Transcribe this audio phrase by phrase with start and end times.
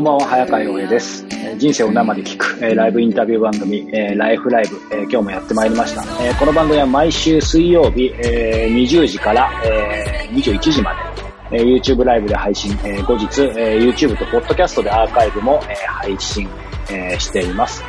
[0.00, 1.26] こんばんは、早川洋平です。
[1.58, 6.00] 人生を生で聞く、えーライブインタビュー番組、えーライフライブ、えー今日もやってまいりました。
[6.24, 10.94] えーこの番組は毎週水曜日、えー20時から、えー21時ま
[11.50, 16.48] で、えー YouTube ライブで配信、えー後日、えー YouTube と Podcast でアーカイブも、えー配信、
[16.90, 17.84] えーしています。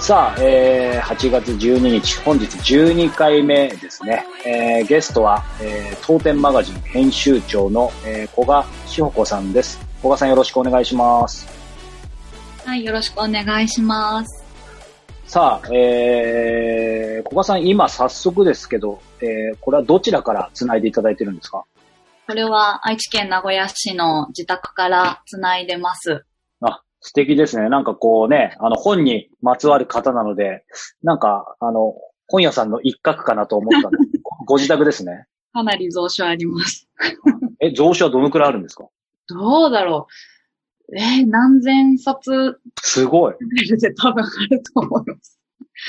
[0.00, 4.24] さあ、えー8月12日、本日12回目ですね。
[4.46, 9.87] えーゲストは、えー当店マガジン編集長の、えー古賀志保子さんです。
[10.00, 11.46] 古賀さんよろしくお願いします。
[12.64, 14.44] はい、よろしくお願いします。
[15.26, 21.64] さあ、えー、古賀さん今早速ですけど、えーこれはどちらから繋いでいただいてるんですか？
[22.26, 26.24] これは愛知県名古屋市の自宅からつないでます。
[26.60, 27.68] あ、素敵ですね。
[27.68, 30.64] なんかこうね、あの本にまつわる方なので、
[31.02, 31.94] なんかあの、
[32.28, 35.26] 本屋さんの一角かなと思ったんですけどごご自宅ですね。
[35.52, 36.86] かなり蔵書あります。
[37.60, 38.84] え、蔵書はどのくらいあるんですか？
[39.28, 40.06] どうだろ
[40.90, 40.96] う。
[40.96, 43.34] えー何千冊すごい。
[44.00, 45.38] 多分あると思います。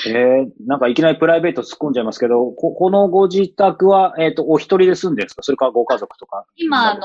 [0.07, 5.41] えー、なんかいきなりプライベート突っ込んじゃいますけど、ここのご自宅は、えっ、と、お一人で住んでるんですか？
[5.41, 6.45] それからご家族とか。
[6.57, 7.01] 今、あの、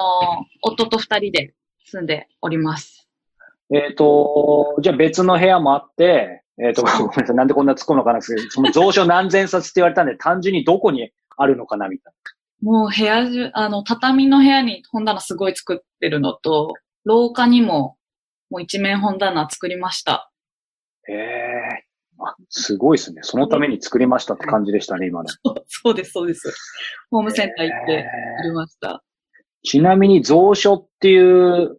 [0.60, 1.54] 夫と二人で
[1.86, 3.08] 住んでおります。
[3.72, 8.20] えっ、と、じゃあ別の部屋もあって、えっ、と、ごめんなさい、なんでこんな突っ込むのかな？
[8.20, 11.88] その蔵書何千冊って言われたんで、単純にどこにあるのかな？
[11.88, 12.12] みたい
[12.64, 16.72] もう部屋中、あの、畳の部屋に本棚すごい作ってるのと、
[17.04, 17.98] 廊下にも
[18.48, 20.30] もう一面本棚作りました。
[21.06, 21.14] な。
[21.14, 21.84] ええ
[22.18, 23.20] あ、すごいですね。
[23.22, 25.28] そのために作りましたって感じでしたね、今の。
[25.68, 26.56] そうです、そうです。
[27.10, 28.04] ホームセンター行ってえ
[28.38, 29.04] 作りました。
[29.62, 31.78] ちなみに蔵書っていう、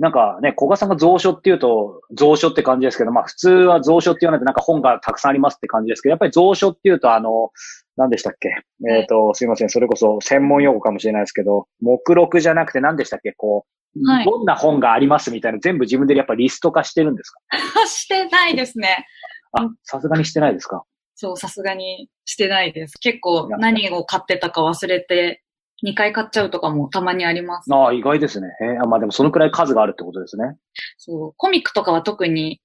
[0.00, 7.50] なんかね、古賀さんが蔵書っていうと、蔵書って感じですけど、まあ普通は蔵書って言わないとなんか本がたくさんありますって感じですけど、やっぱり蔵書っていうとあの、
[7.96, 8.48] 何でしたっけ？
[8.90, 13.32] えっ、と、すいません、それこそ専門用語かもしれないですけど、目録じゃなくて何でしたっけ？
[13.36, 14.24] こう、はい。
[14.24, 17.40] どんな本がありますみたいな全部自分でやっぱリスト化してるんですか？
[17.86, 19.04] してないですね。
[19.52, 20.82] あ、さすがにしてないですか？
[21.14, 22.96] そう、さすがにしてないです。
[22.98, 25.42] 結構何を買ってたか忘れて、
[25.84, 27.72] 2回買っちゃうとかもたまにあります。
[27.72, 28.48] ああ、意外ですね。
[28.62, 30.56] えーあまあでもそのくらい数があるってことですね。
[30.98, 32.60] そう、コミックとかは特に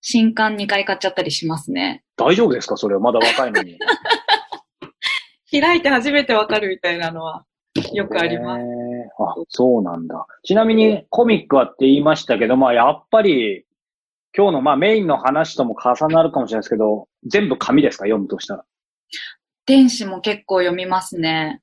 [0.00, 2.04] 新刊2回買っちゃったりしますね。
[2.16, 2.76] 大丈夫ですか？
[2.76, 3.78] それはまだ若いのに。
[5.50, 7.44] 開いて初めてわかるみたいなのは
[7.94, 8.62] よくあります。
[9.18, 10.26] あ、そうなんだ。
[10.44, 13.64] ちなみにコミックはって言いましたけど、まあやっぱり
[14.36, 18.04] 今日のまあメインの話とも重なるかもしれないですけど、全部紙ですか？
[18.04, 18.64] 読むとしたら。
[19.66, 21.60] 電子も結構読みますね。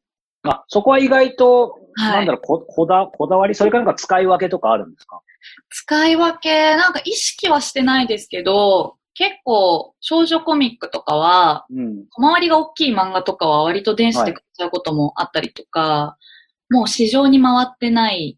[0.52, 5.22] あ、そこは意外と、はいなんだろうこ、こだ、こだわりそれからなんか使い分けとかあるんですか？
[5.70, 12.06] 使い分け、なんか意識はしてないですけど、結構少女コミックとかは、うん。
[12.10, 16.18] 小回りが大きい漫画とかは割と電子で買っちゃうこともあったりとか、
[16.70, 18.38] もう市場に回ってない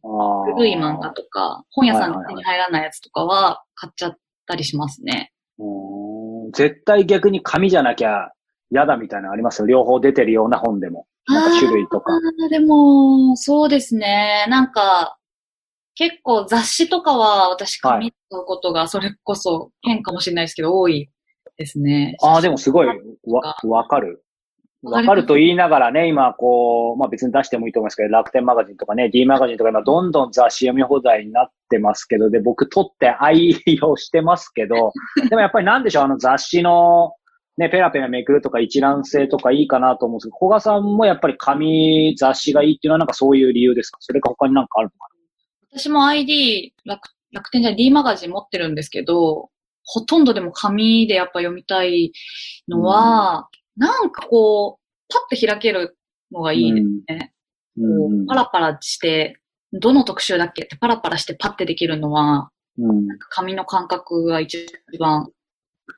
[0.53, 5.31] 古い漫画とか、本屋さんはいはいはいに手に入らないやつとかは買っちゃったりしますね。
[5.57, 8.31] うーん絶対逆に紙じゃなきゃ
[8.69, 11.07] 嫌だみたいなのあります両方出てるような本でも。
[11.27, 12.13] なんか種類とか。
[12.49, 14.45] でも、そうですね。
[14.49, 15.17] なんか、
[15.95, 21.09] 結構雑誌とかは私はい紙使うことがそれこそ変かもしれないですけど多い
[21.57, 22.15] ですね。
[22.21, 24.23] ああ、でもすごい、わ、わかる。
[24.83, 34.93] わかると言いながらね、今こう、まあ別に出してもいいと思いますけど、楽天マガジンとかね、D マガジンとか今どんどん雑誌読み放題になってますけど、で、僕取って愛用してますけど、
[35.29, 37.15] でもやっぱりなんでしょう、あの雑誌の、
[37.57, 43.97] ね、ペラペラめくるとか一覧性とかいいかなと思うんですけど、古賀さんもやっぱり紙雑誌がいいっていうのはなんかそういう理由ですか？
[44.01, 45.07] それか他になんかあるのか
[45.71, 49.49] 私も ID 楽、楽天じゃ D マガジン持ってるんですけど、
[49.83, 52.11] ほとんどでも紙でやっぱ読みたい
[52.67, 55.97] のは、なんかこう、パッと開ける
[56.31, 57.33] のがいいですね。
[57.77, 59.37] うパラパラして、
[59.73, 63.07] どの特集だっけってパラパラしてパッてできるのは、うん。
[63.29, 64.67] 紙の感覚が一
[64.99, 65.29] 番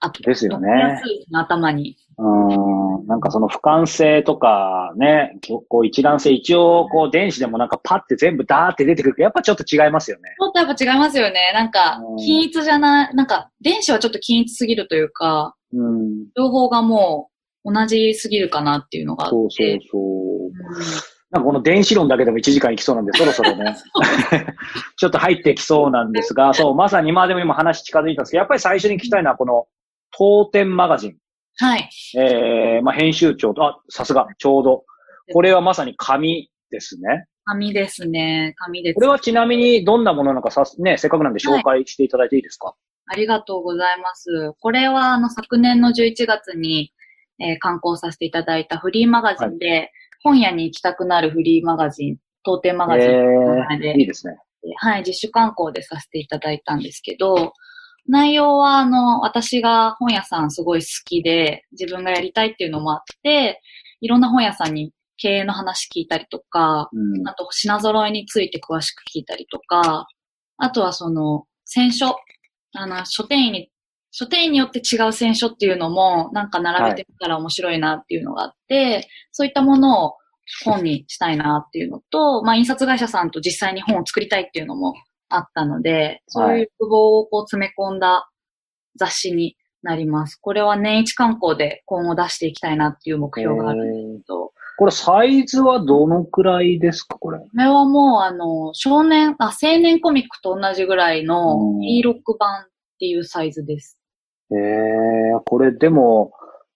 [0.01, 1.01] あですよね
[1.33, 1.97] 頭に。
[2.17, 3.07] うん。
[3.07, 5.37] なんかその俯瞰性とかね、
[5.67, 10.35] こう一覧性、一応こう電子でもなんかパッて全部ダーって出てくるけど、やっぱちょっと違いますよね。
[10.37, 11.51] ちょっとやっぱ違いますよね。
[11.53, 16.27] なんかうん、均一じゃない、なんか、電子はちょっと均一すぎるというか、うん。
[16.35, 17.29] 情報がも
[17.63, 19.35] う同じすぎるかなっていうのがあって。
[19.35, 20.45] そうそうそう。
[20.45, 23.75] うんなんかこの電子論だけでも1時間いきそうなんで、そろそろね、
[24.97, 29.67] ちょっと入ってきそうなんですが、そう、まさにまあでも今話近づいたんですけど、やっぱり最初に聞きたいのはこの、
[30.11, 31.17] 当店マガジン、
[31.59, 31.89] はい。
[32.17, 34.85] えー、まあ編集長と、あ、さすが、ちょうど。
[35.33, 37.27] これはまさに紙ですね。
[37.45, 38.53] 紙ですね。
[38.57, 38.95] 紙です。
[38.95, 42.75] これはちなみにどんなものなのかさ、ね、せっかくなんで紹介していただいていいですか、
[43.07, 44.53] ありがとうございます。
[44.59, 46.93] これは、あの、昨年の11月に、
[47.41, 49.91] えー刊行させていただいたフリーマガジンで、
[50.23, 54.37] 本屋に行きたくなるフリーマガジン、当店マガジンの名前で、えー、いいですね。
[54.77, 57.53] はい、自主観光でさせていただいたんですけど、
[58.09, 63.61] 内容は、あの、私が本屋さんすごい好きで、自分がやりたいっていうのもあって、
[64.01, 67.27] いろんな本屋さんに経営の話聞いたりとか、うん。
[67.27, 70.07] あと品揃えについて詳しく聞いたりとか、
[70.57, 72.15] あとはその、選書。
[72.73, 73.71] あの、書店員に、
[74.09, 80.15] 書店員によって違う選書っていうのも、なんか並べてみたら面白いなっていうのがあって、そういったものを
[80.65, 84.95] 本にしたいなっていうのと、まあ、印刷会社さんと実際に本を作りたいっていうのも
[85.29, 88.29] あったので、そういう希望をこう詰め込んだ
[88.97, 90.35] 雑誌になります。
[90.35, 97.39] これは年一観光で今後出していきたいなっていう目標があるんですけど、これサイズはどのくらいですか、これ？
[97.39, 102.65] これはもう、あの、少年、あ、青年コミックと同じぐらいのうん E6 版っ
[102.99, 103.99] ていうサイズです。
[104.51, 106.31] えー、これでも、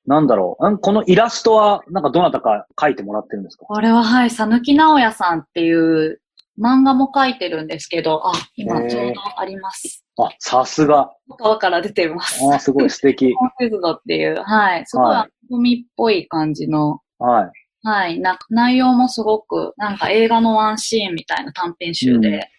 [0.05, 0.69] なんだろう。
[0.69, 3.65] んこのイラストは、なんかどなたか描いてもらってるんですか？
[3.65, 6.19] これは、はい、さぬきなおやさんっていう
[6.59, 10.05] 漫画も描いてるんですけど、あ、今ちょうどあります。
[10.19, 11.11] あ、さすが。
[11.39, 12.39] 川から出てます。
[12.45, 13.33] あーすごい素敵。
[13.33, 17.51] コンフェズドっていう、はい、すごいはいアコミっぽい感じの、はい。
[17.85, 22.49] はい、な内容もすごく、なんか映画のワンシーンみたいな短編集で、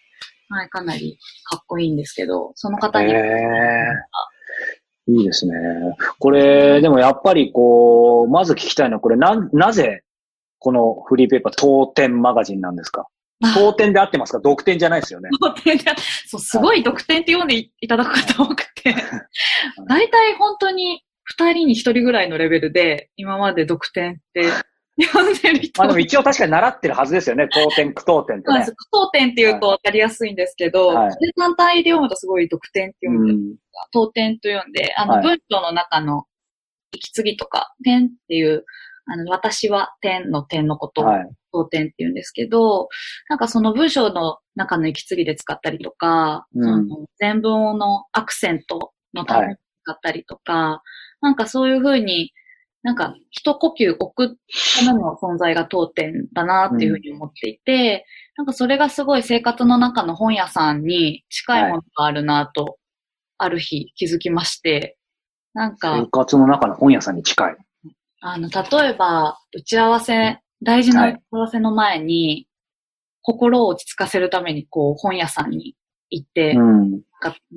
[0.50, 5.54] うんはい、かなりかっこいいんですけど、その方えに、ー、いいですね。
[6.18, 10.02] これ、でもやっぱりこう、まず聞きたいのは、これな、なぜ、
[10.58, 13.02] このフリーペーパー、当店マガジンなんですか？
[13.02, 13.06] あ
[13.54, 14.38] 当店で合ってますか？
[14.38, 15.28] 独店じゃないですよね。
[15.40, 15.84] 特典で
[16.26, 18.94] そう、すごい特典って読んでいいただく方多くて、
[19.88, 24.44] 大体本当に二人に一人ぐらいのレベルで、今まで特典って
[25.02, 27.48] 読んでる人まあでも一応確かに習ってるはずですよね。
[27.52, 28.72] 当店、苦当店ってねそうです。。
[28.72, 33.56] 句読点っていうと分かりやすいんですけど、はいそれ単体で読むとすごい特典って読んで、うん。
[33.92, 36.24] 当点と読んで、あの、はい文章の中の
[36.92, 38.64] 息継ぎとか、点っていう、
[39.06, 41.28] あの、私は点の点のことをはい。
[41.52, 42.88] 当点って言うんですけど、
[43.28, 50.82] なんかその文章の中の息継ぎで使ったりとか、うんその全文のアクセントのために使ったりとか、
[51.20, 52.32] なんかそういうふうに、
[52.82, 54.36] なんか一呼吸置く
[54.84, 58.04] ための存在が当店だなっていうふうに思っていて、
[58.36, 62.78] なんかそれがすごい生活の中の本屋さんに近いものがあるなと、
[63.38, 64.98] ある日気づきまして、
[65.54, 67.56] なんか、生活の中の本屋さんに近い。
[68.26, 72.48] あの、例えば、打ち合わせ、大事な打ち合わせの前に、
[73.20, 75.76] 心を落ち着かせるために、こう、本屋さんに
[76.08, 77.02] 行って、うん。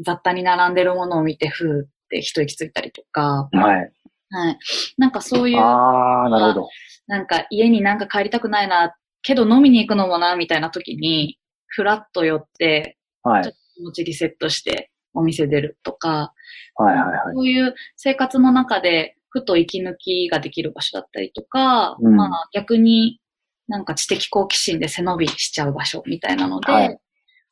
[0.04, 3.92] 雑多に並んでるものを見て、ふーって一息ついたりとか、はい。
[4.30, 4.60] はい。
[4.98, 6.70] なんかそういう、あー、なるほど。
[7.08, 13.54] なんか家になんか帰りたくないな、けど飲みに行くのもな、みたいな時に、ふらっと寄って、はい。
[13.76, 16.34] 気持ちリセットしてお店出るとか、
[16.76, 17.36] はいはいはい。
[17.36, 23.20] そういう生活の中で、ふと息抜きができる場所だったりとか、うんまあ逆に
[23.68, 27.00] なんか知的好奇心で背伸びしちゃう場所みたいなので、はい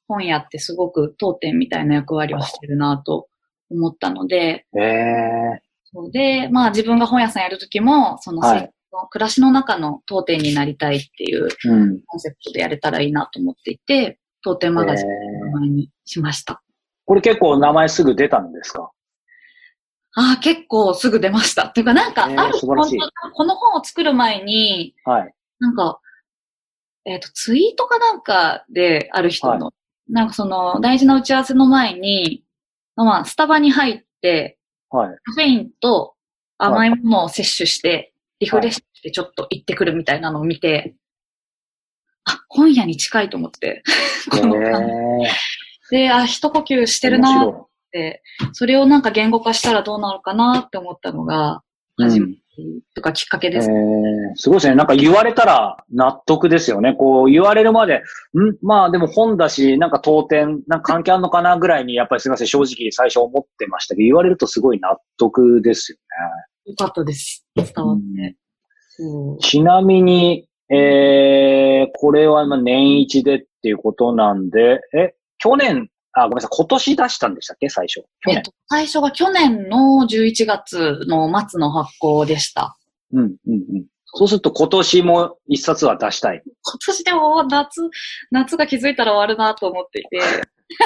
[0.08, 3.28] 本屋ってすごく当店みたいな役割をしてるなと
[3.70, 5.60] 思ったので、えー。
[5.92, 8.72] そうで、まあ自分が本屋さんやるときも、そのはい
[9.10, 12.02] 暮らしの中の当店になりたいっていううん。
[12.06, 16.62] コンセプトでやれたらいいなと思っていて、当店マガジンえーの名前にしました。
[17.06, 18.92] これ結構名前すぐ出たんですか
[20.18, 21.66] ああ、結構すぐ出ました。
[21.66, 22.74] っていうか、なんか、えーある、こ
[23.44, 25.34] の本を作る前に、はい。
[25.60, 26.00] なんか、
[27.04, 29.74] えっ、と、ツイートかなんかで、ある人の、
[30.10, 32.44] なんかその、大事な打ち合わせの前に、
[32.96, 34.58] まあ、スタバに入って、
[34.90, 35.10] はい。
[35.24, 36.16] カフェインと
[36.58, 40.96] 甘いものを摂取して、リフレッシュしてちょっと行ってくるみたいなのを見て、
[42.24, 43.84] あ、本屋に近いと思って、
[44.28, 45.92] え この感じー。
[45.92, 48.22] で、あ、一呼吸してる面なて、
[48.52, 51.62] それをなんか言語化したらどうなるかなって思ったのが、
[52.00, 52.04] い。
[52.04, 52.36] 初めうん
[52.94, 53.70] とかきっかけえです。
[53.70, 53.74] ー、
[54.36, 54.76] すごいですね。
[54.76, 56.94] なんか言われたら納得ですよね。
[56.94, 58.02] こう言われるまで、ん？
[58.62, 65.98] まあでも本だし、なんか当店、なんか関係あるのかなぐらいに、やっぱりすみません、正直最初思ってましたけど、言われるとすごい納得ですよ
[66.66, 67.46] よかったです。
[67.56, 68.38] 伝わって。
[68.90, 69.38] そうね。
[69.42, 77.70] ちなみに、えー、これはまあ年一でっていうことなんで、え、去年、あ、ごめんなさい、今年出したんでしたっけ？
[77.70, 77.96] 最初。
[77.96, 78.38] 去年。
[78.38, 82.78] えっと、最初が去年の11月の末の発行でした。
[83.14, 83.86] うん、うん、うん。
[84.06, 86.42] そうすると今年も一冊は出したい。
[86.46, 87.82] 今年でも夏、
[88.32, 90.20] 夏が気づいたら終わるなと思っていて、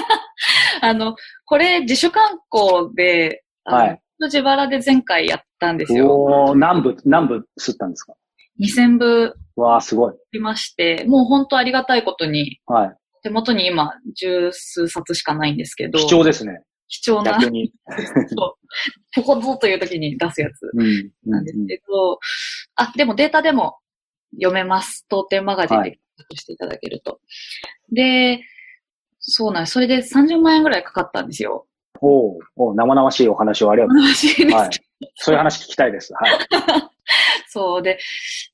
[0.81, 6.13] あの、これ自主観光で、はい自腹で前回やったんですよ。
[6.13, 8.13] おー、何部、何部吸ったんですか
[8.59, 10.13] ？2000部わー、すごい。
[10.13, 12.95] ありまして、もう本当ありがたいことに、はい。
[13.23, 16.61] 手元に今十数冊しかないんですけど、貴重ですね。
[16.87, 17.71] 貴重な、逆に。
[19.15, 21.11] ここぞという時に出すやつうん。
[21.25, 22.19] なんですけど、
[22.75, 23.77] あ、でもデータでも
[24.33, 25.05] 読めます。
[25.07, 27.19] 当店マガジンで検索していただけると。
[27.91, 28.41] で、
[29.19, 29.73] そうなんです。
[29.73, 31.67] それで30万円ぐらいかかったんですよ。
[32.01, 34.45] おうおう生々しいお話をありがとうござい話です。
[34.45, 34.63] ます。
[34.63, 35.11] はい。
[35.15, 36.13] そういう話聞きたいです。
[36.13, 36.39] はい。
[37.49, 37.99] そうで、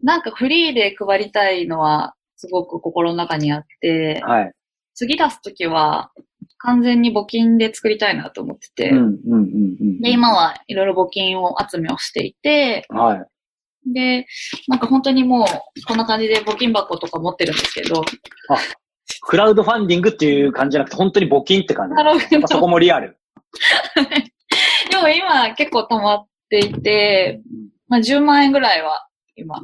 [0.02, 4.52] なんかフリーで配りたいのはすごく心の中にあって、はい。
[4.94, 6.12] 次出すときは
[6.60, 8.92] 完全に募金で作りたいなと思ってて。
[10.02, 13.26] で、今はいろいろ募金を集めをしていて、はい。
[13.94, 14.26] で、
[14.68, 15.48] なんか本当にもう
[15.88, 18.04] こんな感じで募金箱とか持ってるんですけど、
[19.22, 21.96] クラウドファンディングっていう感じじゃなくて、本当に募金って感じ。
[22.48, 23.18] そこもリアル。
[24.90, 27.42] でも今結構溜まっていて、
[27.88, 29.62] まあ10万円ぐらいは今、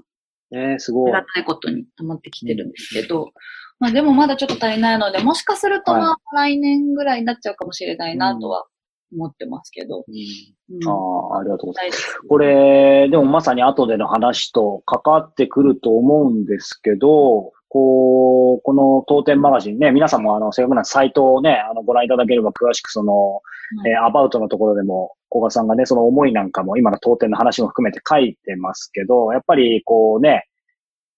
[0.54, 1.26] えー、すごいあり。
[1.26, 3.32] がたいことに溜まってきてるんですけど、
[3.80, 8.66] まあでもまだちょっと足りないので、もしかするとまあ来年ぐらいになっちゃうかもしれないなとは
[9.14, 10.06] 思ってますけど。
[10.08, 10.52] うん
[10.88, 12.20] ああ、ありがとうございます。
[12.30, 23.42] これ、でもまさに後での話と関わってくると思うんですけど、こう、この当店マガジンね、皆さんもあの、せっかくなんでサイトをね、あの、ご覧いただければ詳しくその、
[23.86, 30.46] えーアバウトのところでも、小賀さんがね、その思いなんかも今の当店の話も含めて書いてますけど、やっぱりこうね、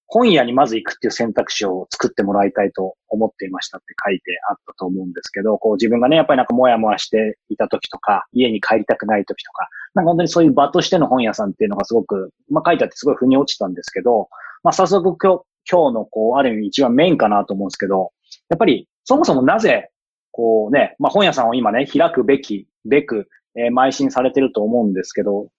[0.07, 14.29] 本屋にまず行くっていう選択肢を作ってもらいたいと思っていましたって書いてあったと思うんですけど、こう自分がね、やっぱりなんかもやもやしていた時とか、家に帰りたくない時とか、なんか本当にそういう場としての本屋さんっていうのがすごく、まあ書いてあってすごい腑に落ちたんですけど、
[14.61, 18.11] まあ早速今日、今日のこう、ある意味一番メインかなと思うんですけど、
[18.49, 19.89] やっぱりそもそもなぜ、
[20.33, 25.49] こうね、まあ本屋さんを今ね、開くべき、べく、えー邁進されてると思うんですけど、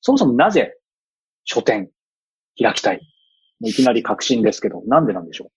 [0.00, 0.74] そもそもなぜ
[1.44, 1.90] 書店
[2.60, 3.00] 開きたい？
[3.60, 5.50] いきなり確信ですけど、なんでなんでしょ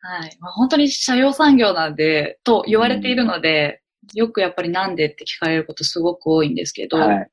[0.00, 0.36] はい。
[0.40, 3.82] まあ、本当に社用産業なんで、と言われているので、
[4.14, 7.28] よくやっぱりなんでって聞かれることすごく多いんですけど、うはい。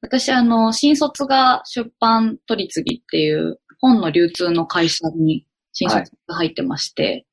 [0.00, 7.26] 私あの、新卒が出版取り次ぎっていう本の流通の会社に新卒が入ってまして、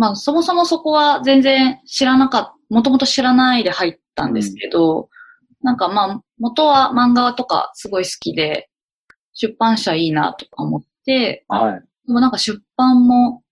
[0.00, 5.10] まあそもそもそこは全然知らなかった、もともと知らないで入ったんですけど、
[5.62, 8.70] なんかまあ元は漫画とかすごい好きで、
[9.34, 11.80] 出版社いいなとか思って、はい。
[12.06, 13.42] でもなんか出版も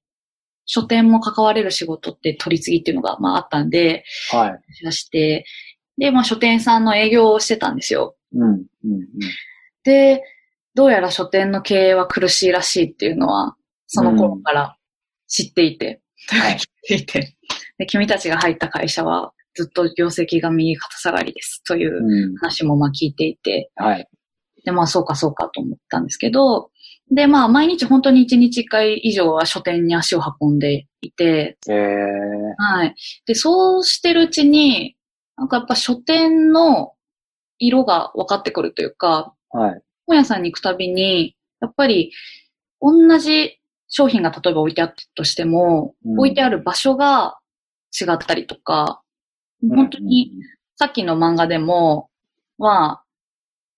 [0.65, 4.85] 書店も関われる仕事って取り次ぎっていうのがまああったんで、はい。
[4.85, 5.45] 出して、
[5.99, 8.17] で、まあ書店さんの営業をしてたんですよ。
[8.35, 8.49] うん。
[8.51, 8.55] うん。
[8.55, 9.07] うん。
[9.85, 10.23] で、
[10.75, 13.55] どうやら書店の経営は苦しいらしいっていうのは、
[13.87, 14.79] その頃から
[15.27, 17.35] 知っていて、はい知っていて
[17.79, 22.37] で、君たちが入った会社はずっと業績が右肩下がりですといううん。
[22.37, 24.09] 話もまあ聞いていて、はい。
[24.65, 26.71] で、まあそうかそうかと思ったんですけど、
[27.11, 31.75] で、まあ毎日本当に1日1回以上は書店に足を運んでいて、えー、
[32.57, 32.95] はい。
[33.27, 34.97] で、そうしてるうちに、
[35.37, 36.93] なんかやっぱ書店の
[37.59, 39.83] 色が分かってくるというか、はい。
[40.07, 42.13] 本屋さんに行くたびに、やっぱり
[42.81, 43.58] 同じ
[43.89, 47.39] 商品が例えば置いてあったとしても、うん置いてある場所が
[48.01, 49.03] 違ったりとか、
[49.61, 50.33] 本当に、
[50.77, 52.11] さっきの漫画でも、
[52.59, 53.03] は、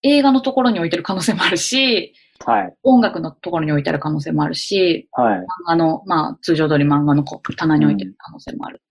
[0.02, 2.14] 映画のところに置いてる可能性もあるし、
[2.46, 2.52] うん。
[2.52, 2.74] はい。
[2.82, 5.38] 音楽のところに置いてある可能性もあるし、はい。
[5.38, 8.82] 漫画の、まあ、通常通り漫画の棚に置いてる可能性もある。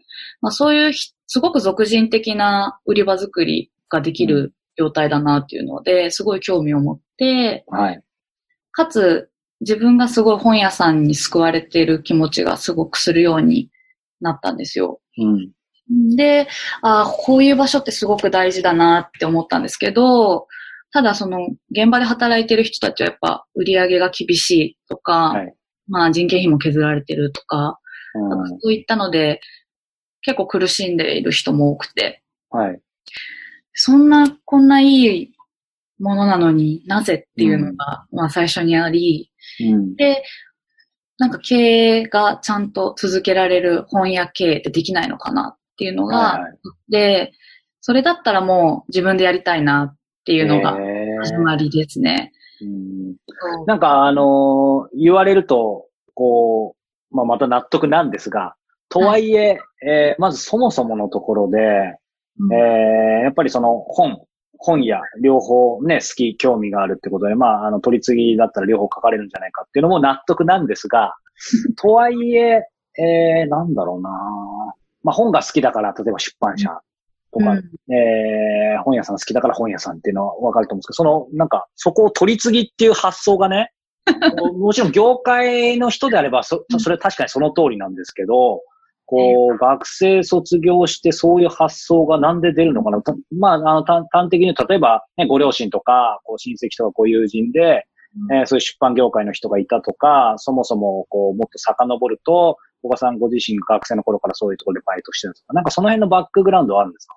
[0.42, 8.04] まあ、そういうひ、すごく俗人的な売り場作りができる業態だなっていうので、すごい興味を持って、はい。
[8.72, 9.30] かつ、
[9.62, 13.70] 自分がすごい本屋さんに救われている気持ちがすごくするように
[14.22, 15.02] なったんですよ。
[15.18, 16.16] うん。
[16.16, 16.48] で、
[16.82, 20.48] ああ、こういう場所ってすごく大事だなって思ったんですけど、
[20.92, 25.54] ただその現場で働いてる人たちはやっぱ売り上げが厳しいとか、はい。
[25.88, 27.80] まあ人件費も削られてるとか、
[28.14, 29.42] なんそういったので
[30.22, 32.24] 結構苦しんでいる人も多くて、
[32.54, 32.58] ん。
[32.58, 32.82] はい。
[33.74, 35.32] そんな、こんないい
[36.00, 39.29] ものなのになぜっていうのが、まあ最初にあり、
[39.60, 39.96] うん。
[39.96, 40.24] で、
[41.18, 46.54] なんか経営がちゃんと続けられる本屋経営ってできないのかなっていうのが、はいはい。
[46.90, 47.34] で、
[47.82, 51.20] それだったらもう自分でやりたいなっていうのがえー。
[51.24, 52.32] 始まりですね。
[52.62, 53.16] うん。
[53.28, 53.66] そう。
[53.66, 56.76] なんか、あのー言われると、こ
[57.12, 58.56] う、まあ、また納得なんですが、
[58.90, 61.58] とはいえ、えーまずそもそものところで、
[62.40, 62.54] うん。
[62.54, 64.26] えーやっぱりその本、
[64.60, 71.16] 本や両方ね、好き、興味があるってことで、まあ、あの、取り次ぎだったら両方書かれるんじゃないかっていうのも納得なんですが、
[71.82, 74.10] とはいえ、えーなんだろうな。
[75.02, 76.70] まあ、本が好きだから、例えば出版社
[77.32, 77.94] とか、うん。
[77.94, 83.72] えー本屋さん好きだから本屋さんっていうのはわかると思うんですけど、その、なんか、そこを取り次ぎっていう発想がね、
[84.38, 88.62] も もちろん業界の人であれば、そ、それ確かにその通りなんですけど、
[89.10, 93.02] こう、学生卒業してそういう発想がなんで出るのかな？
[93.02, 97.88] たまあ、あの、端端的に例えば、ね、ご両親とか、こう、親戚とかご友人で、
[98.32, 107.16] えーそういう出版業界の人がいたとか、そもそも、こう、もっと遡ると、小川さんご自身学生の頃からそういうところでバイトしてるんですかなんかその辺のバックグラウンドはあるんですか？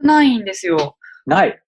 [0.00, 0.96] ないんですよ。
[1.26, 1.62] ない。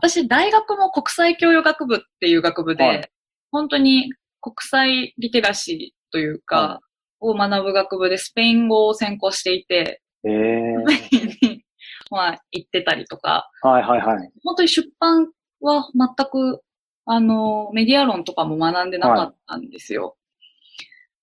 [0.00, 3.10] 私、大学も国際教養学部っていう学部で、はい
[3.52, 6.80] 本当に国際リテラシーというか、は
[7.20, 11.64] を学ぶ学部でスペイン語を専攻していて、ええスペインに、
[12.10, 14.30] まあ、行ってたりとか、はいはいはい。
[14.44, 15.28] 本当に出版
[15.60, 16.62] は全く、
[17.06, 20.16] あの、メディア論とかも学んでなかったんですよ。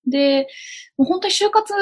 [0.05, 0.47] で、
[0.97, 1.73] もう本当に就活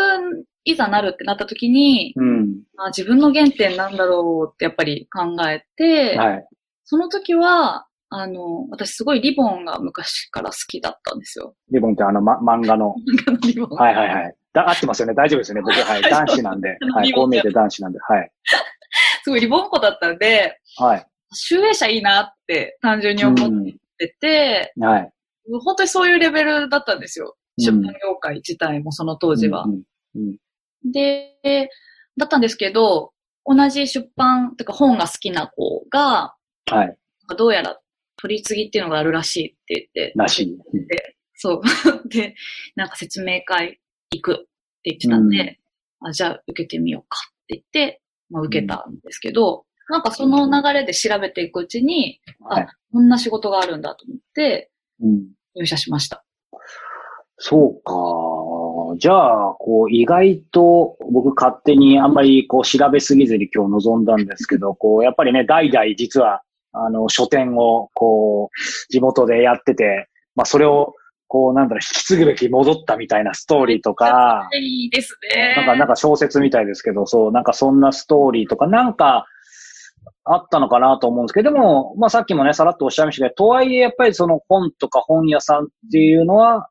[0.63, 2.63] いざなるってなった時に、うん。
[2.75, 6.47] まあ、自分の原点なんだろうってやっぱり考えて、はい。
[6.83, 11.53] その時は、あの、私すごいリボンが昔から好きだったんですよ。
[11.71, 12.95] リボンってあの、ま、漫画の。
[13.43, 13.69] リボン。
[13.77, 14.35] はいはいはい。
[14.53, 15.13] だ合ってますよね。
[15.13, 15.61] 大丈夫ですよね。
[15.61, 16.01] 僕、はい。
[16.09, 16.77] 男子なんで。
[16.93, 17.11] はい。
[17.11, 17.99] こう見えて男子なんで。
[17.99, 18.31] はい。
[19.23, 21.05] すごいリボン子だったんで、はい。
[21.33, 25.11] 集英社いいなって単純に思ってて、うんはい。
[25.63, 27.27] 本当にそういうレベルだったんですよ。
[27.27, 29.63] うん出版業界自体もその当時は。
[29.63, 29.83] うん
[30.15, 30.37] うん
[30.83, 31.39] で、
[32.15, 33.11] だったんですけど、
[33.45, 36.35] 同じ出版、てか本が好きな子が、
[36.69, 36.97] はい。
[37.37, 37.77] どうやら
[38.17, 40.13] 取り次ぎっていうのがあるらしいって言って。
[40.15, 40.53] らしい。
[40.53, 40.59] うん
[41.37, 41.61] そう。
[42.07, 42.33] で、
[42.75, 43.79] なんか説明会
[44.11, 44.45] 行くって
[44.85, 45.59] 言ってたんで、
[45.99, 52.67] あじゃあ受けてみようかって言って、まあ、受けたんですけど、なんかその流れで調べていくうちに、はい。
[52.91, 55.27] こんな仕事があるんだと思ってうん。
[55.55, 56.23] 入社しました。
[57.37, 58.97] そうか。
[58.97, 66.41] じゃあ、こう、意外と僕勝手にあんまりこう調べすぎずに今日臨んだんですけど、 こう、やっぱりね、代々実は、
[66.75, 70.93] あの、書店を、こう、地元でやってて、まあ、それを、
[71.27, 75.53] こう、なんだろう、引き継ぐべき戻ったみたいなストーリーとか、いいですね。
[75.57, 79.25] なんか、なんか小説みたいですけど、そう、なんかそんなストーリーとか、なんか、
[80.27, 86.67] あったのかなと思うんですけど、でも、まあさっきもね、さらっとおっしゃいましたけど、とはいえやっぱりその本とか本屋さんっていうのは、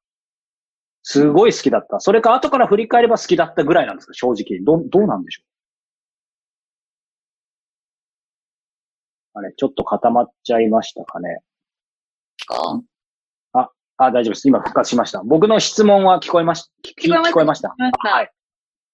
[1.03, 2.01] すごい好きだった。
[2.01, 4.61] それか後から振り返れば好きだったぐらいなんですか、正直。
[4.65, 5.54] ど、どうなんでしょう？
[9.35, 11.41] あれ、ちょっと固まっちゃいましたかね。
[12.47, 12.83] か
[13.97, 14.49] あ、大丈夫です。
[14.49, 15.23] 今復活しました。
[15.25, 18.31] 僕の質問は聞こえまし、聞聞こえましたはい。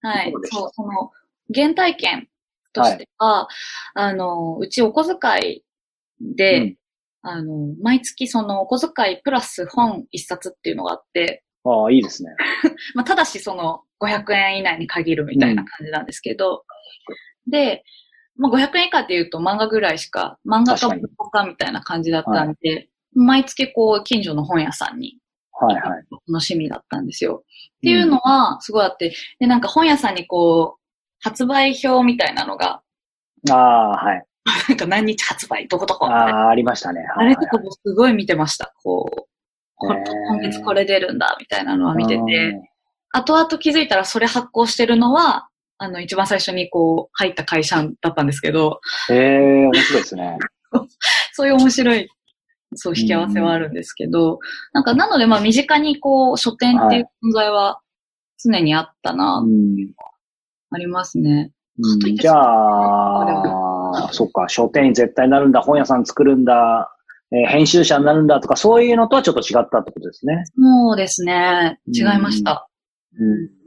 [0.02, 1.10] はいそうその、
[1.54, 2.28] 原体験
[2.72, 3.48] としては、
[3.94, 5.64] あの、うちお小遣い
[6.20, 6.76] で、うん
[7.22, 12.30] あの、毎月そのお小遣いプラス本一冊っていうのがあって、ああ、いいですね。
[12.94, 16.64] まあ、ただしその500円以内に限るみたいな感じなんですけど、
[17.46, 17.84] で、
[18.40, 25.18] まあ、500円以下っていうと漫画ぐらいしか、漫画か文庫かみたいな感じだったんで、毎月こう、近所の本屋さんに
[25.60, 26.04] はいはい。
[26.28, 27.42] 楽しみだったんですよ。
[27.44, 30.80] っていうのはすごいあって、で、なんか本屋さんにこう、
[31.22, 32.82] 発売表みたいなのが、
[33.50, 34.24] ああ、はい。
[34.68, 36.06] なんか何日発売、どこどこ。
[36.06, 37.04] ああ、ありましたね。
[37.14, 38.72] あれとかもすごい見てました。
[38.82, 39.22] こう、
[39.76, 42.70] こへー今月これ出るんだ、みたいなのは見てうんて、
[43.10, 45.49] 後々気づいたらそれ発行してるのは、
[45.82, 50.38] あの、一番最初にこう、入った会社だったんですけど、へえ、面白いですね。
[51.32, 52.08] そういう面白い、
[52.74, 54.38] そう、引き合わせはあるんですけど、
[54.74, 57.80] なんか、なので、まあ、身近にこう、書店っていう存在は
[58.44, 59.74] 常にあったな、うん
[60.72, 61.50] ありますね。
[61.78, 66.94] うんじゃあ、そっか、書店員絶対なるんだ、本屋さん作るんだ、
[67.32, 70.44] えー編集者になるんだとか、そういうのとはちょっと違ったってことですね。
[70.54, 71.80] そうですね。
[71.88, 72.68] 違いました。
[73.18, 73.59] うん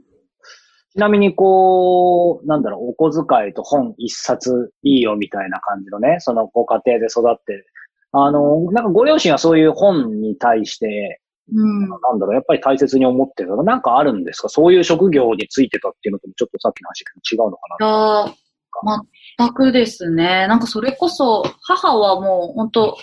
[0.96, 7.66] ちなみに、こう、なんだろう、お小遣いと本一冊いいよみたいな感じのね、そのご家庭で育ってる。
[8.12, 11.20] あの、なんかご両親はそういう本に対して、
[11.52, 11.80] うん。
[11.88, 14.48] なんだろう、やっぱり大切に思ってるのがなんかあるんですか？
[14.48, 18.96] そういう職業についてたっていうのともちょっとさっきの話と違うのかな？
[18.96, 19.02] が、
[19.38, 20.46] 全くですね。
[20.46, 22.96] なんかそれこそ、母はもう本当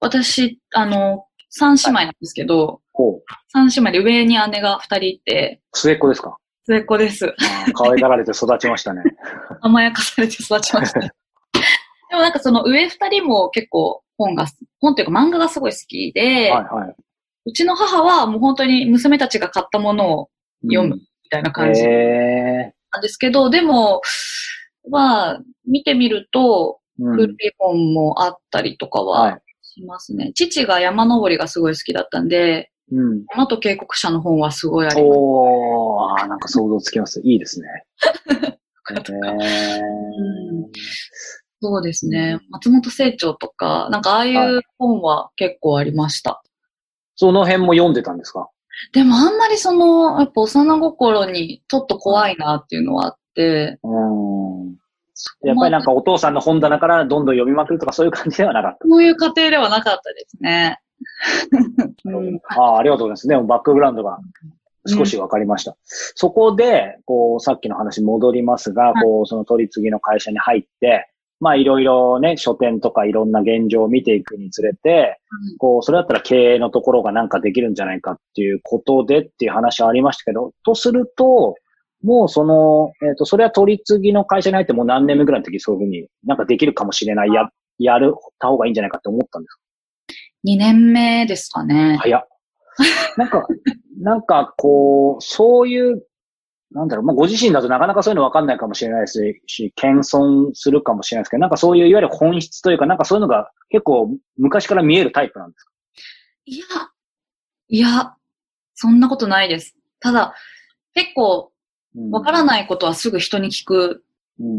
[0.00, 6.36] 私、あの、三姉妹なんですけど、こう、三姉妹で上に姉が二人いて、末っ子ですか？
[6.68, 7.34] 末っ子です。
[7.74, 9.02] 可愛がられて育ちましたね。
[9.62, 11.00] 甘やかされて育ちました。
[11.00, 11.08] で
[12.12, 14.46] もなんかその上二人も結構本が、
[14.78, 16.94] 本というか漫画がすごい好きで、はいは
[17.46, 20.30] うちの母はもう本当に娘たちが買ったものを
[20.64, 20.74] い。
[20.74, 24.02] 読むみたいな感じへなんですけど、でも、
[24.90, 29.22] まあ、見てみると、古い本もあったりとかは。
[29.22, 29.42] はい
[29.78, 30.32] しますね。
[30.34, 33.24] 父が山登りがすごい好きだったんで、うん。
[33.30, 35.04] 山と渓谷者の本はすごいあります。
[35.04, 37.20] おー、なんか想像つきます。
[37.24, 37.68] いいですね。
[38.90, 38.98] へー
[41.60, 42.38] そうですね。
[42.50, 46.42] 松本清張とか、なんかああいう本は結構ありました。
[47.16, 48.48] その辺も読んでたんですか？
[48.92, 54.76] でもあんまりその、やっぱ幼心にちょっと怖いなっていうのはあって、うん。
[55.42, 58.86] やっぱりなんかお父さんの本棚からどんどん読みまくるとかそういう感じではなかった。
[58.88, 60.78] そういう過程ではなかったですね。
[62.04, 62.10] う。
[62.10, 62.40] ん。
[62.48, 63.28] ああ、ありがとうございます。
[63.28, 63.36] ね。
[63.42, 64.18] バックグラウンドが
[64.86, 65.76] 少しわかりました。
[65.84, 69.02] そこで、こう、さっきの話戻りますが、はい。
[69.02, 75.20] こう、その取り次ぎの会社に入って、まあ、いろいろね、書店とかいろんな現状を見ていくにつれて、
[75.58, 81.54] こう、それだったら経営のところがなんかできるんじゃないかっていうことでっていう話はありましたけど、とすると、
[82.02, 89.60] もうその、えっ、と、それは取り次ぎの会社に入ってもう何年目ぐらいの時そういうふうになんかできるかもしれない、や、やる、た方がいいんじゃないかって思ったんです
[90.44, 91.96] 2年目ですかね。
[92.00, 92.28] 早っ。
[93.16, 93.46] なんか、
[94.00, 96.04] なんかこう、そういう、
[96.70, 105.72] なんだろう、まあ、ご自身だとなかなかそういうの分かんないかもしれないですし、謙遜するかもしれないですけど、なんかそういういわゆる本質というか、なんかそういうのが結構昔から見えるタイプなんですか？
[106.44, 106.64] いや、
[107.68, 108.14] いや、
[108.74, 109.76] そんなことないです。
[110.00, 110.34] ただ、
[110.94, 111.52] 結構、
[112.10, 112.44] わからい。
[112.44, 114.04] ないことはすぐ人に聞く
[114.38, 114.52] うんうん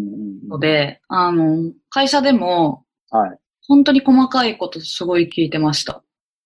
[0.43, 3.39] うんので、あの、会社でも、はい。
[3.69, 6.03] 本当に細かいことすごい聞いてました。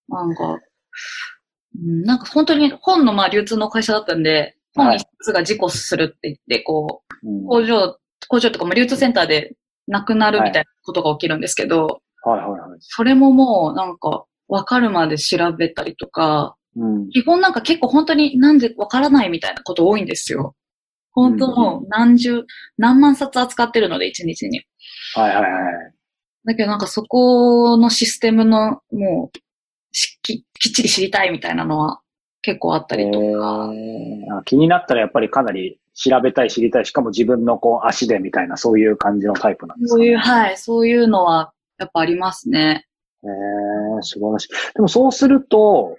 [0.09, 9.55] なんか、うんなんか本当に本のまあ流通の会社だったんで、はい本一つが事故するって言って、こう工場、工場とかまあ流通センターで
[9.87, 12.79] なくなるみたいなことが起きるんですけど、はいはいはい。
[12.79, 17.09] それももうなんかわかるまで調べたりとか、うん。
[17.09, 20.55] 基本なんか結構本当になんでわからないみたいなこと多いんですよ。
[21.11, 22.43] 本当もう何十、
[22.77, 24.63] 何万冊扱ってるので一日に。
[25.15, 25.92] はいはいはい。
[26.45, 29.37] だけどなんかそこのシステムのもう
[29.91, 32.01] しききっちり知りたいみたいなのは
[32.41, 33.25] 結構あったりとか。
[33.25, 42.87] えーあ気になったらやっぱりかなり調べたい、知りたい、しかも自分のこう足でみたいな、そういう感じのタイプなんですか、ね、そういう、はい、そういうのはやっぱありますね。
[43.23, 44.49] えー、素晴らしい。
[44.73, 45.97] でもそうすると、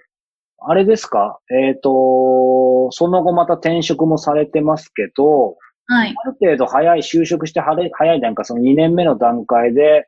[0.59, 1.39] あれですか？
[1.49, 6.15] えっ、と、その後また転職もされてますけど、はい。
[6.23, 10.07] ある程度早い、就職して早い段階、その2年目の段階で、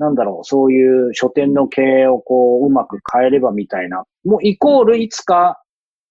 [0.00, 4.04] なんだろう、そういう書店の経営をこう、うまく変えればみたいな。
[4.24, 5.62] もうイコールいつか、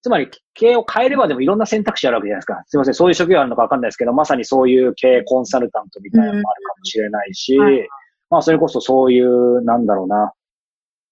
[0.03, 2.61] つまり経営を変えればでもいろんな選択肢あるわけじゃないですか。
[2.67, 7.65] すいません、そういう職業あるのかわかんないですけど、まさにそういう経営コンサルタントみたいなのもあるかもしれないし、うん。
[7.65, 7.89] はい。
[8.29, 10.33] まあそれこそそういう、なんだろうな。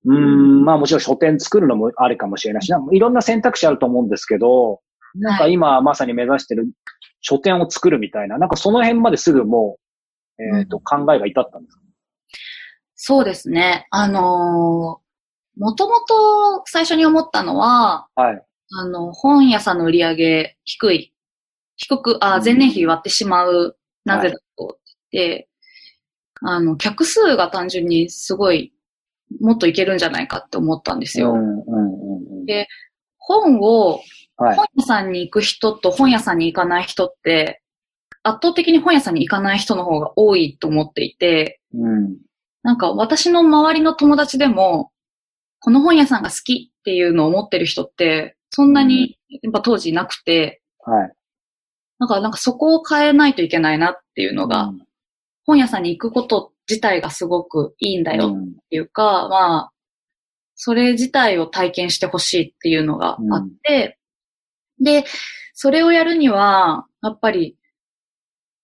[0.06, 4.82] うーん、まあもちろん書店作るのもありかもしれないし、いろんな選択肢あると思うんですけど、
[5.16, 6.70] なんか今まさに目指してる
[7.22, 9.78] 書店を作るみたいな、なんかその辺まですぐも
[10.40, 11.82] う、えっ、と、考えが至ったんですか？
[12.97, 13.88] そうですね。
[13.91, 15.07] あのー
[15.60, 18.45] もともと最初に思ったのは、はい。
[18.73, 21.13] あの、本屋さんの売り上げ低い。
[21.77, 23.77] 低く、あうん、前年比割ってしまう。
[24.05, 24.77] なぜだと
[25.12, 25.49] 言って、
[26.41, 28.73] あの、客数が単純にすごい、
[29.41, 31.33] もっといけるんじゃないかって思ったんですよ。
[31.33, 32.45] うん、うん、うんうん。
[32.45, 32.67] で
[33.17, 33.99] 本を、
[34.38, 34.55] はい。
[34.55, 37.62] 本屋さんに行く人と本屋さんに行かない人って、
[38.23, 42.17] 圧倒的に本屋さんに行かない人の方が多いと思っていて、うん。
[42.63, 44.91] なんか私の周りの友達でも、
[45.60, 51.12] この本屋さんが好きっていうのを思ってる人って、そんなにやっぱ当時いなくて、はい。
[52.00, 54.88] なんかなんかそこを変えないといけないなっていうのが、うん。
[55.46, 59.72] 本屋さんに行くこと自体がすごくいいんだよっうんていうか、まあ、
[60.56, 63.98] それ自体を体験してほしいっていうのがあって、
[64.84, 65.06] で、
[65.54, 67.58] それをやるには、やっぱり、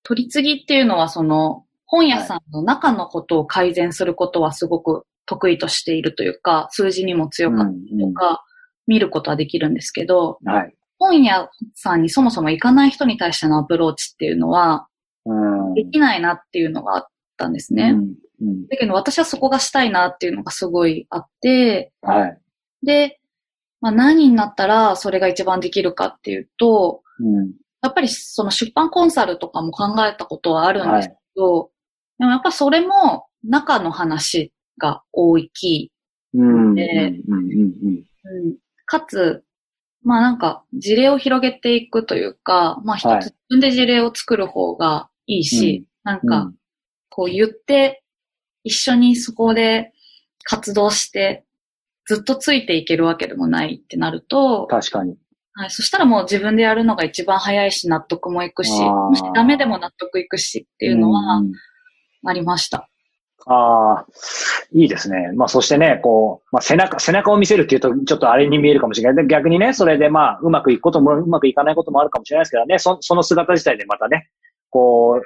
[0.03, 8.43] 取り次ぎっていうのはその、本屋さんの中のことを改善することはすごく得意としているというか、数字にも強かったりとか、
[8.87, 10.75] 見ることはできるんですけど、はい。
[10.97, 14.87] 本屋さんにそもそも行かない人に対してのアプローチっていうのは、
[15.27, 15.73] うん。
[15.75, 17.91] できないなっていうのがあったんですね。
[17.91, 18.15] うん。
[18.41, 18.67] うん。
[18.69, 22.41] だけど私はそこがしたいなっていうのがすごいあって、はい。
[22.83, 23.19] で、
[23.81, 27.51] まあ、何になったらそれが一番できるかっていうと、うん。
[27.83, 31.69] やっぱりその出版コンサルとかも考えたことはあるんですけど、
[32.23, 35.91] でもやっぱそれも中の話が大きい。
[36.33, 36.69] うん。
[36.69, 36.75] うん。
[36.75, 37.37] でうん。
[37.37, 37.43] うん。
[37.43, 38.55] うん、
[38.85, 39.43] かつ、
[40.03, 46.29] まあなんか事例を広げていくというか、まあ一はいつ自分で事例を作る方がいいし、なんうん。
[46.29, 46.53] か
[47.09, 48.03] こう言って、
[48.63, 49.91] 一緒にそこで
[50.45, 51.43] 活動して、
[52.05, 55.17] ずっとついていけるわけでもないってなると、確かに。
[55.55, 61.51] はい、そしたらもう自分でやるのが一番早いし、納得もいくし、もしダメでも納得いくしっていうのはん
[62.25, 62.89] ありました。
[63.45, 64.05] ああ、
[64.71, 65.31] いいですね。
[65.35, 69.25] まあそしてね、こう、まあ背中、背中を見せるっていうとちょっとあれに見えるかもしれない。
[69.25, 74.29] で逆にね、それでまあうまくいくこともうまくいかないこともあるかもしれないですけどね、そその姿自体でまたね、
[74.69, 75.23] こう、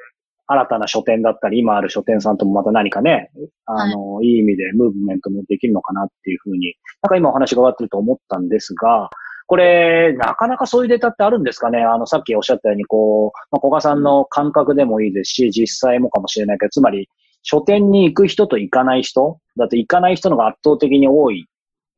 [0.49, 3.31] 新たな書店だったり、今ある書店さんともまた何かね、
[3.65, 9.09] あの、い、い意味でムーブメントもできるのかなっていうふうに、なんか今お話が終わってると思ったんですが、
[9.47, 11.79] これ、なかなかそういうデータってあるんですかね？
[11.83, 17.09] あの、さっきおっしゃったように、こう、まあ、小賀さんの感覚でもいいですし、実際もかもしれないけど、つまり、
[17.43, 21.47] 書店に行く人と行かない人だって行かない人のが圧倒的に多い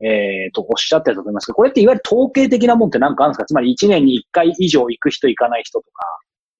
[0.01, 3.45] えっ、と、おっしゃってたと思いますけど、これっていわゆる統計的なもんって何かあるんですか？
[3.45, 6.05] つまり1年に1回以上行く人行かない人とか。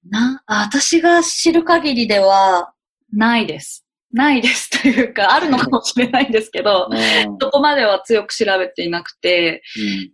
[0.09, 2.73] な、私が知る限りでは、
[3.13, 3.85] ないです。
[4.11, 9.61] ないですというか、あるのかもしれないんですけど、うんそこまでは強く調べていなくて、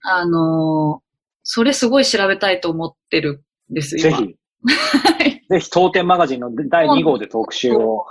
[0.03, 1.05] あのー
[1.47, 4.17] それすごい調べたいと思ってるんです、今。
[4.17, 4.35] ぜひ、
[5.47, 8.03] ぜひ当店マガジンの第2号で特集を。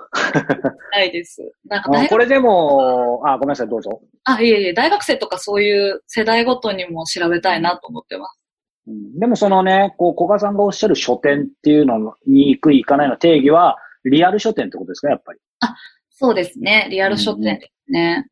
[0.92, 1.42] ないです。
[2.08, 4.00] これでも、あ、ごめんなさい、どうぞ。
[4.22, 8.38] あ、いえいえ、大学生とかそういう世代ごとにも調べたいなと思ってます。
[8.86, 15.40] うんでもそのね、こう、小賀さんがおっしゃる書店っていうのに行く、行かないの定義は、リアル書店ってことですか、やっぱり。
[16.10, 16.88] そうですね。
[16.90, 18.26] リアル書店ですね。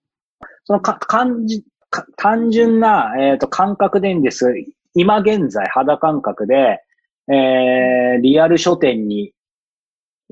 [0.64, 4.54] そのか、感じ、か単純な、えっ、と、感覚でいいんです。
[4.94, 6.82] 今現在、肌感覚で、
[7.28, 9.32] えー、リアル書店に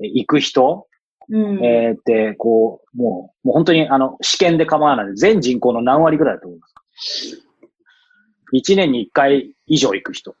[0.01, 0.87] え行く人、
[1.29, 1.63] うん。
[1.63, 7.41] えーって、こう、もう、もう本当に、あの、試験で構わない全人口の何割ぐらいだと思います
[8.51, 10.35] 一年に一回以上行く人。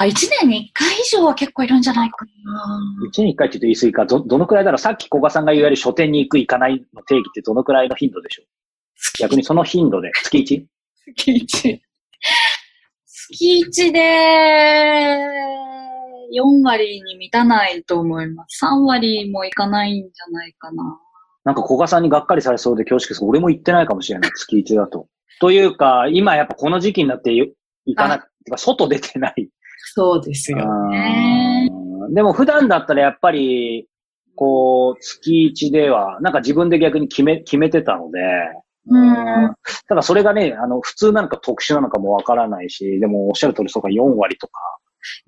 [0.00, 2.80] あ、一年に一回以上は結構いるんじゃないかな。
[3.08, 4.78] 一年に一回って言うと言い過ぎか、ど、どのくらいだろう？
[4.78, 8.46] さっき小賀さんが言われる書店に行く、行かないの定義ってどのくらいの頻度でしょう？
[9.18, 10.64] 逆にその頻度で、月 1?
[11.16, 11.82] 月一。
[13.06, 13.98] 月一で、
[16.32, 18.64] 4割に満たないと思います。
[18.64, 20.98] 3割もいかないんじゃないかな。
[21.44, 23.24] なんか小賀さんにがっかりされそうで恐縮です。
[23.24, 25.08] 俺も行ってないかもしれない、月1だと。
[25.40, 27.46] というか、今やっぱこの時期になってよ
[27.86, 29.48] 行かない、てか外出てない。
[29.94, 30.58] そうですよ
[30.90, 31.68] ね。
[31.72, 33.86] うんでも普段だったらやっぱり、
[34.34, 38.20] こう、月1では、なんか自分で逆に決め、決めてたので、
[38.90, 39.54] うん
[39.86, 44.60] ただそれがね、あの、普通なのか特殊なのかもわからないし、でもおっしゃる通りそうか4割とか。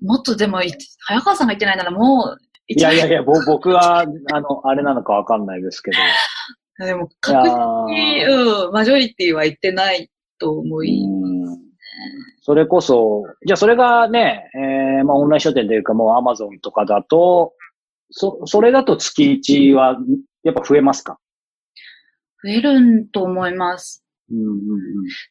[0.01, 0.73] もっとでもい、
[1.05, 5.97] 早川さんが言ってないならもう、いやいやいや、ぼ僕は、あの、あれなのかわかんないですけど。
[6.81, 11.59] や、でもい確や実に、ーうん、マジョリティは言ってないと思い、うん
[12.41, 17.53] それこそ、じゃあそれがね、えー、まあオンライン書店というかもうアマゾンとかだと、
[18.09, 19.97] そ、それだと月1は
[20.43, 21.19] やっぱ増えますか？
[22.43, 24.03] 増えるんと思います。
[24.29, 24.57] うんうん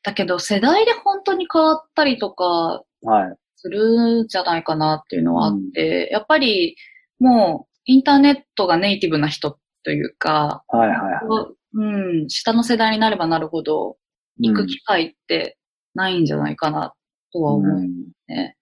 [0.03, 3.09] だけど世代で本当に変わったりとかうん。
[3.11, 3.37] はい。
[3.57, 6.77] するんじゃないかなっていうのはあって、やっぱり
[7.19, 11.85] もうインターネットがネイティブな人というか、はいはいはう
[12.25, 13.99] ん、下の世代になればなるほど
[14.39, 14.49] い。
[14.49, 15.59] 行く機会って
[15.95, 16.95] ないんじゃないかな
[17.33, 18.57] とは思ううんね。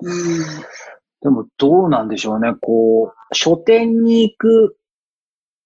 [0.00, 0.42] うん。
[1.22, 2.54] でもどうなんでしょうね。
[2.60, 4.76] こう、書店に行く、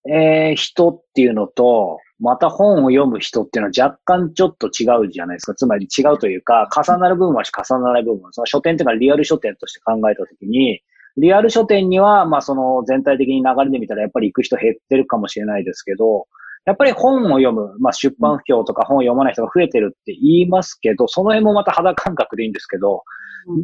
[0.08, 5.54] えー人っていうのと、また本を読む人っていうのは若干ちょっと違うじゃないですか。
[5.54, 10.80] つまり違うというか、重なる部分はし重ならない部分は、その書店っていうのはリアル書店として考えたときに、
[11.18, 16.26] リアル書店には、まあその全体的に流れで見たらやっぱり行く人減ってるかもしれないですけど、
[16.66, 23.04] やっぱり本を読む、まあ出版不況とか本を読まない人が増えてるって言いますけど、その辺もまた肌感覚でいいんですけど、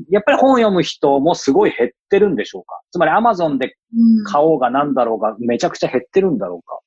[0.09, 2.81] やっぱり本を読む人もすごい減ってるんでしょうか？
[2.93, 6.79] つまり Amazon でうん買おうがなんだろうがめちゃくちゃ減ってるんだろうかっ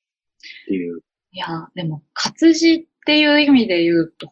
[0.68, 1.00] ていう。
[1.32, 4.30] いや、でも活字っていう意味で言うと、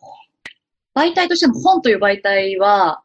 [0.97, 3.03] 媒体としての本という媒体は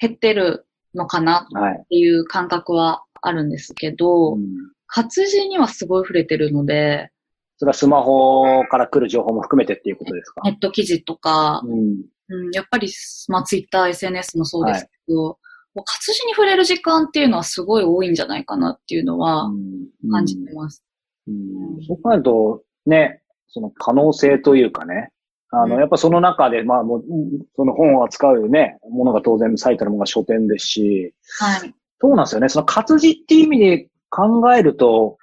[0.00, 1.74] 減ってるのかなはい。
[1.74, 4.44] っていう感覚はあるんですけど、うん
[4.86, 7.10] 活字にはすごい触れてるので、
[7.56, 10.42] それはスマホから来る情報も含めてっていうことですか？
[10.44, 12.02] ネット記事とか、うん。
[12.26, 12.90] うん、やっぱり、
[13.28, 15.38] まあ、ツイッター、SNS もそうですけど、
[15.74, 20.82] もう活字に触れる時間っていうのはすごい多いんじゃないかなっていうのはうん感じてます。
[21.28, 25.10] うんそう考えると、ね、その可能性というかね、
[25.50, 31.74] あの、うんやっぱその中で、まあもう、うんその本を扱うね、ものが当然最たるものが書店ですし、はい。
[32.00, 32.48] そうなんですよね。
[32.48, 35.18] その活字っていう意味で考えると、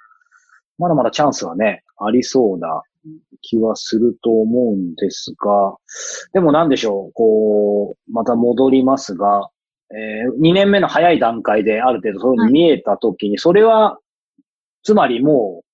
[0.78, 2.82] まだまだチャンスはね、ありそうな
[3.40, 5.76] 気はすると思うんですが、
[6.32, 9.48] でもなんでしょう、こう、また戻りますが、
[9.94, 13.98] え2年目の早い段階である程度そういうの見えたときに、それは、
[14.82, 15.66] つまりもう、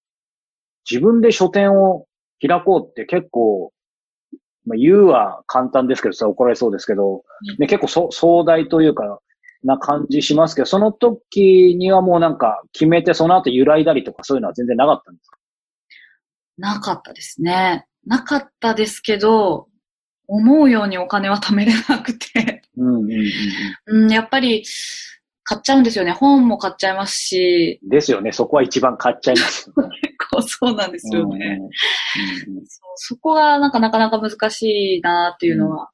[0.90, 2.06] 自分で書店を
[2.40, 3.72] 開こうって結構、
[4.66, 7.22] まあ、言うは簡単ですけど、それは怒られそうですけど、
[7.58, 9.20] ね、結構そ壮大というか、
[9.64, 15.37] な感じしますけど、その時にはもうなんか決めて、その後揺らいだりとかそういうのは全然なかったんですか？
[16.58, 17.86] なかったですね。
[18.06, 19.68] なかったですけど、
[20.26, 23.12] 思うようにお金は貯めれなくて、うんうん
[23.86, 24.64] うんうん、やっぱり
[25.44, 26.12] 買っちゃうんですよね。
[26.12, 27.88] 本も買っちゃいますし、うん。
[27.88, 28.32] ですよね。
[28.32, 29.98] そこは一番買っちゃいますよね。
[30.02, 31.36] 結構そうなんですよね。
[31.36, 35.90] うんうんうんそうそこがなんかなかなか難しいなっていうのは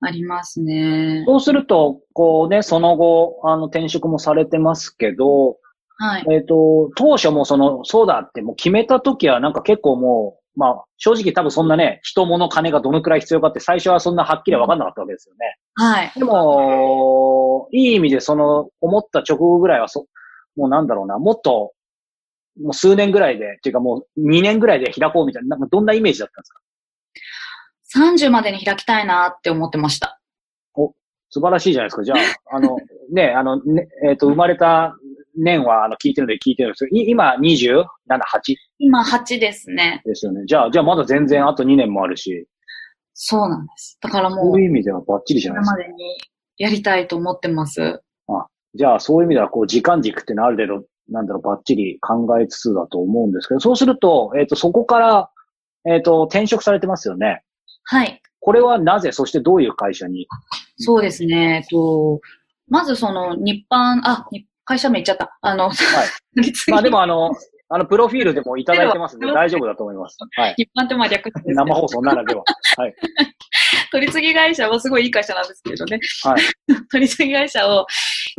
[0.00, 1.24] ありますね。
[1.26, 5.58] そうすると、こうね、その後、あの、転職もされてますけど、
[5.98, 6.26] はい。
[6.30, 15.56] えっ、と、当初もその、そうだってもう決めた時はなんか結構もう、まあ、正直多分そんなね、人物金がどのくらい必要かって最初はそんなはっきりわかんなかったわけですよね。
[15.74, 16.12] はい。
[16.16, 20.06] でも、いい意味でその、思った直後ぐらいはそ、
[20.56, 21.72] もうなんだろうな、もっと、
[22.60, 30.18] もう数年ぐらいで、っていうかもう2年ぐらいで開こうみたいな、なんかどんなイメージだったんですか？30までに開きたいなって思ってました。
[31.30, 32.04] 素晴らしいじゃないですか。
[32.04, 32.78] じゃあ、あの、
[33.12, 34.96] ね、あの、ね、えっ、と、生まれた
[35.38, 40.02] 年は、あの、聞いてるので聞いてるんですけど、い今27、8今8ですね。
[40.04, 40.42] ですよね。
[40.46, 42.46] じゃあ、じゃあまだ全然あと2年もあるし、
[43.14, 43.98] そうなんです。
[44.00, 45.76] だからもそうう、いう意味ではバッチリじゃこないですか。
[45.78, 46.18] れまでに
[46.58, 48.02] やりたいと思ってます。
[48.74, 55.30] じゃあ、そういう意味では、こう、時間軸っていうのはある程度、なんだろう、バッチリ考えつつだと思うんですけど、そうすると、えっ、と、そこから、
[55.86, 57.42] えっ、と、転職されてますよね。
[57.84, 58.20] はい。
[58.40, 60.26] これはなぜ、そしてどういう会社に？
[60.76, 61.62] そうですね。
[61.64, 62.20] えっと、
[62.68, 65.38] まずその日版、あ、に会社名言っちゃった。
[65.40, 65.72] あの、は
[66.36, 66.52] い。
[66.52, 67.30] 次まあでも、あの、
[67.70, 70.18] あの、プロフィールでもいただいてますんで、大丈夫だと思います。
[70.36, 70.54] はい。
[70.58, 72.44] 一般ってまあ略です生放送ならでは。
[72.76, 72.94] はい。
[73.90, 75.98] 取り次ぎ会社はすごいいい会社なんですけどね。
[76.22, 76.42] はい。
[76.92, 77.86] 取り次ぎ会社を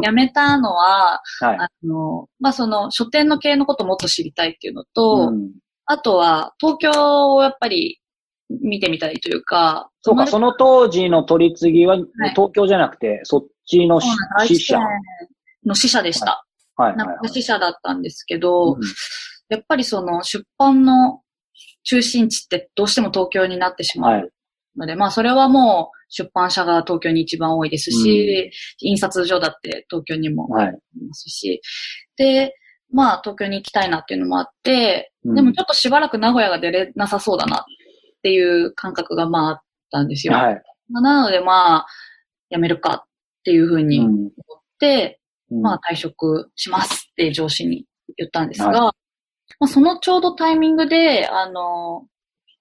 [0.04, 1.58] 辞めたのは、はい。
[1.58, 5.52] あの、まあ、その書店の経営のことをもっと知りたいっていうのと、うん
[5.92, 8.00] あとは東京をやっぱり
[8.62, 14.00] 見てみたいというか、そうか、生その当時の取り次ぎは、い東京じゃなくて、そっちの
[14.46, 14.80] 支社。
[15.66, 16.46] の支社でした。
[16.76, 17.30] はいなんかはい。
[17.30, 18.82] 支社だったんですけど、うん
[19.50, 21.22] やっぱりその出版の
[21.84, 24.32] 中心地ってどうしても東京になってしまはいう
[24.78, 30.68] ので、まあそれはもう出版社が東京に一番多いですし、印刷所だって東京にもはい。
[30.68, 31.62] ありますし、
[32.16, 32.54] で、
[32.92, 37.64] まあ東京に行きたいなっていうのもあって、うんでもちょっとしばらく名古屋が出れなさそうだなっ
[38.22, 40.34] ていう感覚がまああったんですよ。
[40.34, 40.62] はい。
[40.92, 41.86] まあなのでまあ、
[42.52, 43.04] 辞めるかっ
[43.44, 44.32] ていうふうに思っうん
[44.80, 45.19] て、うん
[45.52, 47.86] まあ退職しますって上司に
[48.18, 48.96] 言ったんですが、は
[49.60, 52.08] まあ、そのちょうどタイミングで、あの、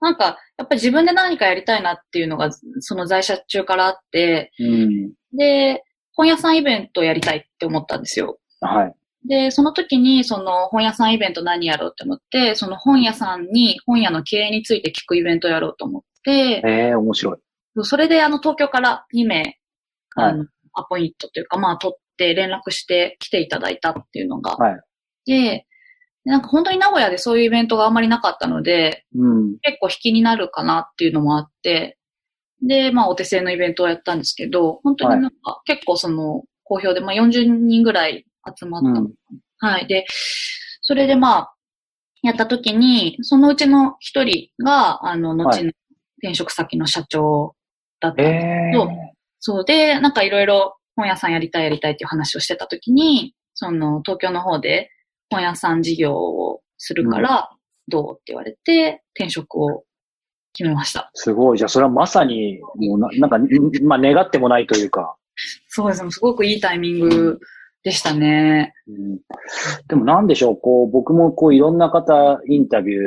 [0.00, 5.12] なんか、やっぱり自分で何かやりたいなっていうのが、その在社中からあって、うん。
[5.36, 8.38] で、本屋さんイベントやりたいって思ったんですよ。
[8.60, 8.94] はい。
[9.28, 17.36] で、その時に、その本屋さんイベント何やろうって思って、その本屋さんに本屋の経営について聞くイベントやろうと思って、ええ面白い。
[17.82, 19.36] それであの東京から2名、
[20.14, 24.80] はいあの、アポイントというか、まあ取って連絡して来ていただいたっていうのが、はい。
[25.24, 25.66] で、
[26.24, 29.58] なんか本当に名古屋でそういうイベントがあんまりなかったので、うん。
[29.62, 31.96] 結構引きになるかなっていうのもあって、
[32.62, 38.26] で、まあお手製のイベントをやったんですけど、本当になんか結構その好評で、まあ40人ぐらい
[38.58, 39.12] 集まったの、うん。
[39.58, 39.86] はい。
[39.86, 40.04] で、
[40.82, 41.54] それでまあ、
[42.22, 45.72] やった時に、そのうちの一人が、あの、後の
[46.18, 47.54] 転職先の社長
[48.00, 48.88] だったんですええそう
[49.40, 49.64] そう。
[49.64, 54.90] で、なんかいろいろ本屋さんやりたいやりたいっていう話をしてたときに、その東京の方で
[55.30, 57.50] 本屋さん事業をするから、
[57.86, 59.84] どうって言われて、転職を
[60.54, 61.08] 決めました。
[61.14, 61.58] すごい。
[61.58, 63.48] じゃあ、それはまさに、もうな、なんか、ん
[63.84, 65.16] まあ、願ってもないというか。
[65.68, 66.10] そうですね。
[66.10, 67.38] すごくいいタイミング
[67.84, 68.74] でしたね。
[68.88, 69.18] うん
[69.88, 73.04] でもなんでしょう、こう、僕もこういろんな方インタビュー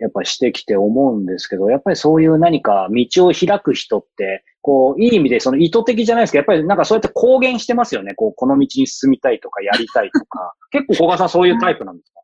[0.00, 8.14] やっぱしてきて思うんですけど、やっぱりそういう何か道を開く人って、こう、いい意味でその意図的じゃないですけど、やっぱりなんかそうやって公言してますよね。
[8.14, 10.54] こう、この道に進みたいとかやりたいとか。
[10.72, 12.20] 結構小川さんそういうタイプなんですか？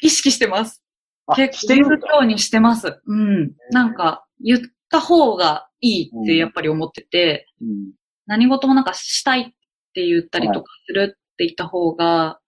[0.00, 0.82] 意識してます。
[1.26, 1.96] あ、結構してるんだ。
[1.96, 3.00] 言うようにしてます。
[3.06, 3.52] うん。
[3.72, 7.90] なんか、言った方がいいってやっぱり思ってて、うん
[8.26, 9.44] 何事もなんかしたいっ
[9.92, 12.38] て言ったりとかするって言った方が、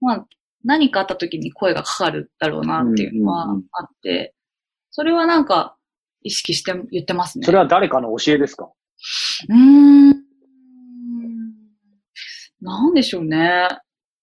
[0.00, 0.26] まあ、
[0.64, 4.34] 何かあった時に声がかかるだろうなっていうのはうんうんうんあって、
[4.90, 5.76] それはなんか
[6.22, 7.44] 意識して言ってますね。
[7.44, 8.70] それは誰かの教えですか？
[9.50, 10.08] うーん。
[12.62, 13.68] なんでしょうね。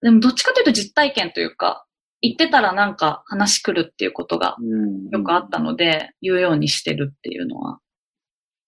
[0.02, 1.86] でもどっちかというと実体験というか、
[2.22, 7.80] 言ってたらなんか話来るっていうことがうんよくあったので、言うようにしてるっていうのは。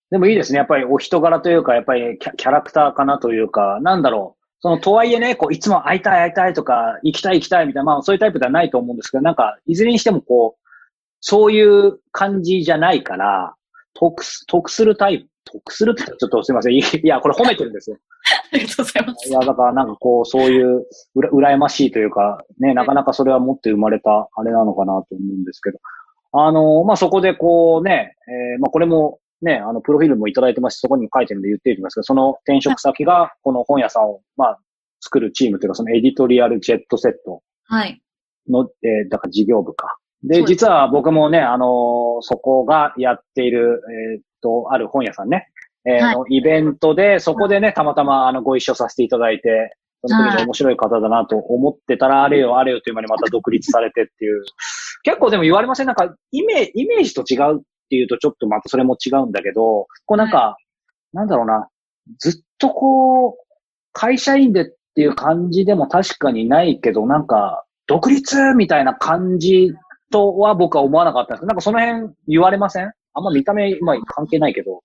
[0.10, 0.58] でもいいですね。
[0.60, 4.37] やっぱりお人柄というか、やっぱりキャキャラクターかなというか、なんだろう。
[4.60, 10.67] その、とはいえね、こう、いつも会いたい会いたいとか、行きたい行きたいみたいな、まあそういうタイプではないと思うんですけど、なんか、いずれにしてもこう、
[11.19, 13.55] そういう感じじゃないから、
[13.93, 16.73] 得す、得するタイプ、得するってちょっとすいません。
[16.73, 17.97] いや、これ褒めてるんですよ。
[18.53, 19.29] ありがとうございます。
[19.29, 20.85] いや、だからなんかこう、そういう、
[21.15, 25.79] うら、羨ましいというか、ね、なかなかそれは持って生まれた、あれなのかなと思うんですけど。
[26.33, 34.60] あの、まあ、そこでこうね、えーまあ、これもね、あの、プロフィールもいただいてますし、そこにも書いてるんで言っていきますけど、その転職先が、この本屋さんを、まあ、
[35.00, 38.02] 作るチームというか、そのエディトリアルジェットセットはい。
[38.50, 39.98] の、えーだから事業部か。
[40.23, 43.83] で、実は僕もね、あのーそこがやっている、
[44.13, 45.50] えーっと、ある本屋さんね、
[45.85, 46.15] えーはい。
[46.15, 54.44] のイベントで、そこでね、たまたまあのご一緒させていただいて、その時に面白い方だなと思ってたら、あれよあれよという間にまた独立されてっていう。
[55.04, 55.88] 結構でも言われません？
[55.88, 60.58] なんか、イメイメージと違うっていうとちょっとまたそれも違うんだけど、こうなんか、
[61.13, 61.69] なんだろうな、
[62.19, 63.33] ずっとこう、
[63.94, 69.71] 会社員でっていう感じでも確かにないけど、なんか、独立みたいな感じ
[70.12, 71.40] とは僕は思わなかったんです。
[71.40, 72.92] けど、なんかその辺言われません？
[73.13, 74.81] あんま見た目、まあ関係ないけど。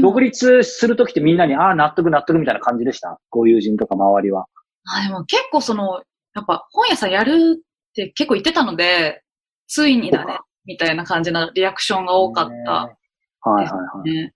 [0.00, 3.18] 独立するときってみんなに、ああ、納得納得みたいな感じでした？
[3.30, 4.46] ご友人とか周りは。
[4.84, 6.02] あでも結構その、
[6.34, 9.22] やっぱ本屋さんやるって結構言ってたので、
[9.66, 10.38] ついにだね、
[10.70, 14.10] みたいな感じのリアクションが多かったはいはいはい。
[14.10, 14.32] ね。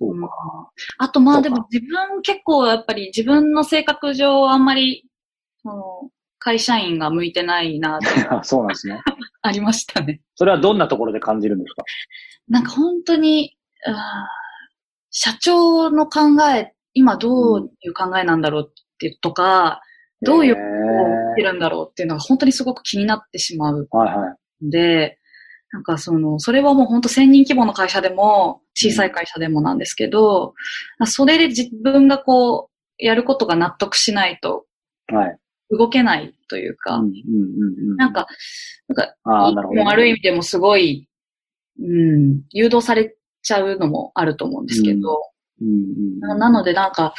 [0.00, 0.28] そうか。
[0.96, 5.04] あとまあでも自分結構やっぱり自分の性格上あんまり、
[5.62, 7.98] その会社員が向いてないな
[8.42, 9.02] そうなんですね。
[9.42, 10.22] ありましたね。
[10.36, 11.82] それはどんなところで感じるんですか？
[12.48, 13.54] なんか本当に、
[15.10, 16.20] 社長の考
[16.54, 19.82] え、今どういう考えなんだろうってとか、
[20.22, 24.26] どういうことを言ってるんだろうっていうのが本当にすごく気になってしまうはいは
[24.60, 24.64] い。
[24.64, 25.18] ので、
[25.72, 30.54] なんかその、それはもう本当1000人規模の会社でも、小さい会社でもなんですけど、
[31.04, 34.66] それで自分がこう、やることが納得しないと
[35.12, 35.38] はい。
[35.70, 37.96] 動けないといううか、んうんうんうん。
[37.96, 38.26] なんか、
[38.88, 39.80] なんか、ああ、いいなるほど。
[39.82, 41.08] も悪い意味でもすごい、
[41.80, 45.22] うん、誘導されちゃうのもあると思うんですけど、
[45.60, 47.14] うんうんななのでなんか、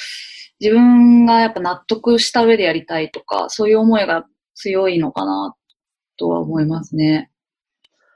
[0.59, 4.25] 自分がやっぱ納得した上でやりたいとか、そういう思いが
[4.55, 5.55] 強いのかな、
[6.17, 7.30] とは思いますね。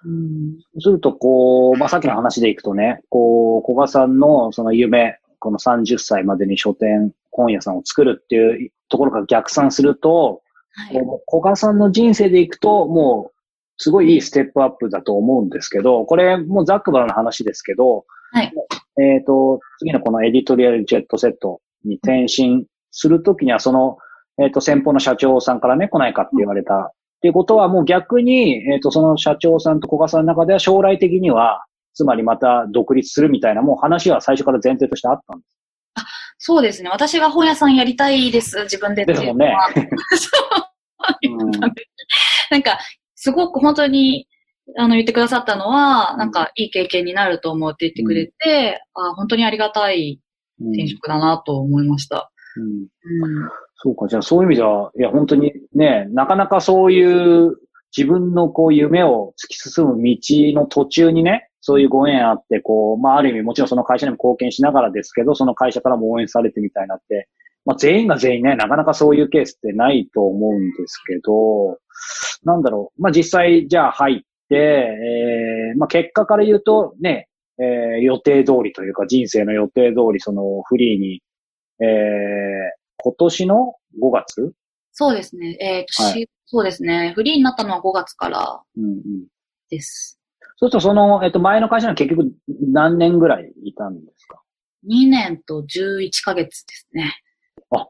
[0.06, 10.42] うん、そうすると、こう、まあ、さっきの話でいくとね、こう、小賀さんのその夢、この30歳までに書店、本屋さんを作るっていうところから逆算すると、
[10.74, 11.02] はい。
[11.26, 13.36] 小賀さんの人生でいくと、もう、
[13.78, 18.54] すごいいいステップアップだと思うんですけど、これもうざっくばらんの話ですけど、はい。
[19.02, 23.98] えっ、と、次のこのエディトリアルジェットセットに転身するときには、その、
[24.42, 26.94] えっ、と、先方の社長さんからね、来ないかって言われた。
[27.18, 35.46] っていうことは、もう逆に、えっ、と、その社長さんと小賀さんの中では将来的には、つまりまた独立するみたいな、もう話は最初から前提としてあったんで
[36.38, 36.90] そうですね。
[36.90, 39.70] 私が本屋さんやりたいです、自分でっていうのは。
[39.74, 40.30] そ
[41.32, 41.52] ううん
[42.52, 42.78] なんか、
[43.16, 44.28] すごく本当に、
[44.78, 50.20] あの、言ってくださったのは、なんか、いい経験になると思うって言ってくれて、あ本当にありがたい
[50.62, 52.32] うん転職だなと思いました。
[52.58, 53.50] うんうん。
[53.86, 57.56] そうか、じゃあそういう意味では、いや、本当にね、なかなかそういう
[57.96, 60.18] 自分のこう夢を突き進む道
[60.60, 67.30] の途中にね、そういうご縁あって、こう、まあある意味もちろんその会社にも貢献しながらですけど、その会社からも応援されてみたいなって、
[67.64, 71.78] まあ全員が全員ね、なかなかそういうケースってないと思うんですけど、
[72.44, 77.28] なんだろう、まあ実際じゃあ入って、えー、まあ結果から言うとね、
[77.60, 81.22] えー、予定通りというか人生の予定通りそのフリーに、
[81.80, 82.75] えー、
[83.06, 84.54] 今年の5月？
[84.94, 85.58] そうですね。
[85.62, 87.12] えっ、と、はしそうですね。
[87.14, 89.28] フリーになったのは5月からうんうん。
[89.70, 90.20] です。
[90.58, 92.32] そうするとその、えっと、前の会社には結局
[92.72, 94.42] 何年ぐらいいたんですか
[94.88, 97.14] ？2年と11ヶ月ですね。
[97.76, 97.88] あ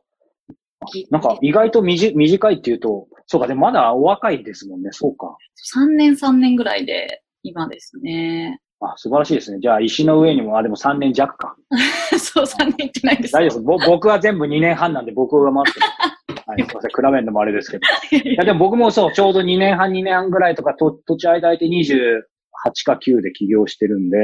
[0.91, 5.37] ぎなんか意外と短いっていうと、そうか、でもまだお若いですもんね、そうか。
[5.77, 8.59] 3年3年ぐらいで、今ですね。
[8.93, 9.59] あ、素晴らしいですね。
[9.61, 11.55] じゃあ石の上にも、あ、でも3年弱か。
[12.17, 13.33] そう、3年いってないです。
[13.33, 13.87] 大丈夫です。
[13.87, 16.45] ぼ僕は全部2年半なんで僕が待ってます。
[16.47, 16.91] はい、すいません。
[16.91, 17.87] 比べるのもあれですけど。
[18.29, 22.21] いや、でも僕もそう、ちょうど2年半、2年半ぐらいとか、と、土地間空いて28
[22.85, 24.17] か9で起業してるんで、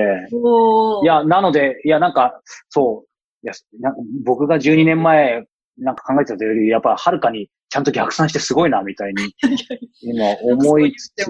[1.04, 2.40] いや、なので、いや、なんか、
[2.70, 3.08] そう、
[3.44, 5.46] いや、なんか僕が12年前、
[5.78, 9.34] なんか考えてたより、やっぱはるかにちゃんと逆算してすごいな、みたいに、
[10.02, 11.26] 今思いつつ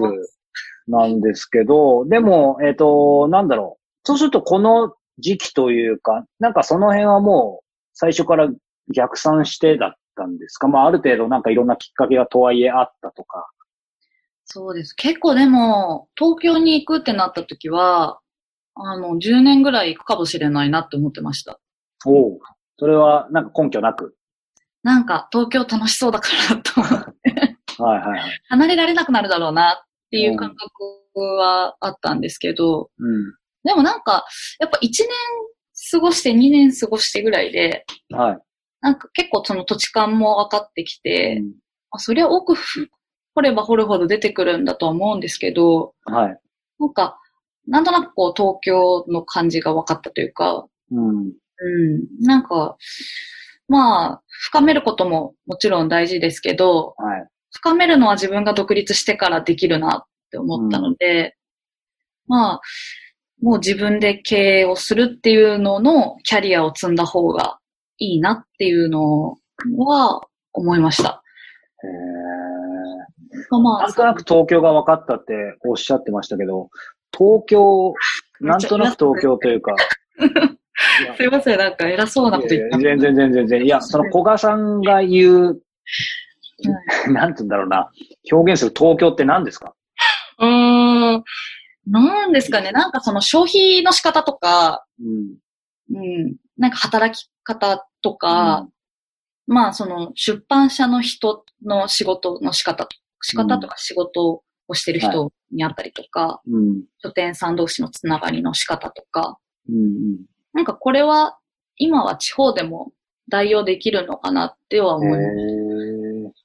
[0.88, 3.82] なんですけど、でも、えっ、と、なんだろう。
[4.04, 8.48] そうすると、この時期というか、なんかその辺はもう、最初から
[8.94, 10.68] 逆算してだったんですか？
[10.68, 13.48] まあ、ある程度なんかいろんなきっかけがとはいえあったとか。
[14.44, 14.92] そうです。
[14.94, 18.18] 結構でも、東京に行くってなった時は、
[18.74, 21.58] あの、10年ぐらい行くかもしれないなって思ってました。
[22.06, 22.38] おう
[22.78, 24.16] それは、なんか根拠なく？
[24.82, 28.40] なんか、東京楽しそうだからと思って、はいはいはい。
[28.48, 32.90] 離れられなくなるだろうなっていう感覚はあったんですけど、
[33.64, 34.26] でもなんか、
[34.58, 35.08] やっぱ1年
[35.90, 38.18] 過ごして2年過ごしてぐらいで、うん。
[38.18, 38.38] はい。
[38.82, 41.42] なんか結構その土地感も分かってきて、
[41.90, 42.56] あそりゃ奥
[43.34, 46.40] 掘れば掘るほど出てくるんだとは思うんですけど、うんはい。
[46.78, 47.18] なんか、
[47.66, 51.16] なんとなくこう東京の感じが分かったというか、うん。
[51.26, 52.76] うん、なんか、
[53.68, 57.28] まあ、深めることももちろん大事ですけど、はい。
[57.52, 61.36] 深めるのは自分が独立してからできるなって思ったので、
[62.26, 62.60] まあ、
[63.40, 67.58] もう自分で経営をするっていうののキャリアを積んだ方が
[67.98, 69.36] いいなっていうの
[69.76, 70.20] は
[70.52, 71.22] 思いました。
[71.84, 75.34] へーまあ、なんとなく東京が分かったって
[75.64, 76.68] おっしゃってましたけど、
[77.16, 77.94] 東京、
[78.40, 79.74] なんとなく東京というか、
[81.16, 82.78] すいません、なんか偉そうなこと言った。
[82.78, 83.64] いやいや全然全然全然。
[83.64, 85.62] いや、その古賀さんが言う、
[87.12, 87.90] なんて言うんだろうな、
[88.30, 89.74] 表現する東京って何ですか？
[90.38, 91.24] うーん。
[91.86, 95.36] なんですかね、なんかその消費の仕方とか、うん。
[95.94, 98.68] うん、なんか働き方とか、
[99.46, 102.88] まあその出版社の人の仕事の仕方、
[103.20, 106.84] 仕方とか仕事をしてる人にあったりとか、うん。
[106.98, 109.38] 書店さん同士のつながりの仕方とか、
[109.68, 110.18] うん。
[110.52, 111.36] なんかこれは
[111.76, 112.92] 今は地方でも
[113.28, 115.02] 代用できるのかなってはうん。
[115.02, 116.01] 思います。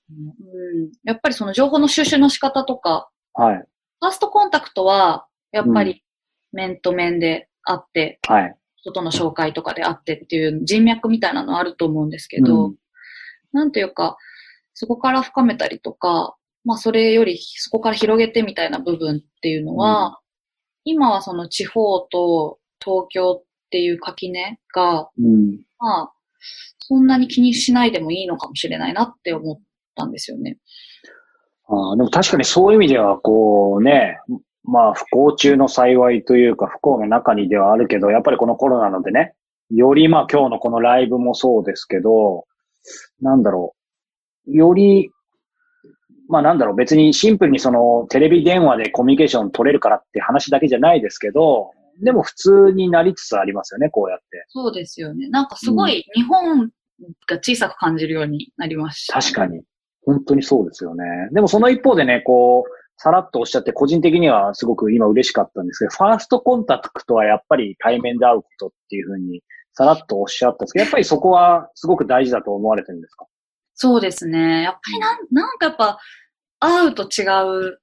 [0.10, 3.55] へうん、やっぱりその情報の収集の仕方とか、ーはい。
[3.58, 6.03] ファーストコンタクトはやっぱり
[6.51, 8.55] 面と面であって、はい。
[8.76, 12.76] 人との紹介とかであってっていう人脈みたいなのあると思うんですけど、うん
[13.53, 14.18] なんていうか、
[14.74, 20.20] そこから深めたりとか、まあそれよりそこから広げてみたいな部分っていうのは、
[20.84, 25.62] 今はその地方と東京っていう垣根が、うん。
[25.80, 26.14] まあ、
[26.80, 29.62] そんなに気にしないでもいいのかもしれないなって思っ
[29.98, 30.58] たんですよね。
[31.70, 34.20] あーでも確かにそういう意味では、こうね、
[34.64, 39.34] まあ不幸中の幸いというか不幸の中にではあるけど、やっぱりこのコロナのでね、
[39.70, 42.45] よりまあ今日のこのライブもそうですけど、
[43.22, 43.76] なんだろ
[44.48, 45.10] う、より、
[46.30, 51.72] まあなんだろう、別にシンプルにそのテレビ電話でコミュニケーション取れるからって話だけじゃないですけど、
[52.02, 54.45] でも普通になりつつありますよね、こうやって。
[54.50, 55.30] そうですよね。
[55.30, 56.70] なんかすごい日本
[57.28, 59.20] が小さく感じるようになりました。
[59.20, 59.64] 確かに。
[60.08, 61.03] 本当にそうですよね。
[61.34, 69.43] でもその一方でね、こう、さらっとおっしゃって、個人的にはすごく今嬉しかったんですけど、ファーストコンタクトはやっぱり対面で会うことっていうふうに、
[69.74, 73.26] さらっとおっしゃったんですけど、やっぱりそこはすごく大事だと思われてるんですか？
[73.76, 74.64] そうですね。
[74.64, 75.99] やっぱりなん、なんかやっぱ、
[76.60, 77.22] 会うと違
[77.68, 77.80] う。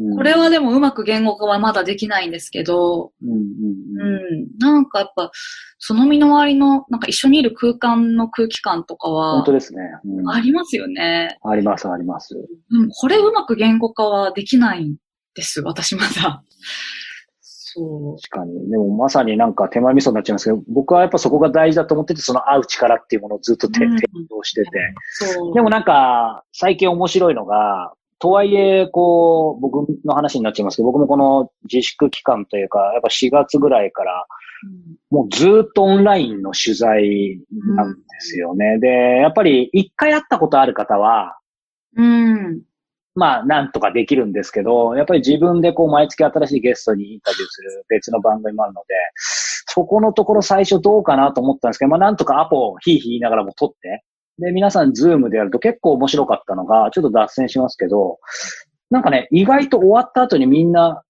[0.00, 4.44] うんこれはでもうまく言語化はまだできないんですけど、うんうんううん。
[4.44, 4.48] ん。
[4.58, 5.30] なんかやっぱ、
[5.78, 9.80] その身の回りの、なんか一緒にいる空間の空気感とかは本当、ですね。
[10.04, 11.38] うんありますよね。
[11.42, 12.34] あります、あります。
[12.36, 12.88] うん。
[12.90, 14.96] これうまく言語化はできないん
[15.34, 16.42] です、私まだ。
[17.40, 18.16] そう。
[18.16, 18.70] 確かに。
[18.70, 24.70] でもまさになんか手前味噌になっちゃいますけど、僕はやっぱそこが大事だと思ってて、その会う力っていうものをずっと提供してて。
[25.54, 34.26] でもなんか、最近面白いのが、とはいえ、こう、僕の話になっちゃいますけど、僕もこの自粛期間というか、やっぱ4月ぐらいから、
[35.10, 37.40] もうずっとオンラインの取材
[37.76, 38.78] なんですよね。
[38.80, 41.38] で、やっぱり一回会ったことある方は、
[41.96, 42.62] うん。
[43.14, 54.04] まあ、なんとかできるんですけど、やっぱり自分でこう、毎月新しいゲストにインタビューする別の番組もあるので、そこのところ最初どうかなと思ったんですけど、まあ、なんとかアポをヒーヒー言いながらも取って、
[54.38, 58.18] で、皆さん Zoom でやると結構面白かったのが、ちょっと脱線しますけど、
[58.90, 61.02] なんかね、意外と終わった後にみんな、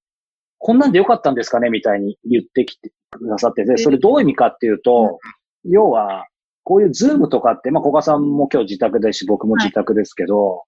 [0.59, 5.19] こんなんでよかったんですかねみたいに言ってきてくださって、で、それどういう意味かっていうと、
[5.65, 6.27] 要は、
[6.65, 10.65] こういう Zoom とかって、まあ、古賀さんも今日自宅ですし、僕も自宅ですけど、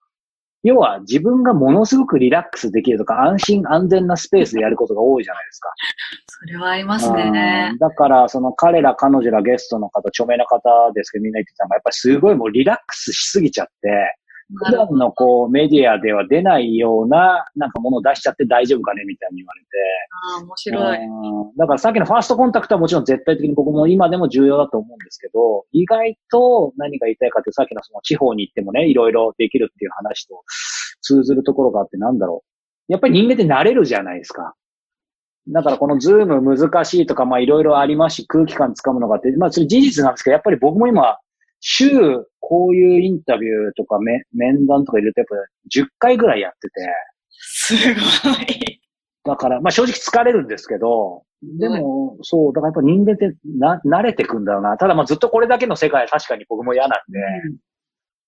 [0.62, 5.70] 要は自分がものすごくリラックスできるとか、安心安全なスペースでやることが多いじゃないですか。
[6.26, 7.78] それはありますねうん。
[7.78, 14.16] だから、その彼ら、彼女らゲストの方、著名な方ですけど、みんな言ってたのが、やっぱりすごいもうリラックスしすぎちゃって、
[14.52, 19.66] 普段のこうメディアでは出ないような、なんかものを出しちゃって大丈夫かねみたいに言われて。
[20.36, 20.98] ああ、面白い。
[20.98, 30.42] うんだからさっきのファーストコンタクトはもちろん絶対的に僕も今でも重要だと思うんですけど、意外と何が言いたいかってさっきのその地方に行ってもね、いろいろできるっていう話と
[31.00, 32.44] 通ずるところがあってなんだろ
[32.88, 32.92] う。
[32.92, 34.54] やっぱり人間って慣れるじゃないですか。
[35.48, 41.18] だからこの Zoom 難しいとか、まあいろいろありますし、空気感つかむのがあって、まあそれ事実なんですけど、やっぱり僕も今、
[41.60, 41.90] 週、
[42.40, 46.74] こういうインタビューとかめ面談とか入れるとやっぱ10回ぐらいやってて、
[47.30, 48.80] すごい。
[49.24, 54.76] だから、まあ正直疲れるんですけど、でも、そう、だからやっぱ人間ってな、慣れてくんだろうな。
[54.76, 57.18] ただまあずっとこれだけの世界は確かに僕も嫌なんで、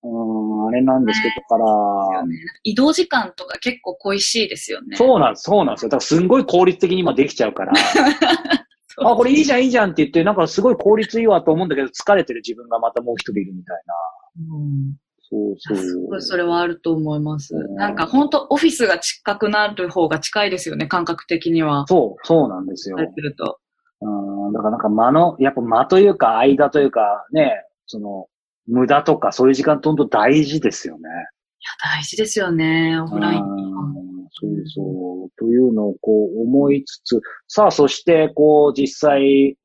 [0.05, 2.25] うーん、あれなんですけど、だから、
[2.63, 4.97] 移動時間とか結構恋しいですよね。
[4.97, 5.89] そうなんです、そうなんですよ。
[5.89, 7.73] だからすんごい効率的に今できちゃうから、
[8.99, 14.57] あ、これいいじゃん、いいじゃんって言って、なんかすごい効率いいわと思うんだけど、疲れてる自分がまたもう一人いるみたいな。
[14.57, 14.97] うん
[15.33, 15.77] そうそう。
[15.77, 17.55] すごいそれはあると思います。
[17.55, 21.87] うんなんか本当オフィスが近くなる方が近いですよね、感覚的には。
[21.89, 22.99] そう、そうなんですよ。
[22.99, 23.59] やってると。
[24.03, 28.27] うん、だからなんか間の、やっぱ間というか間というかね、その、
[28.67, 31.01] 無駄とかそういう時間とんと大事ですよね。
[31.01, 34.12] いや、大事ですよね、オフライン。
[34.43, 35.31] うんそうそう。
[35.39, 39.57] というのをこう思いつつ、さあそしてこう実際、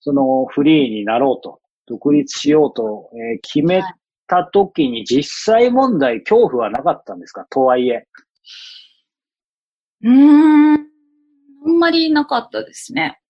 [0.00, 3.82] そのフリーになろうと、独立しようと、えー決め
[4.28, 7.46] た時に実際問題恐怖はなかったんですか？
[7.50, 8.06] とはいえ。
[10.04, 10.86] うーん。
[11.64, 13.20] あんまりなかったですね。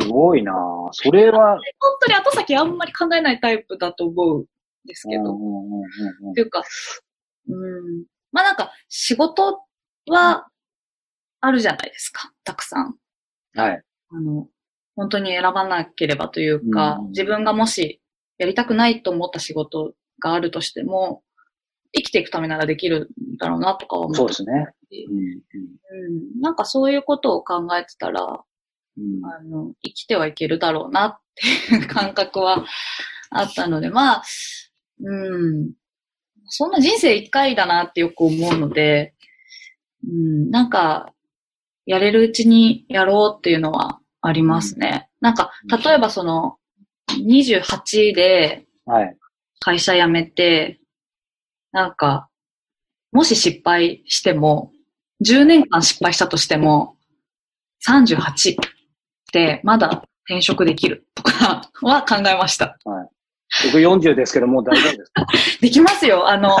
[0.00, 0.52] すごいな
[0.92, 4.44] それは、本当に後先あんまり考えないタイプだと思うん
[4.86, 5.24] ですけど。
[5.24, 5.82] うんうんうん
[6.26, 6.62] うんっていうか、
[7.48, 8.04] うん。
[8.32, 9.60] まあなんか、仕事
[10.10, 10.46] は
[11.40, 12.32] あるじゃないですか。
[12.44, 12.94] たくさん。
[13.54, 13.82] はい。
[14.10, 14.48] あの、
[14.96, 18.00] 本当に選ばなければというか、うん自分がもし
[18.38, 21.22] やりたくないと思った仕事があるとしても、
[21.92, 24.68] 生きていくためならできるんだろうなとかは思ってそうですね。
[24.92, 25.18] うん
[26.36, 26.40] うん。
[26.40, 31.18] なんかそういうことを考えてたら、うんあの、生きてはいけるだろうなっ
[31.68, 32.64] ていう感覚は
[33.30, 34.22] あったので、まあ、
[35.02, 35.72] うん。
[36.46, 39.14] そんな人生一回だなってよく思うので、
[40.06, 41.12] うん、なんか、
[41.86, 45.08] やれるうちにやろうっていうのはありますね。
[45.20, 45.50] なんか、
[45.84, 46.56] 例えばその、
[47.26, 49.16] 28ではい。
[49.60, 50.80] 会社辞めて、
[51.72, 52.28] なんか、
[53.12, 54.72] もし失敗しても、
[55.24, 56.96] 10年間失敗したとしても、
[57.86, 58.20] 38
[58.52, 58.56] っ
[59.32, 62.78] てまだ転職できるとかは考えました。
[63.64, 65.26] 僕40ですけど、もう大丈夫ですか
[65.60, 66.28] できますよ。
[66.28, 66.56] あの、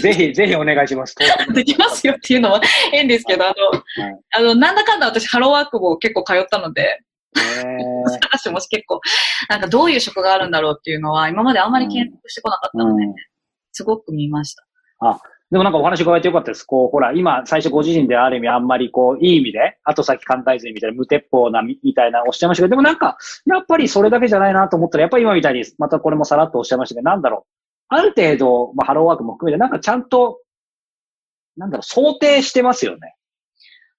[0.00, 1.14] ぜひ、ぜひお願いします。
[1.52, 2.60] できますよっていうのは
[2.92, 3.82] 変ですけど、あの、
[4.30, 6.82] あの、なんだかんだ私ハローワークも結構通ったので、
[7.36, 7.40] へ
[8.20, 9.00] 探してもし結構、
[9.48, 13.14] なんかどういう職があるんだろうっていうのは今まであんまり検索してこなかったので、うん
[13.72, 14.66] すごく見ました。
[15.50, 16.62] でもなんかお話伺えてよかったです。
[16.62, 27.50] こう、ほら、今、最初ご自身である意味あんまりこう、いい意味で、後先考えずにみたいな無鉄砲なみみたいなおっしゃいましたけど、でもなんか、やっぱりそれだけじゃないなと思ったら、やっぱり今みたいに、またこれもさらっとおっしゃいましたけど、なんだろう。
[27.88, 30.40] ある程度、まあ、ハローワークも含めて、なんかちゃんと、
[31.56, 33.16] なんだろう、想定してますよね。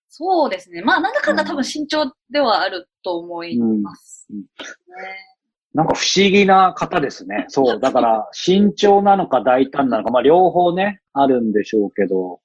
[0.07, 0.81] そうですね。
[0.81, 4.27] まあ、なんだかんだ多分慎重ではあると思います。
[4.29, 5.30] うんうんね
[5.73, 7.45] なんか不思議な方ですね。
[7.49, 7.79] そう。
[7.79, 12.39] だから、慎重なのか大胆なのか、まあ、両方ね、あるんでしょうけど。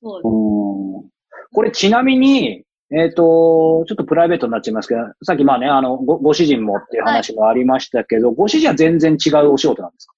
[0.00, 1.08] そううーん
[1.54, 10.08] これちなみに、えっ、と、ちょっとプライベートになっちゃいますけど、さっきまあね、あの、ごご主人もっていう話もありましたけど、ご主人は全然違うお仕事なんです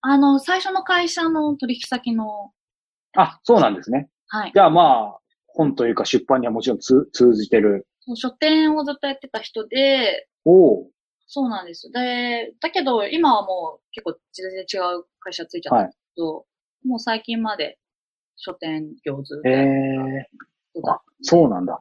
[0.00, 2.50] あの、最初の会社の取引先の、
[3.14, 4.08] かあ、そうなんですね。
[4.28, 4.52] はい。
[4.54, 7.86] じゃあまあ、本というか出版にはもちろん通通じてる。
[8.16, 10.90] 書店をずっとやってた人で、おお
[11.34, 11.92] そうなんですよ。
[11.92, 16.44] で、だけど、今はもう結構全然違う会社ついちゃったんですけど、
[16.86, 17.76] もう最近まで
[18.36, 21.80] 書店業ずっとええた人だそうなんだ。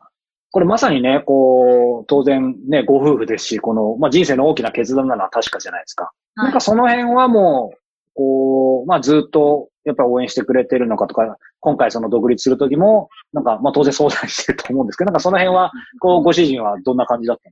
[0.49, 6.05] これまさにね、こう、当然ね、ご夫婦ですし、この、まあ人生の大きな決断なのは確かじゃないですか。
[6.05, 7.77] はいなんかその辺はもう、
[8.15, 17.51] こう、まあずっと、やっぱり応援してくれてるのかとか、今回その独立するときも、なんか、まあ当然相談してると思うんですけど、なんかその辺は、こう、ご主人はどんな感じだった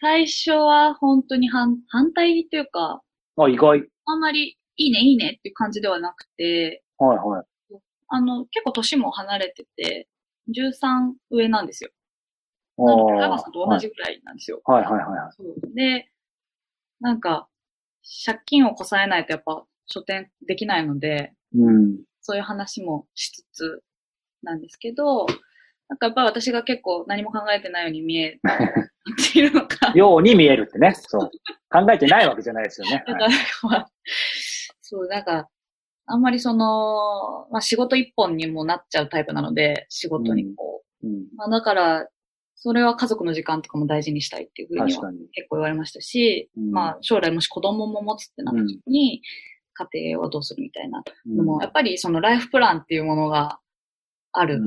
[0.00, 3.02] 最初は本当に反反対っていうか、
[3.36, 3.84] のあ、意外。
[4.06, 7.44] あんまりいいねいいねっていう感じではなくて、はいはい。
[8.08, 10.08] あの、結構年も離れてて、
[10.48, 11.90] 13上なんですよ。
[12.78, 14.62] あなので、さんと同じぐらいなんですよ。
[14.64, 15.32] はいはいはいはい。
[15.36, 16.10] そうで、
[17.00, 17.48] なんか、
[18.24, 21.98] 借金をこさえないとやっぱ書店できないので、うん。
[22.22, 23.82] そういう話もしつつ
[24.42, 25.26] なんですけど、
[25.90, 28.38] なんかやっぱり私が結構何も考えてないように見え
[29.32, 29.92] ているのか。
[29.94, 30.94] ように見えるってね。
[30.94, 31.30] そう。
[31.68, 33.02] 考えてないわけじゃないですよね。
[33.08, 33.90] だかはいら、まあ、
[34.80, 35.48] そう、なんか、
[36.06, 41.10] あんまりその、まあ仕事一本にもなっちゃうタイプなので、仕事にこうん。
[41.10, 41.26] う。
[41.34, 42.08] まあだから、
[42.54, 45.10] それは家族の時間とかも大事にしたいっていうふうには。
[45.32, 49.22] 結構言われましたし、うんまあ将来もし子供も持つってなった時に、
[49.74, 53.58] 家庭はどうするみたいなのも、やっぱりそのライフプランっていうものが
[54.32, 54.60] ある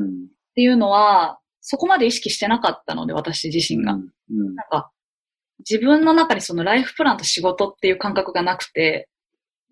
[0.53, 0.55] っうん。
[0.55, 3.93] ていうのは、そこまで意識してなかったので、私自身が。
[3.93, 3.99] うん。
[4.01, 4.91] うんなんか、
[5.59, 9.07] 自分の中にそのライフプランと仕事っていう感覚がなくて、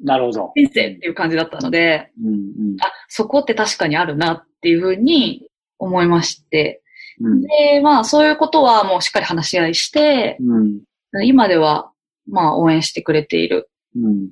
[0.04, 0.52] なるほど。
[0.56, 2.34] 人生っていう感じだったので、うん。
[2.34, 2.38] う
[2.76, 2.78] ん。
[2.82, 6.82] あ、そこって確かにあるなっていうふうに思いまして、
[7.20, 7.42] うん。
[7.42, 10.82] で、まあそういうことはもうしっかり話し合いして、うん。
[11.24, 11.92] 今では
[12.28, 14.30] まあ応援してくれているうん。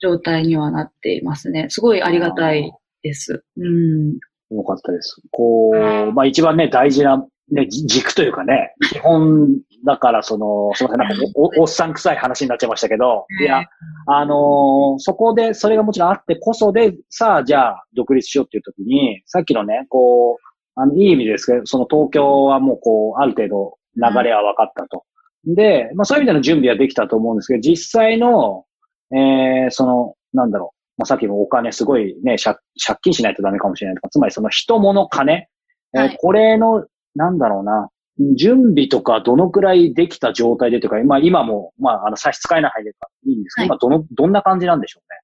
[0.00, 1.66] 状態にはなっていますね。
[1.70, 2.70] すごいありがたい
[3.02, 3.44] です。
[3.56, 4.18] うん。
[4.50, 5.20] よかったです。
[5.30, 9.48] こう、まあ一番ね、大事な、ね、じ軸というかね、基本
[9.84, 13.62] だからその、すみません、なんかおおおっさん臭い話になっちゃいましたけど、いや、
[14.06, 25.04] あのーそこで、それがもちろんあってこそで、さあ、じゃあ、独立しようっていう時に、さっきのね、こう、あの、いい意味ですけど、その東京はもうこう、ある程度流れは分かったと。
[25.46, 28.64] で、まあそういう意味での準備はできたと思うんですけど、実際の、
[29.12, 36.16] えー、その、なんだろう、まあさっきもお金すごいね、借借金しないとダメかもしれないとか、つまりその人物金、えーはい。
[36.18, 37.90] これの、なんだろうな、
[38.36, 42.92] 準備とかどのくらいできた状態でというか、まあ今も、まああの差し支えない範囲で
[43.26, 43.78] いいんですけど、はい。
[43.78, 45.20] 今どの、どんな感じなんでしょうね？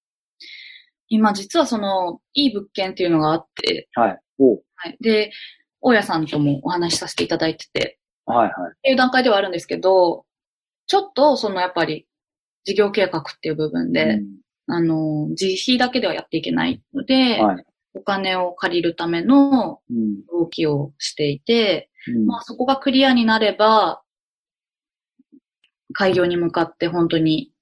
[1.09, 4.19] 今実はその、いい物件っていうのがあって、はい。
[4.39, 5.31] おはい、で、
[5.81, 8.51] 大家さんともお話しさせていただいてて、はいはい。
[8.51, 10.25] っていう段階ではあるんですけど、
[10.87, 12.07] ちょっとそのやっぱり
[12.65, 14.21] 事業計画っていう部分で、
[14.75, 17.65] あの、自費だけではやっていけないので、うんはい。
[17.95, 20.25] お金を借りるためのうん。
[20.27, 24.03] 動きをしていて、うんまあそこがクリアになれば、
[25.93, 27.53] 開業に向かって本当に、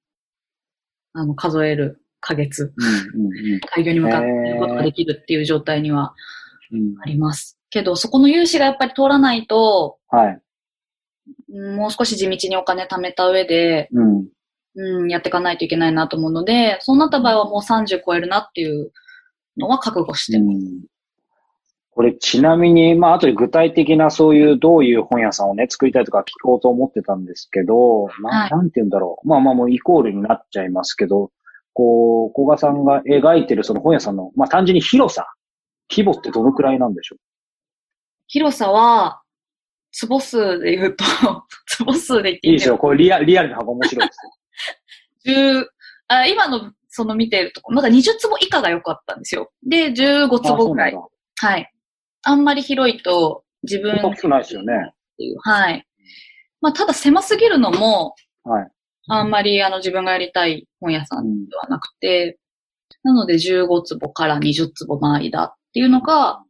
[1.12, 6.14] あの、数えるヶ月、うんうん開業に向かっていることができるっていう状態には
[6.70, 7.58] うんあります。
[7.70, 10.40] けど、そこの融資がやっぱり通らないと、はい。
[11.52, 14.28] うんもう少し地道にお金貯めた上で、うん。
[14.76, 18.92] うん、やっていかないといけないなと思うので、そうなった場合はもう30超えるなっていう
[19.56, 20.56] のは覚悟してます。
[20.56, 20.80] うん
[21.92, 29.28] これちなみに、まあ、後で具体的なそういうどういう本屋さんをね、作りたいとか聞こうと思ってたんですけど、なはいなんて言うんだろう。
[29.28, 31.30] まあまあもうイコールになっちゃいますけど、
[31.74, 35.26] こう、古賀さんが描いてるその本屋さんの、まあ単純に広さ、
[35.90, 37.16] 規模ってどのくらいなんでしょ
[38.28, 39.20] 広さは、
[39.92, 41.04] 坪数で言うと、
[41.66, 42.78] 坪数で言ってういいですよ。
[42.78, 44.30] これリアリアルな箱面白いですよ。
[45.26, 45.66] 10
[46.08, 49.50] あ、今のその見てるとこ、まだ20坪以下が良かったんですよ。
[49.66, 50.94] で、15あ坪ぐらい。
[50.94, 51.72] はい。
[52.22, 54.00] あんまり広いと自分。
[54.02, 54.92] 大きくないですよね。
[55.42, 55.86] はい。
[56.60, 58.14] まあ、ただ狭すぎるのも、
[58.44, 58.68] はい。
[59.08, 62.38] あんまりあの自分がやりたい本屋さんではなくて、
[63.02, 66.42] なので15坪から20坪の間っていうのが、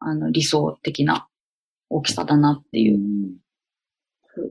[0.00, 1.28] あの理想的な
[1.88, 2.98] 大きさだなっていうう。
[2.98, 3.43] ん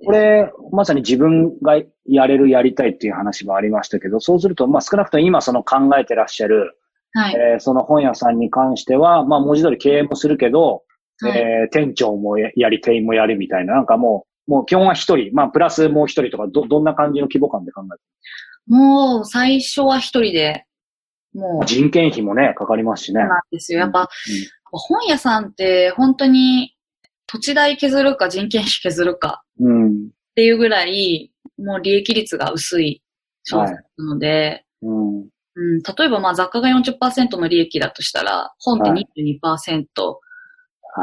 [0.06, 6.78] これ、まさに自分がやれる、やりたいっていう話もありましたけど、そうすると、まあ少なくとも今その考えてらっしゃる、
[7.14, 7.36] はい。
[7.36, 10.84] えーその本屋さんに関しては、まあ文字通り経営もするけど、
[11.22, 18.04] はいえー店長もややり、店員もやるみたいな、なんかもう、もう基本は一人、まあプラスもう一人とか、ど、どんな感じの規模感で考えて
[18.68, 20.66] もう最初は一人で、
[21.34, 23.22] もう、人件費もね、かかりますしね。
[23.22, 23.80] そうなんですよ。
[23.80, 24.10] やっぱ、
[24.72, 26.76] 本屋さんって本当に
[27.28, 30.08] 土地代削るか人件費削るかうん。
[30.08, 33.02] っていうぐらい、もう利益率が薄い
[33.44, 35.18] 商品なので、うん。
[35.18, 35.28] うん。
[35.56, 39.86] うん、例えばまあ雑貨が40%の利益だとしたら、本って22%。
[40.96, 41.02] あ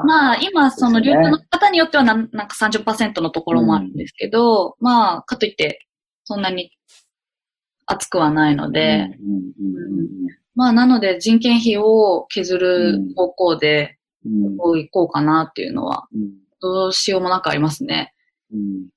[0.00, 0.04] あ。
[0.04, 5.86] まあ今その流通の方によってはなんなんか30%のところもあるんですけど、まあかといって
[6.24, 6.72] そんなに
[7.86, 10.08] 厚くはないので、うんうんうん
[10.54, 13.96] まあなので人件費を削る方向で
[14.26, 16.30] うんうんこういこうかなっていうのは、うん
[16.60, 18.12] どうしようもなくありますね。
[18.52, 18.88] うん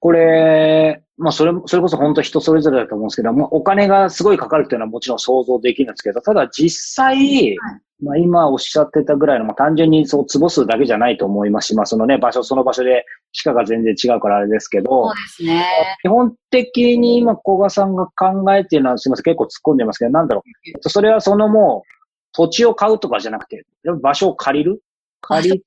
[0.00, 7.56] これ、まあそれ、それこそ本当人それぞれだと思うんですけど、まあお金がすごいかかるっていうのはもちろん想像できるんですけど、ただ実際、
[8.02, 15.64] まあ今おっしゃってたぐらいの、まあ単純にそう坪数だけじゃないと思いますし、まあそのね、場所、その場所で地価が全然違うからあれですけそうど、ですね。
[16.02, 20.42] 基本的に今小賀さんが考えているのは、すみません、結構突っ込んでますけど、なんだろ
[20.84, 20.88] う。
[20.90, 21.88] それはそのもう、
[22.32, 23.64] 土地を買うとかじゃなくて、
[24.02, 24.82] 場所を借りる
[25.22, 25.60] 借り。
[25.60, 25.64] て、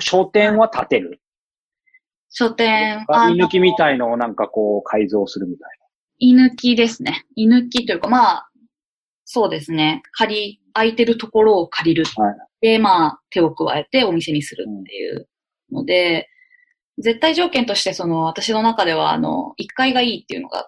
[0.00, 1.20] 書店は建てる。
[2.30, 3.74] 書店、居抜きみい。
[3.76, 5.78] たいのをなんかこう改造するみたい
[6.18, 7.24] 居抜きですね。
[7.36, 8.50] 居抜きというか、まあ、
[9.24, 10.02] そうですね。
[10.12, 12.04] 借り、空いてるところを借りる。
[12.20, 15.28] はいで、まあ、手を加えてお店にするっていう
[15.70, 16.26] ので、
[16.98, 20.66] 絶対条件として、その、私の中では、あの、1階がいいっていうのが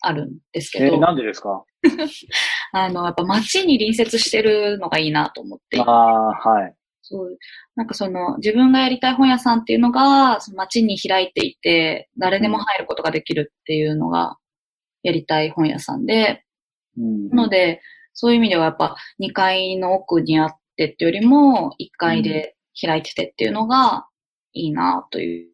[0.00, 0.86] あるんですけな。
[0.86, 1.64] えど、ーなんでですか？
[2.74, 6.74] あの、やっぱ街に隣接してるのがいいなと思ってああ、はい。
[7.12, 7.38] そう。
[7.76, 14.36] なんかその、自分がやりたい本屋さんっていうのが、その街に開いていて、誰でも入ることができるっていうのが、
[15.02, 16.44] やりたい本屋さんで、
[16.96, 17.82] うんなので、
[18.14, 24.06] そういう意味ではやっぱ2階の奥にあってっていうよりも、1階で開いててっていうのが
[24.52, 25.48] いいなという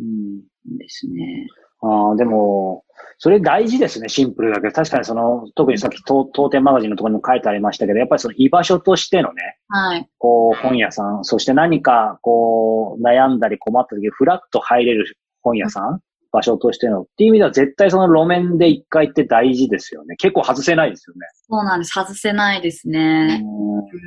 [0.00, 0.36] うん
[0.74, 1.46] んですね。
[1.86, 2.84] ああ、でも、
[3.18, 4.74] それ大事ですね、シンプルだけど。
[4.74, 10.08] 確かにその、特にさっき当当店マガジンのところにも書いてありましたけど、やっぱりその居場所としてのね、はい。
[10.18, 20.16] こう、本屋さん、そして何か、こう、悩んだり困った時、フラッと入れる本屋さん、場所としての、っていう意味では絶対その路面で一回って大事ですよね。
[20.16, 21.26] 結構外せないですよね。
[21.48, 21.92] そうなんです。
[21.92, 23.40] 外せないですね。
[23.42, 23.66] うんうん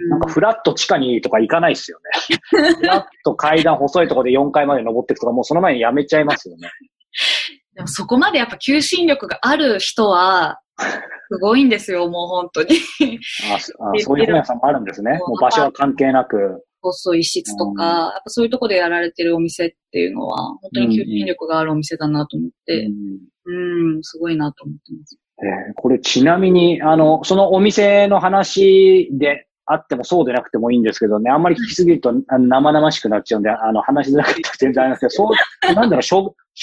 [0.09, 1.99] なんかフラッと地下にとか行かないですよ
[2.31, 2.37] ね。
[2.75, 6.69] フラッと階段細いところで4階まで登っていくとか、もうその前にやめちゃいますよね。
[7.79, 10.59] でもそこまでやっぱ求心力がある人は、
[11.31, 12.75] すごいんですよ、もう本当に。
[13.53, 15.11] あそあそういう本屋さんもあるんですね。
[15.25, 16.65] もう場所は関係なく。
[16.81, 22.85] 細い一室とか、うんやっぱそういうとこでやられてるお店っていうのは、本当に求心力があるお店だなと思って、
[23.45, 25.17] うんうん、すごいなと思ってます。
[25.41, 35.29] えーこれちなみに、あの、そのお店の話であってもそうでなくてもいいんですけどね、あんまり聞きすぎると生々しくなっちゃうんで、あの、話しづらくて全然ありますけど、そ
[35.69, 36.01] う、 なんだろう、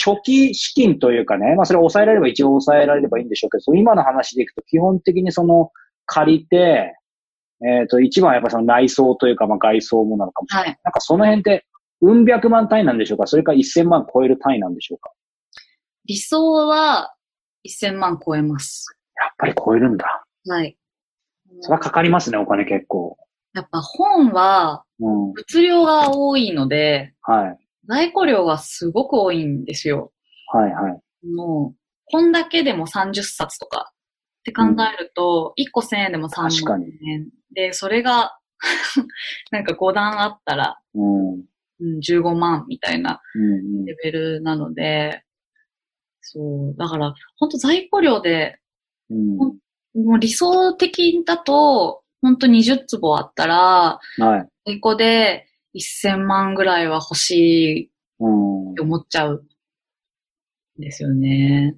[0.05, 5.71] 初初期資金というかね、まあそれを抑えられれば一応抑えられればいいんでしょうけど、今の話でいくと基本的にその、
[6.07, 6.95] 借りて、
[7.65, 10.69] えっ、と、一番はやっぱその内装というか、まあ外装もなのかもしれない。
[10.69, 10.79] はい。
[10.85, 11.67] なんかその辺って、
[12.03, 13.27] うん百万単位なんでしょうか？
[13.27, 15.11] それか1000万超える単位なんでしょうか？
[16.05, 17.15] 理想は
[17.67, 18.87] 1000万超えます。
[19.17, 20.27] やっぱり超えるんだ。
[20.47, 20.77] はい。
[21.61, 23.17] それはかかりますね、お金結構。
[23.55, 25.33] やっぱ本はうん。
[25.33, 27.66] 物量が多いので、はい。
[27.89, 30.13] 在庫量がすごく多いんですよ。
[30.53, 31.27] はいはい。
[31.27, 37.29] もう、本だけでも30冊とかって考えると、1個1000円でも3万円。
[37.53, 38.39] で、それが、
[39.51, 41.45] なんか5段あったら、うん。
[41.79, 45.25] うん、15万みたいなうんうんレベルなので、
[46.23, 48.59] そう、だから、本当在庫量で、
[49.11, 49.37] うん。
[49.37, 49.55] も
[50.15, 54.49] う理想的だと、本当20坪あったら、はい。
[54.73, 55.47] 在庫で
[55.77, 58.81] 1000万ぐらいは欲しいうんって。
[58.83, 59.45] 思っちゃう
[60.79, 61.77] んですよね。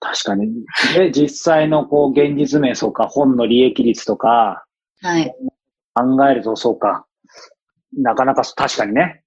[0.00, 0.64] 確かに。
[0.94, 4.64] で、実際のこう、現実面、そうか、本の利益率とか、
[5.02, 5.34] はい。
[5.94, 7.06] 考えると、そうか。
[7.96, 9.22] なかなか、確かにね。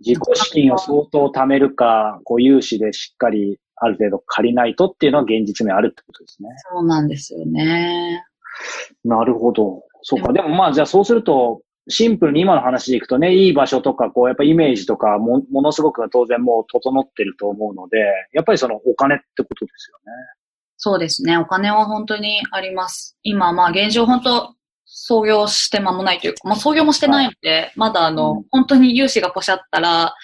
[0.00, 6.48] 自己資金を相当貯めるか、こう、融資でしっかり、ある程度借りないとっていうのは現実面あるってことですね。
[6.72, 8.24] そうなんですよね。
[9.04, 9.82] なるほど。
[10.02, 10.32] そうか。
[10.32, 17.98] でもまあ、じゃあそうすると、シンプルに今の話でいくとね、いい場所とか、こう、やっぱイメージとかも、ものすごく当然もう整ってると思うので、
[18.32, 20.12] やっぱりそのお金ってことですよね。
[20.76, 21.38] そうですね。
[21.38, 23.16] お金は本当にあります。
[23.22, 30.14] 今、まあ現状本当、創業して間もないというか、まあ創業もしてないので、まだあの、うん本当に融資がポシャったら、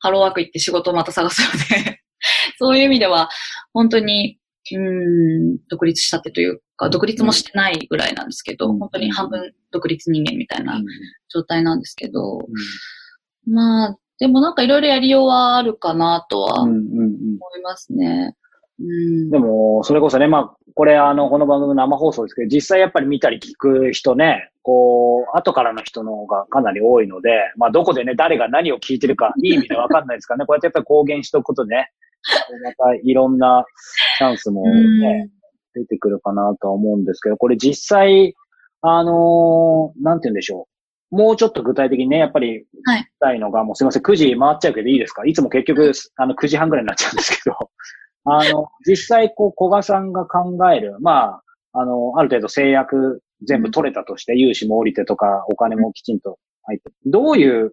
[0.00, 2.02] ハローワーク行って仕事をまた探すので、
[2.58, 3.28] そういう意味では、
[3.72, 4.38] 本当に、
[4.72, 8.78] うーん、独立したってというか、独立もしてないぐらいなんですけど、うん。
[8.78, 10.84] 本当に半分独立人間みたいなうん。
[11.28, 12.38] 状態なんですけど、
[13.46, 17.06] まあ、でもなんかいろいろやりようはあるかなとは思うんうんうん。
[17.08, 18.34] いますね。
[18.80, 19.30] うん。
[19.30, 31.90] でも、それこそね、まあ、これあの、この番組生放送ですけど、実際やっぱり見たり聞く人ね、こう、後からの人の方がかなり多いので、まあ、どこでね、誰が何を聞いてるか、いい意味でわかんないですからね、こうやってやっぱり公言しとくことでね、
[32.78, 33.64] またいろんな
[34.18, 35.30] チャンスもね、
[35.80, 38.34] 出てくるかなとは思うんですけど、これ実際、
[38.82, 40.66] あのーなんて言うんでしょ
[41.12, 41.16] う。
[41.16, 45.24] もうちょっと具体的にね、やっぱり、はいたいのが、もうすいません、9時回っちゃうけどいいですか？
[45.24, 47.70] いつも結局、あの、9時半ぐらいになっちゃうんですけど、
[48.24, 51.40] あの、実際、こう、古賀さんが考える、ま
[51.72, 57.72] あ、あの、ある程度制約全部取れたとして、融資も降りてとか、お金もきちんと入って、どういう、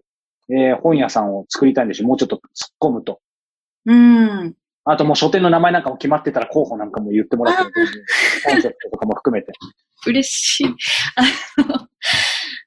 [0.50, 2.08] えー本屋さんを作りたいんでしょう？
[2.08, 2.42] もうちょっと突っ
[2.80, 3.20] 込むと。
[3.86, 4.54] うん。
[4.84, 7.80] あともう書店の名前なんかも決まってたら候補なんかも言ってもらってコ
[8.56, 9.52] ンセプトとかも含めて。
[10.06, 10.66] 嬉しい。
[10.66, 11.88] あの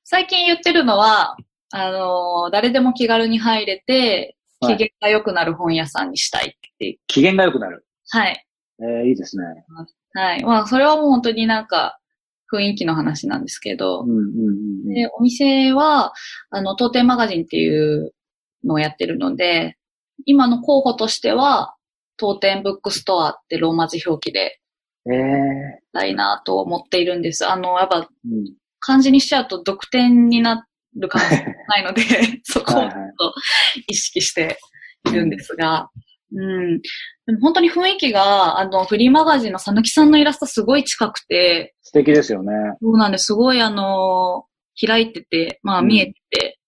[0.04, 1.36] 最近言ってるのは、
[1.72, 6.98] あの、誰でも気軽に入れて、はい機嫌が良くなる本屋さんにしたいっていう。
[7.06, 7.86] 機嫌が良くなる。
[8.10, 8.44] はい。
[8.80, 9.44] えー、いいですね。
[10.14, 10.44] はい。
[10.44, 12.00] まあ、それはもう本当になんか、
[12.52, 14.24] 雰囲気の話なんですけどうん、うんうん
[14.88, 14.94] うん。
[14.96, 16.12] で、お店は、
[16.50, 18.16] あの、当店マガジンっていう
[18.64, 19.78] のをやってるので、
[20.26, 21.76] 今の候補としては、
[22.18, 24.60] 当店ブックストアってローマ字表記で
[25.10, 27.48] ええたいなと思っているんです。
[27.48, 28.54] あの、やっぱうん。
[28.80, 32.02] 漢字にしちゃうと独点になる感じがないので、
[32.44, 33.34] そこをちょっと
[33.88, 34.58] 意識して
[35.10, 35.90] いるんですが、
[36.34, 36.82] うん。
[36.82, 42.52] でも本当に雰囲気が、あの、フリーマガジンのさぬきさんのイラストすごい近くて、素敵ですよね。
[42.82, 43.26] そうなんです。
[43.26, 44.46] すごいあの、
[44.80, 46.60] 開いてて、まあうん見えてて、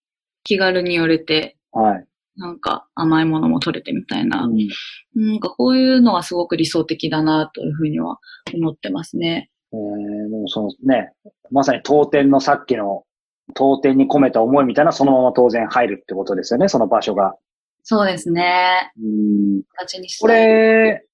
[0.44, 2.06] 気軽に寄れて、はい。
[2.40, 4.58] なんか甘いものも取れてみたいな、うん
[5.16, 8.20] なんかこういうのがすごく理想的だなというふうには
[8.54, 9.50] 思ってますね。
[9.74, 11.12] えー、でもそのね、
[11.52, 13.04] まさに当店のさっきの
[13.56, 17.36] 当店に込めた思いみたいなそのまま当然入るってことですよね、その場所が。
[17.84, 18.92] そうですね。
[19.02, 19.06] う
[19.60, 19.64] ん。
[19.78, 20.46] 形にしこたい。
[20.48, 21.06] れ、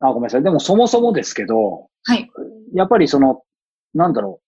[0.00, 0.42] あ、ごめんなさい。
[0.42, 2.30] でもそもそもですけど、はい。
[2.74, 3.42] やっぱりその、
[3.94, 4.40] なんだろ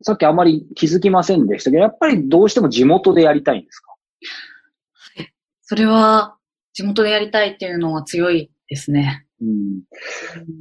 [0.00, 0.04] う。
[0.04, 3.94] さっきあまり気づきませんでしたけど、やっぱりどうしても地元でやりたいんですか？
[5.70, 6.36] それは、
[6.72, 9.24] 地元でやりたいっていうのが強いですね。
[9.40, 9.48] うん。
[9.48, 9.82] うん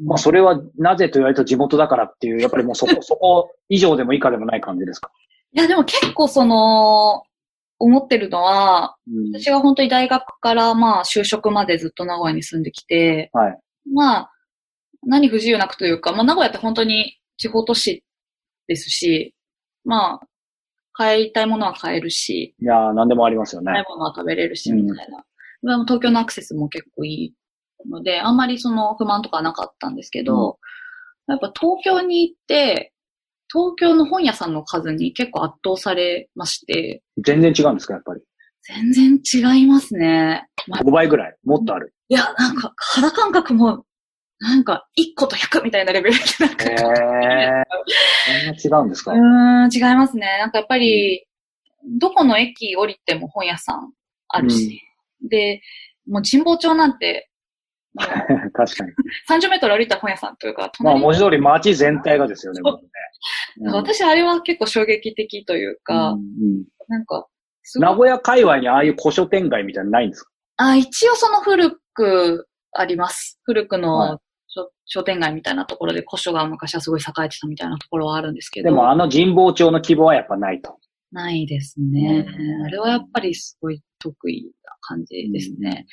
[0.05, 5.09] まあ、それはなぜと言われると地元だからっていう、やっぱりもうそこ、 そこ以上でも以下でもない感じですか？
[5.53, 7.23] いや、でも結構その、
[7.79, 9.31] 思ってるのは、うん。
[9.35, 13.57] 私が本当に大学からまあ就職までずっと名古屋に住んできて、はい。
[13.91, 14.31] まあ、
[15.07, 18.03] 何不自由なくというか、まあ名古屋って本当に地方都市
[18.67, 19.33] ですし、
[19.85, 20.27] まあ、
[20.99, 23.71] 買いたいものは買えるし、いやー、なんでもありますよね。
[23.77, 25.23] 食べ物は食べれるし、うんみたいな。
[25.63, 27.33] でも東京のアクセスも結構いい
[27.89, 30.59] ので、あんまりその不満とかはなかったんですけど、
[31.27, 32.91] やっぱ東京に行って、
[33.51, 38.21] 東京の本屋さんの数に結構圧倒されまして、全然違うんですか、やっぱり？
[38.61, 40.47] 全然違いますね。
[40.67, 41.35] まあ5倍ぐらい？
[41.45, 41.93] もっとある？
[42.09, 43.85] いや、なんか肌感覚も
[44.39, 47.63] なんか、1個と100みたいなレベルでなんか、へえ。
[48.57, 49.11] そんな違うんですか？
[49.11, 49.19] うー
[49.67, 50.37] ん、違いますね。
[50.39, 51.25] なんかやっぱり、
[51.99, 53.91] どこの駅降りても本屋さん
[54.29, 54.81] あるし、
[55.29, 55.61] で、
[56.07, 57.29] もう神保町なんて、
[57.95, 58.91] 確かに。
[59.29, 62.71] 30メートル歩いたら本屋さんというか、まあ文字通り街全体がですよね、ね。
[63.57, 66.65] なんか私あれは結構衝撃的というか、うんうん。
[66.87, 67.27] なんか、
[67.75, 70.31] 名古屋界隈にああいう古書店街みたいなのないんですか？
[70.57, 73.39] あ、一応その古くあります。
[73.43, 74.19] 古くはの
[74.89, 78.69] 商商店街みたいなところで古書が昔はすごい栄えてたみたいなところはあるんですけど。
[78.69, 80.77] でもあの神保町の規模はやっぱないと。
[81.11, 82.61] ないですねう。
[82.61, 85.85] んあれはやっぱりすごい得意な感じですね。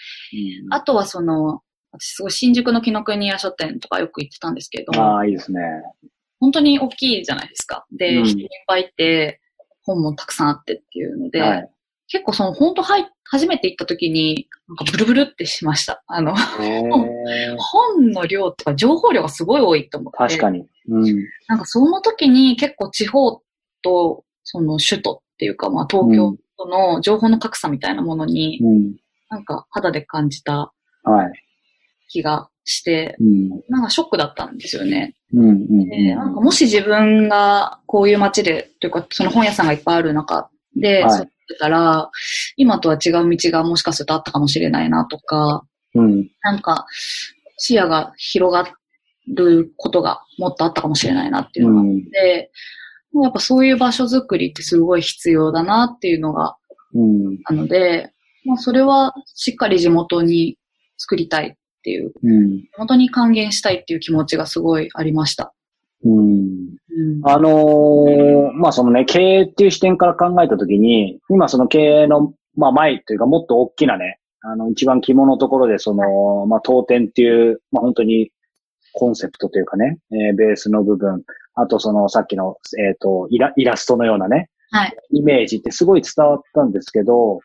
[0.65, 1.61] うんあとはその、
[1.93, 5.61] 私すごい新宿の紀ノ国屋書店とかよく行ってたんですけど、ああ、いいですね。
[6.41, 7.87] 本当に大きいじゃないですか。
[7.93, 9.41] で、うん人いっぱいいて、
[9.83, 11.71] 本もたくさんあってっていうので、はい。
[12.09, 16.03] 結構その本当入っ初めて行った時に、なんかブルブルってしました。
[16.07, 16.35] あの、
[17.59, 20.19] 本の量とか情報量がすごい多いと思って。
[20.19, 20.65] 確かに。
[20.89, 21.25] うん。
[21.49, 23.43] なんかその時に結構地方
[23.83, 28.97] とその首都っていうかまあ東京との情報の格差みたいなものにうん。
[29.29, 31.33] なんか肌で感じたはい。
[32.09, 33.49] 気がして、うん。
[33.69, 35.17] なんかショックだったんですよね。
[35.35, 35.49] うん。
[35.49, 35.89] うん。
[35.89, 41.29] でなんかもし自分がこういう街で、というかその本屋さんがいっぱいある中ではい
[41.59, 42.11] たら、
[42.57, 46.29] 今とは違う道がもしかするとあったかもしれないなとか、うん。
[46.43, 46.87] なんか
[47.59, 48.71] 視野が広が
[49.29, 52.51] ることがもっとあったかもしれないなっていうのがあって、
[53.23, 56.57] やっぱそういう場所づくりってすごい必要だなっていうのが
[56.97, 57.39] うん。
[57.45, 58.13] あので、
[58.45, 60.57] まあそれはしっかり地元に
[60.97, 62.61] 作りたいっていう、うん。
[62.61, 65.55] 地元に還元したいっていう気持ちがすごいありました。
[66.05, 66.77] うん。
[66.97, 67.21] うん。
[67.25, 78.31] あのーまあそのね、経営っていう視点から考えたときに、今その経営の、まあ前というかもっと大きなね、あの一番肝のところでその、まあ当店っていう、まあ本当に
[78.95, 81.23] コンセプトというかね、えーベースの部分、
[81.55, 84.97] あとそのさっきの、えっ、とイラ、イラストのようなね、はい。
[85.13, 87.41] イメージってすごい伝わったんですけど、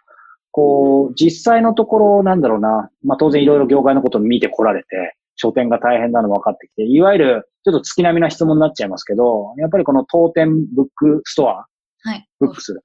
[0.52, 11.66] こう、実際のところなんだろうな、まあ当然いろいろ業界のことを見てこられて、書店が大変なの分かってきて、いわゆるちょっと月並みな質問になっちゃいますけど、やっぱりこの当店ブックストア、
[12.04, 12.28] はい。
[12.40, 12.80] ブックス、は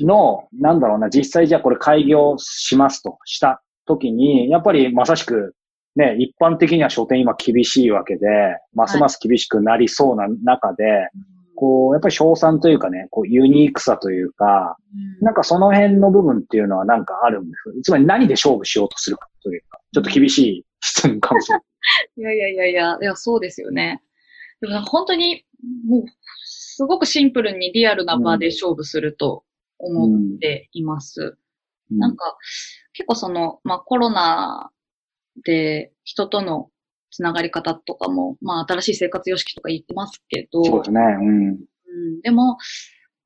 [0.00, 5.54] い、の、なんだろうな、実際じゃあこれ開業しますとした時に、やっぱりまさしく、
[5.96, 8.26] ね、一般的には書店今厳しいわけで、
[8.74, 11.08] ますます厳しくなりそうな中で、
[11.56, 14.76] こう、やっぱり賞賛というかね、こう、ユニークさというか、
[15.20, 17.82] なんかその辺の部分っていうのはなんかあるんです。
[17.82, 21.64] つまり何で勝負しようとするかというか、ちょっと厳しい質問かもしれない。
[22.16, 24.02] いやいやいやいや、いや、そうですよね。
[24.60, 25.44] でも本当に、
[25.86, 26.04] もう、
[26.44, 29.44] すごくシンプルにリアルな場で勝負すると
[29.78, 31.20] 思っています。
[31.20, 31.38] うん
[31.90, 32.36] なんか、
[32.94, 34.70] 結構その、まあコロナ
[35.44, 36.70] で人との
[37.10, 41.00] つながり方とかも、まあ新しい生活様式とか言ってますけど、そうですね。
[41.00, 41.48] うん。
[41.50, 42.56] うん、でも、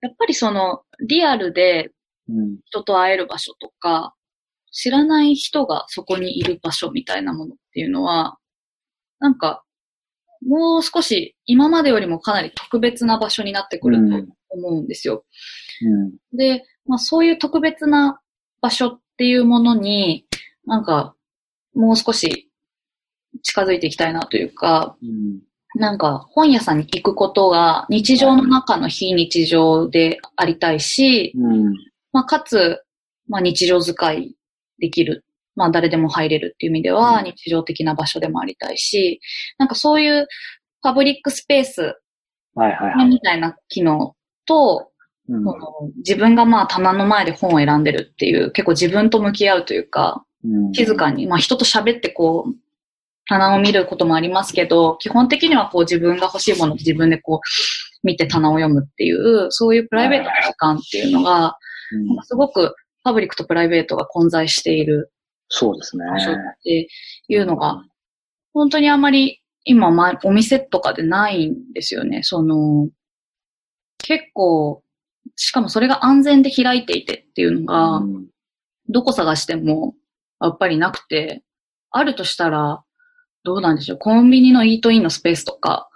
[0.01, 1.93] やっぱりその、リアルで
[2.29, 2.59] うん。
[2.67, 4.15] 人と会える場所とか、
[4.73, 8.39] 知らない人がそこにいる場所みたいなものっていうのは、
[9.19, 9.63] なんか、
[10.47, 15.25] もう少し今までよりもかなり特別な場所になってくると思うんですよ。
[15.83, 16.37] うん。
[16.37, 18.21] で、まあそういう特別な
[18.61, 20.27] 場所っていうものに、
[20.65, 21.15] なんか、
[21.75, 22.51] もう少し
[23.43, 25.41] 近づいていきたいなというか、うん。
[25.75, 31.75] なんか本屋さんに行くことが日常の中の非日常でありたいし、うん。
[32.13, 32.83] まあかつ、
[33.29, 34.35] まあ日常使い
[34.79, 35.25] できる。
[35.57, 37.25] まあ誰でも入れるっていう意味ではうん。
[37.25, 39.21] 日常的な場所でもありたいし、
[39.59, 40.29] なんかそういう
[40.83, 41.97] パブリックスペース。
[43.09, 44.15] みたいな機能
[44.47, 44.91] と、
[45.99, 50.73] 自分がまあ棚の前で本を選んでるっていう、結構自分と向き合うというか、うん。
[50.73, 52.55] 静かに、まあ人と喋ってこう、
[53.29, 61.57] 棚を見ることもありますけど、基本的にはこう自分が欲しいものを自分でこう見て棚を読むっていう、そういうプライベートな時間っていうのが、
[61.93, 62.25] うん。
[62.25, 62.75] すごく
[63.09, 65.11] パブリックとプライベートが混在している
[65.49, 66.05] そうですね。
[66.11, 66.89] 場所って
[67.29, 67.83] いうのが、
[68.53, 72.23] 本当にあまり今、ま、お店とかでないんですよね。
[72.23, 72.91] その、
[73.97, 74.83] 結構、
[75.37, 78.27] しかもそれが安全で開いていてっていうのが、うん
[78.91, 79.95] どこ探しても、
[80.41, 81.43] やっぱりなくて、
[81.91, 82.83] あるとしたら、
[83.45, 83.99] どうなんでしょう。
[83.99, 85.91] コンビニのイートインのスペースとか。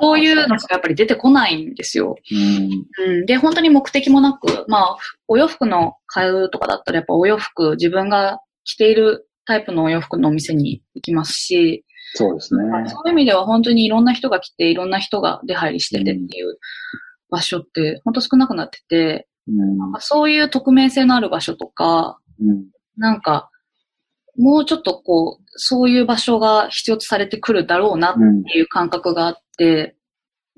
[0.00, 2.16] そういうのしかやっぱり出てこないんですよ。
[2.30, 3.10] うん。
[3.18, 3.26] うん。
[3.26, 4.96] で、本当に目的もなく、まあ、
[5.28, 11.84] お洋服の買うとかだったらやっぱお洋服、自分が着ているタイプのお洋服のお店に行きますし、
[12.14, 12.62] そうですね。
[12.88, 16.58] そういう意味では本当にいろんな人が来て、いろんな人が出入りしててっていう
[17.30, 20.00] 場所って本当少なくなってて、うん。
[20.00, 22.66] そういう匿名性のある場所とか、うん。
[22.96, 23.48] なんか、
[24.36, 29.96] もうちょっとこう、そういう場所が必要とされてくるだろうなっていう感覚があって、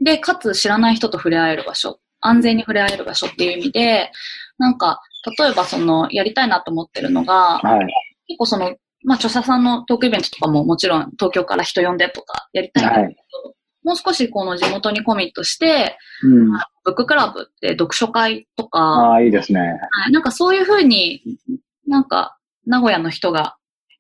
[0.03, 4.11] で、かつ知らない人と触れ合える場所、安全に触れ合える場所っていう意味で、
[4.59, 5.01] なんか、
[5.39, 7.87] 例えばその、やりたいなと思ってるのが、はい。
[8.27, 13.17] 結構その、まあ、著者さんのトークイベントとかももちろん東京から人呼んでとかやりたいんだけど、はい
[13.85, 16.51] もう少しこの地元にコミットして、うん。
[16.85, 19.61] ブッククラブって読書会とか、ああ、いいですね。
[19.61, 21.23] はいなんかそういうふうに、
[21.87, 23.59] なんか名古屋の人が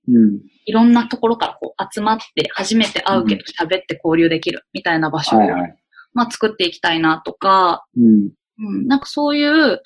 [0.09, 0.41] うん。
[0.67, 5.77] いろんなところからこう集まって初めて会うけど喋って交流できるみたいな場所を、はいはい。
[6.15, 8.31] まあ、作っていきたいなとか、うん。
[8.59, 9.83] うん、なんかそういう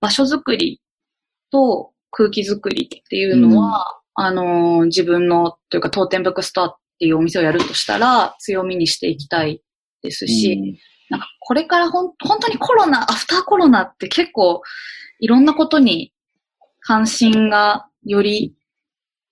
[0.00, 0.80] 場所づくり
[1.50, 3.84] と空気づくりっていうのは、
[4.14, 9.62] あのー自分のというか当店ブックストアっていうお店をやるとしたら強みにしていきたい
[10.02, 10.80] ですし、
[11.10, 14.62] なんかこれからほん本当にコロナ、アフターコロナって結構
[15.20, 16.12] いろんなことに
[16.80, 18.54] 関心がより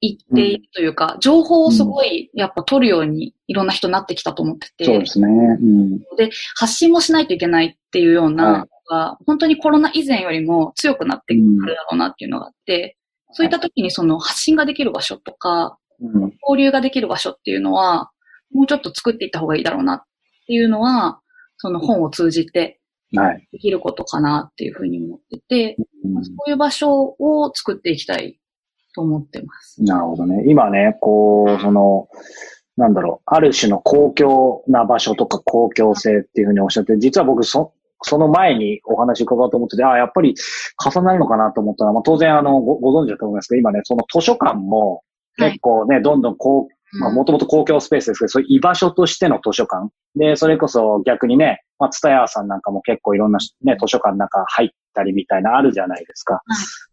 [0.00, 5.26] いっているというか、情報をすごいやっぱ取るようにいろんな人になってきたと思ってて、そうですね。
[5.28, 6.00] うん。
[6.56, 12.96] 発信もしないといけないっていうようなのが、本当にコロナ以前よりも強くなってくるだろうなっていうのがあって、
[13.32, 16.32] そういった時にその発信ができる場所とか、うん。
[16.42, 18.10] 交流ができる場所っていうのは、
[18.52, 20.02] もうちょっと作っていった方がいいだろうなっ
[20.46, 21.20] ていうのは、
[21.56, 22.80] その本を通じて
[23.14, 23.48] はい。
[23.52, 28.38] できることかなっていうふうに思ってて、うんそういう場所を作っていきたい
[28.96, 29.82] と思ってます。
[29.84, 30.42] なるほどね。
[30.48, 32.08] 今ね、こう、その、
[32.76, 40.34] なんだろう、ある種の公共な場所とか公共性っていうふうにおっしゃって、実は僕そ、その前にお話伺おうと思ってて、ああ、やっぱり
[40.82, 45.02] 重なるのかなと思ったら、まあ、当然あのご、ご存知だと思いますけど、今ね、その図書館も
[45.36, 49.90] 結構ね、どんどんこう、まあ、もともと公共スペースですけど、そういう居場所としての図書館。
[50.14, 56.42] で、それこそ逆にね、まあ、ツタヤさんなんかも結構いろんなね、図書館の中入ったりみたいなあるじゃないですか。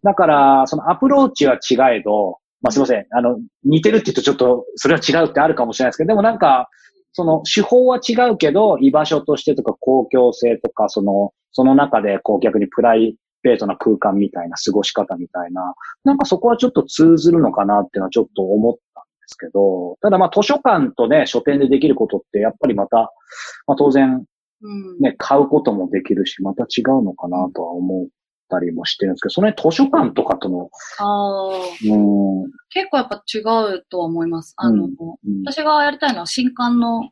[0.04, 3.06] だから、そのアプローチは違えど、まあ、すいません。
[3.12, 6.70] あの、似てるって言うとちょっと、それは違うってあるかもしれないですけど、でもなんか、
[7.14, 23.12] その手法は違うけど、居場所としてとか公共性とか、その、その中でこう逆にプライベートな空間みたいな過ごし方みたいな、なんかそこはちょっと通ずるのかなっていうのはちょっと思ったんですけど、ただまあ図書館とね、書店でできることってやっぱりまた、
[23.68, 24.26] まあ当然うん
[25.00, 28.08] ね、買うこともできるし、また違うのかなとは思っ
[28.50, 31.94] たりもしてるんですけど、その辺図書館とかとの、あー。
[31.94, 33.40] うん、結構やっぱ違
[33.76, 34.54] うとは思います。
[34.58, 34.92] あの、うん。
[34.92, 35.44] うん。
[35.46, 37.10] 私がやりたいのは新刊の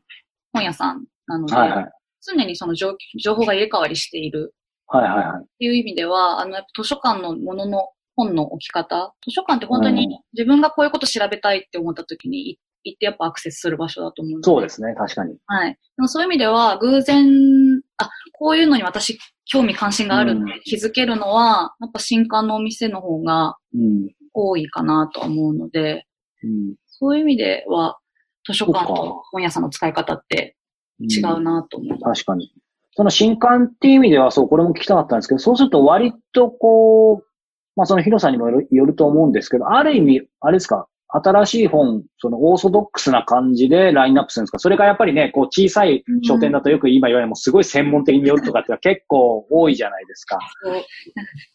[0.53, 1.91] 本屋さんなので、はいはい。
[2.21, 4.53] 常にその情情報が入れ替わりしている。
[4.87, 5.43] はいはいはい。
[5.43, 14.43] っていう意味では、あの、やっぱ図書館のものの本の置き方、図書館って本当に自分がこういうこと調べたいって思った時にい行ってやっぱアクセスする場所だと思うので。
[14.43, 15.35] そうですね、確かに。
[15.45, 15.71] はい。
[15.71, 17.25] でもそういう意味では、偶然、
[17.97, 24.09] あ、こういうのに私興味関心があるって気づけるのは、やっぱ新刊のお店の方がうん。
[24.33, 26.05] 多いかなとは思うので、
[26.43, 27.97] うんそういう意味では、
[28.45, 30.55] 図書館と本屋さんの使い方って
[30.99, 31.99] 違うなと思う。
[31.99, 32.53] 確かに。
[32.93, 37.25] その新刊っていう意味では、そう、これも聞きたかったんですけど、そうすると割とこう、
[37.75, 44.59] まあその広さにもよるよると思うんですけど、ある意味、あれですか、新しい本、そのオーソドックスな感じでラインナップするんですか？
[44.59, 50.39] それがやっぱりね、こう小さい書店だとよく今言われるもうすごい専門的によるとかって結構多いじゃないですか。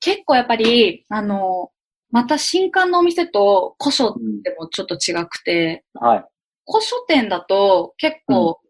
[0.01, 1.71] 結構やっぱり、あの、
[2.11, 6.25] また新刊のお店と古書うんでもちょっと違くて、はい。
[6.71, 8.61] 古書店だと結構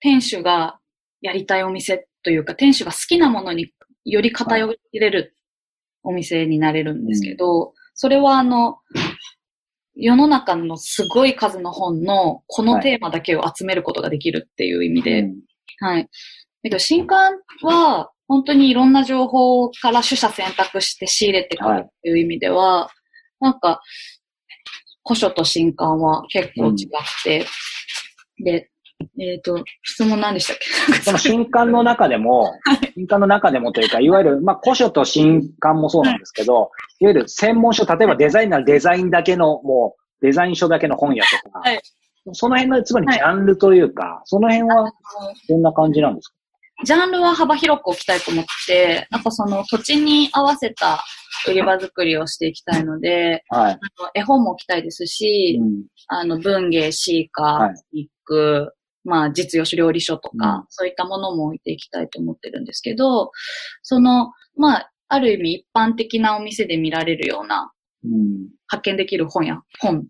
[0.00, 0.78] 店主が
[1.20, 3.72] やりたいお店というか、店主が好きなものに
[4.04, 5.34] より偏れる
[6.02, 8.78] お店になれるんですけど、それはあの、
[9.96, 15.34] 世の中のすごい数の本のこのテーマだけを集めることができるっていう意味で、うん。
[15.80, 16.02] はい。
[16.04, 16.08] だ
[16.62, 22.90] けど新刊は本当にいろんな情報から取捨選択して仕入れてくるっていう意味では、
[23.40, 23.80] なんか、
[25.06, 26.76] 古書と新刊は結構違っ
[27.22, 27.46] て、
[28.42, 28.70] で、
[29.20, 30.56] えっ、と、質問何でしたっ
[30.90, 30.94] け？
[31.02, 32.52] その新刊の中でも、
[32.96, 36.70] 新刊の中でもというか、いわゆる、まあ、古書と新刊もそうなんですけど、
[37.00, 41.80] いわゆる専門書、例えばデザインならデザインだけの、もう、デザイン書だけの本屋とか、はい。
[42.32, 44.90] その辺の、つまりジャンルというか、その辺は
[45.48, 46.34] どんな感じなんですか？
[46.84, 51.02] ジャンルは幅広く置きたいと思って、やっぱその土地に合わせた
[51.48, 53.72] 売り場作りをしていきたいので、はい。
[53.72, 55.84] あの絵本も置きたいですし、うん。
[56.08, 57.74] あの文芸、シーカー、はい。
[57.92, 58.72] ビッグ、
[59.04, 60.64] まあ実用書料理書とか、うん。
[60.68, 63.30] そういったものも置いていきたいと思ってるんですけど、
[63.82, 67.72] その、まあ、ある意味一般的なお店で見られるような
[68.04, 68.48] うん。
[68.66, 70.06] 発見できる本や本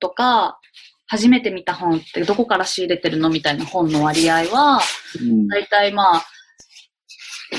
[0.00, 0.58] とか、
[1.06, 4.80] 初めて見た本ってどこから仕入れてるのみたいな本の割合は、
[5.20, 5.46] うん。
[5.48, 6.22] だいたいまあ、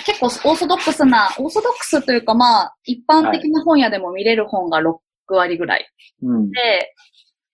[0.05, 4.99] 結構オーソドックスな、オーソドックスというかまあ、一般的な本屋でも見れる本が6
[5.29, 5.87] 割ぐらい。
[6.21, 6.51] うん。
[6.51, 6.93] で、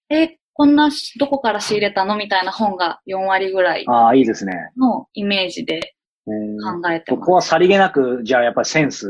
[0.09, 4.53] え、こんなしどこから仕入れたのみたいな本が4割ぐらいああ、いいですね。
[4.77, 7.19] のイメージでえー考えてます。
[7.19, 9.07] そこはさりげなく、じゃあやっぱりセンス、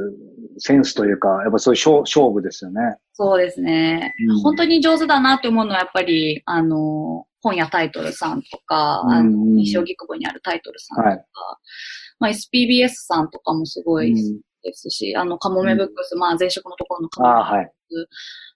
[0.57, 2.79] センスというか、やっぱそういう勝勝負ですよね。
[3.13, 4.13] そうですね。
[4.29, 11.25] うん本当に上手だなって思うのはやっぱり、あの、本屋タイトルさんとか、あのうん西荻窪にあるタイトルさんとか、はい
[12.19, 17.71] まあ、SPBS さんとかもすごいうんですし、あの、カモメブックス、まあ、前職のところのカモメはい。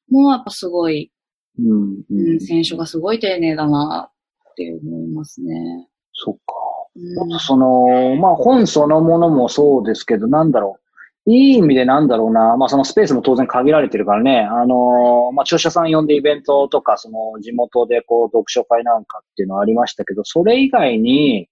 [0.09, 1.11] もやっぱすごい、
[1.59, 2.39] うん、う、うんん。
[2.39, 5.89] 選書がすごい丁寧だなって思いますね。
[6.13, 6.53] そっか。
[6.97, 10.87] うんその、まあ本そのものもそうですけど、なんだろう。
[11.29, 12.55] いい意味でなんだろうな。
[12.57, 14.47] まあそのスペースも当然限られてるからね。
[14.49, 21.49] あの、まあ著者さん呼んでイベントとか、その地元でこう読書会なんかっていうのはありましたけど、それ以外に、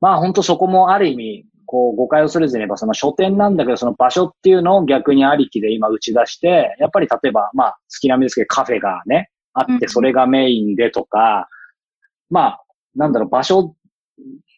[0.00, 11.48] まあ本当そこもある意味、こう誤解をするずに言えばその書店なんだけど、その場所っていうのを逆にありきで今打ち出して、やっぱり例えば、まあ月並みですけどカフェがね、あっうんてそれがメインでとか、
[12.30, 12.64] まあ、
[12.94, 13.74] なんだろう、場所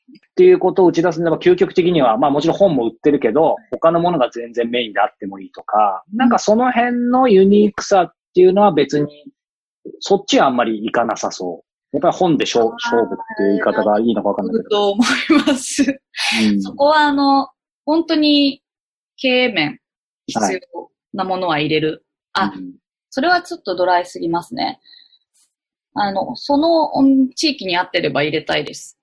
[0.09, 9.07] っていうことを打ち出すならば、究極的には、まあもちろん本も売ってるけど、他のものが全然メインであってもいいとか、なんかその辺のユニークさっていうのは別に、
[10.01, 11.63] そっちはあんまりいかなさそ
[11.93, 11.97] う。
[11.97, 14.69] やっぱり本で勝勝負っていう言い方がいいのかわかんないけど。
[14.69, 15.07] と思い
[15.47, 16.01] ます。
[16.51, 17.49] うんそこはあの、
[17.85, 18.63] 本当に
[19.17, 19.81] 経営面
[20.27, 20.61] 必要
[21.15, 22.05] なものは入れる。
[22.33, 22.75] あ、うん
[23.11, 24.79] それはちょっとドライすぎますね。
[25.95, 28.99] あの、そのうん地域に合ってれば入れたいです。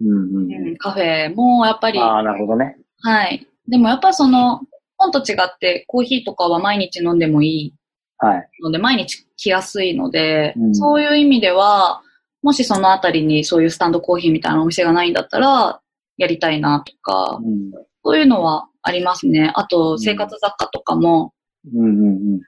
[0.00, 2.76] うんうんうん、カフェもやっぱり、ああ、なるほどね。
[3.02, 3.46] はい。
[3.68, 4.60] でもやっぱその、
[4.96, 7.74] 本と違ってコーヒーとかは毎日飲んでもいい
[8.18, 8.48] はい。
[8.62, 12.02] ので、毎日来やすいので、うんそういう意味では、
[12.42, 15.80] もしそのあたりにそういうスタンドコーヒーみたいなお店がないんだったら、
[16.16, 17.70] やりたいなとか、うん
[18.02, 19.52] そういうのはありますね。
[19.54, 21.34] あと、生活雑貨とかも、
[21.70, 22.04] うんうんうん。
[22.04, 22.40] うん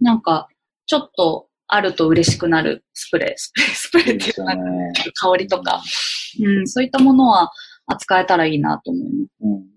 [0.00, 0.48] なんか、
[0.86, 5.30] ちょっとあると嬉しくなるスプレー、スプレー、スプレーっていうか。
[5.30, 5.82] 香りとか、
[6.42, 7.50] うん、そういったものは
[7.86, 9.30] 扱えたらいいなと思います。
[9.42, 9.74] うん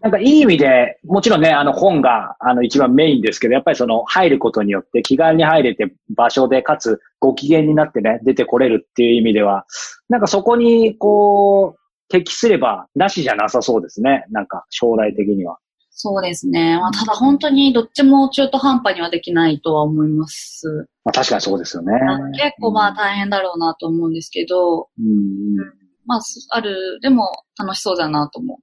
[0.00, 9.66] なんかいい意味で、もちろんね、あの本があの一番メインですけど、やっぱりその入ることによって気軽に入れて場所で、かつご機嫌になってね、出てこれるっていう意味では、
[10.08, 11.78] なんかそこにこう、
[12.08, 14.24] 適すればなしじゃなさそうですね。
[14.30, 15.58] なんか将来的には。
[16.02, 16.76] そうですね。
[16.80, 20.88] まあ、ただ本当にどっちも中途半端にはできないとは思います。
[21.04, 21.92] まあ確かにそうですよね。
[22.32, 25.56] 結構まあ大変だろうなと思うんですけど、うんうん
[26.04, 28.58] まあ、すある、でも楽しそうだなとも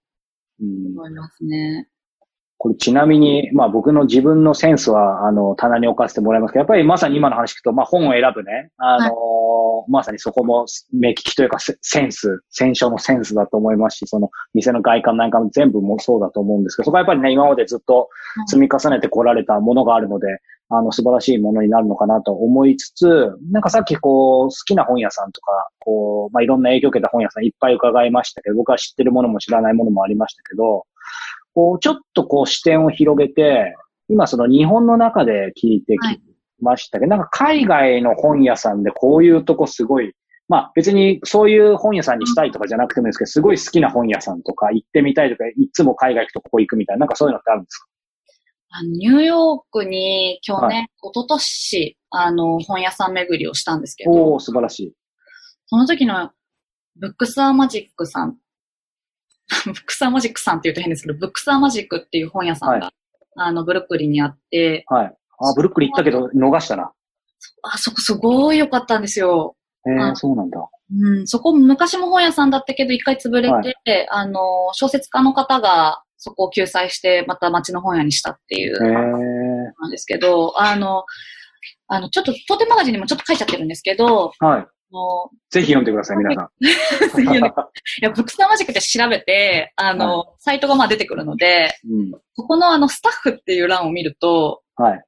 [0.60, 1.88] うん思いますね。
[2.61, 9.49] これちなみに、まあ僕の自分のセンスは、あの、棚に置かせてもらいますけど、やっぱりまさに今の話聞くと、まあ本を選ぶね、あのー
[9.88, 18.10] まさにそこも目利きというかセセンス、選書のセンスだと思いますし、その店の外観なんかも全部もそうだと思うんですけど、そこはやっぱりね、今までずっと
[18.48, 20.27] 積み重ねてこられたものがあるので、
[20.72, 30.86] あの、素晴らしいものになるのかなと思いつつ、なんかさっきこう、好きな本屋さんとか、こう、まあいろんな影響を受けた本屋さんいっぱい伺いましたけど、僕は知ってるものも知らないものもありましたけど、
[31.53, 33.76] こう、ちょっとこう視点を広げて、
[34.09, 36.21] 今その日本の中で聞いてはいき
[36.61, 40.13] ましたけど、なんか海外の本屋さんでこういうとこすごい、
[40.47, 47.85] まあ別にそういう本屋さんにしたいとかじゃなくてもいいですけど、すごい好きな本屋さんとか行ってみたいとか、いつも海外行くとここ行くみたいな、なんかそういうのってあるんですか？
[48.71, 54.93] あのニューヨークに去年、一昨年、あの、本屋さん巡りをしたんですけど、おー、素晴らしい。
[55.65, 56.31] その時の
[56.95, 58.38] Books Are Magic さん、
[59.65, 62.93] Books Are Magic さんって言うと変ですけど、 Books Are Magic っていう本屋さんが、は
[63.35, 65.05] あの、ブルックリンにあって、はい。
[65.05, 66.91] あ、ブルックリン行ったけど逃したな。
[67.63, 69.55] あそこすごい良かったんですよ。
[69.85, 70.59] へえあそうなんだ。
[70.91, 73.49] うん、そこ昔も本屋さんだったけど、一回潰れ
[73.84, 74.41] て、はあの、
[74.73, 78.80] 小説家の方がそこを救済して、また町の本屋にしたっていう、
[79.80, 81.05] なんですけど、あの、
[81.88, 84.67] あの、ちょっと、当店マガジンにもちょっと書いちゃってるんですけど、はい。
[84.91, 87.22] あのぜひ読んでください、皆さん。
[87.22, 87.41] い
[88.02, 92.11] やブックスターマジックって調べて、あの、サイトがまあ出てくるので、うん。
[92.34, 95.03] そこのあの、スタッフっていう欄を見ると、はい。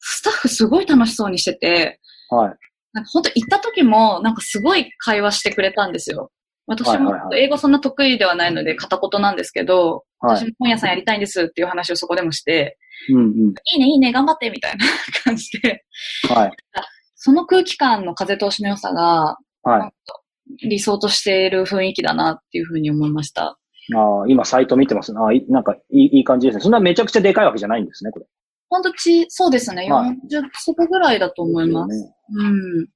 [0.00, 2.54] スタッフすごい楽しそうにしてて、はい。
[2.92, 6.30] なんか本当行った時も、なんかすごい会話してくれたんですよ。
[6.66, 10.36] 私もはいはいはい英語そんな得意ではないので片言なんですけど、はい。
[10.36, 12.78] 私も本屋さんやりたいんですっていう話をそこでもして、
[13.10, 13.54] うんうん。
[13.72, 14.86] いいねいいね頑張ってみたいな
[15.24, 15.84] 感じで、
[16.28, 16.52] はい。
[17.24, 20.68] その空気感の風通しの良さがはい。
[20.68, 23.58] 理想としている雰囲気だなっていうふうに思いました。
[23.96, 25.14] ああ、今サイト見てます。
[25.16, 26.60] ああ、いなんかいいいい感じですね。
[26.60, 28.26] そんなめちゃくちゃでかいわけじゃないんですね、これ。
[28.68, 29.90] 本当ち、そうですね。
[29.90, 31.98] はい40足ぐらいだと思います。
[31.98, 32.14] ね。
[32.34, 32.46] うん。
[32.46, 32.88] うんうんうん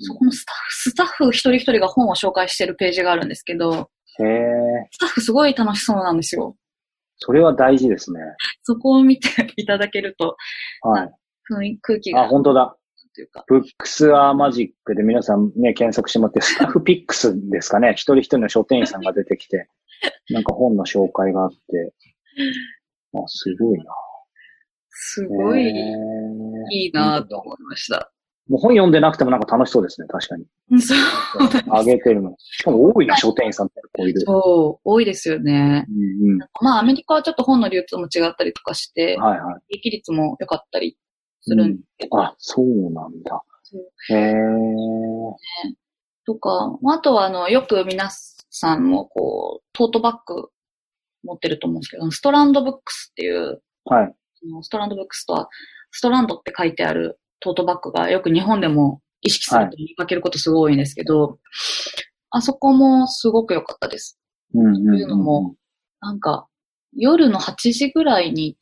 [0.00, 4.26] そこのスタッフ、スタッフ一人一人が本を紹介してるページがあるんですけど、うん。
[4.26, 4.88] へえ。
[4.90, 6.56] スタッフすごい楽しそうなんですよ。
[7.18, 8.18] それは大事ですね。
[8.64, 10.36] そこを見ていただけると、
[10.82, 11.10] はい。
[11.48, 12.76] 雰囲空気あ、が本当だ。
[13.16, 13.44] というか。
[13.48, 17.92] Books Are Magic で皆さんね、検索してもらって、 Staff Picks ですかね。
[17.92, 19.68] 一人一人の書店員さんが出てきて、
[20.30, 21.94] なんか本の紹介があって、
[23.14, 23.84] あ、すごいな。
[24.90, 28.10] すごいえーいいなと思いました。
[28.48, 30.44] もう本読んでなくてもなんか楽しそうですね、確かに。
[30.70, 30.98] うんそう
[31.70, 32.34] あげてるの。
[32.38, 34.20] しかも多いな、書店員さんってこういる。
[34.20, 35.86] そう、多いですよね。
[35.88, 36.38] うんうん。
[36.60, 39.54] まあ、アメリカはちょっと本の流通も違ったりとかして、はいはい。
[39.70, 40.96] 利益率も良かったり
[41.46, 43.42] するんですけど、あ、そうなんだ。
[44.10, 44.34] へえ。
[46.26, 48.10] とか、あとは、あの、よく皆
[48.50, 50.48] さんも、こう、トートバッグ
[51.24, 54.14] 持ってると思うんですけど、ストランドブックスっていう、はい。
[54.62, 55.48] ストランドブックスとは、
[55.90, 61.38] ストランドって書いてあるトートバッグがよく日本でも意識すると見かけることすごい多いんですけど、
[62.30, 64.18] あそこもすごく良かったです。
[64.54, 65.54] うんうんうんというのも
[66.00, 66.46] なんか、
[66.92, 68.56] 夜の8時ぐらいに、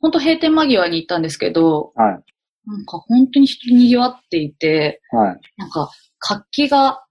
[0.00, 2.22] 本当閉店間際に行ったんですけど、はい。
[2.66, 5.40] なんか本当に人に賑わっていて、はい。
[5.56, 7.04] なんか活気が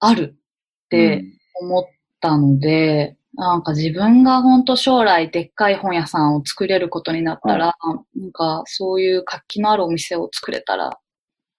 [0.00, 1.24] あるって
[1.60, 1.84] 思っ
[2.20, 7.74] たので、なんか自分が本当将来でっかい本屋さんを作れることになったら、
[8.14, 10.90] なんかそういう活気のあるお店を作れたら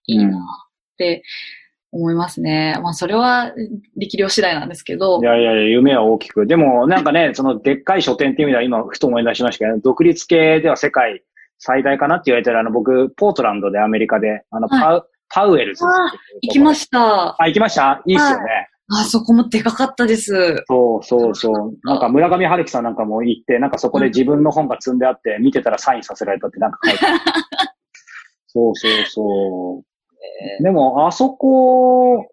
[0.07, 0.41] いいなっ
[0.97, 1.23] て
[1.97, 2.77] 思いますね。
[2.83, 3.53] まあそれは
[3.97, 6.45] 力量次第なんですけどい、やいやいや、夢は大きく。
[6.45, 11.23] でも、なんかね、そのでっかい書店っていう意味では今、ふと思い出しましたけど、独立系では世界
[11.57, 15.83] 最大かなって言われてる、あの、僕、ポートランドでアメリカで、あの、はいパウ、パウエルズ
[16.41, 17.41] 行きました。
[17.41, 18.01] あ、行きました？
[18.05, 18.45] いいっすよね。
[18.91, 20.63] あそこもでかかったです。
[20.67, 21.73] そうそうそう。
[21.83, 27.05] なんか村上春樹さんなんかも行って、なんかそこで自分の本が積んであって、見てたらサインさせられたってなんか書いて
[28.47, 29.94] そうそうそう。
[30.61, 32.27] でも、あそこ、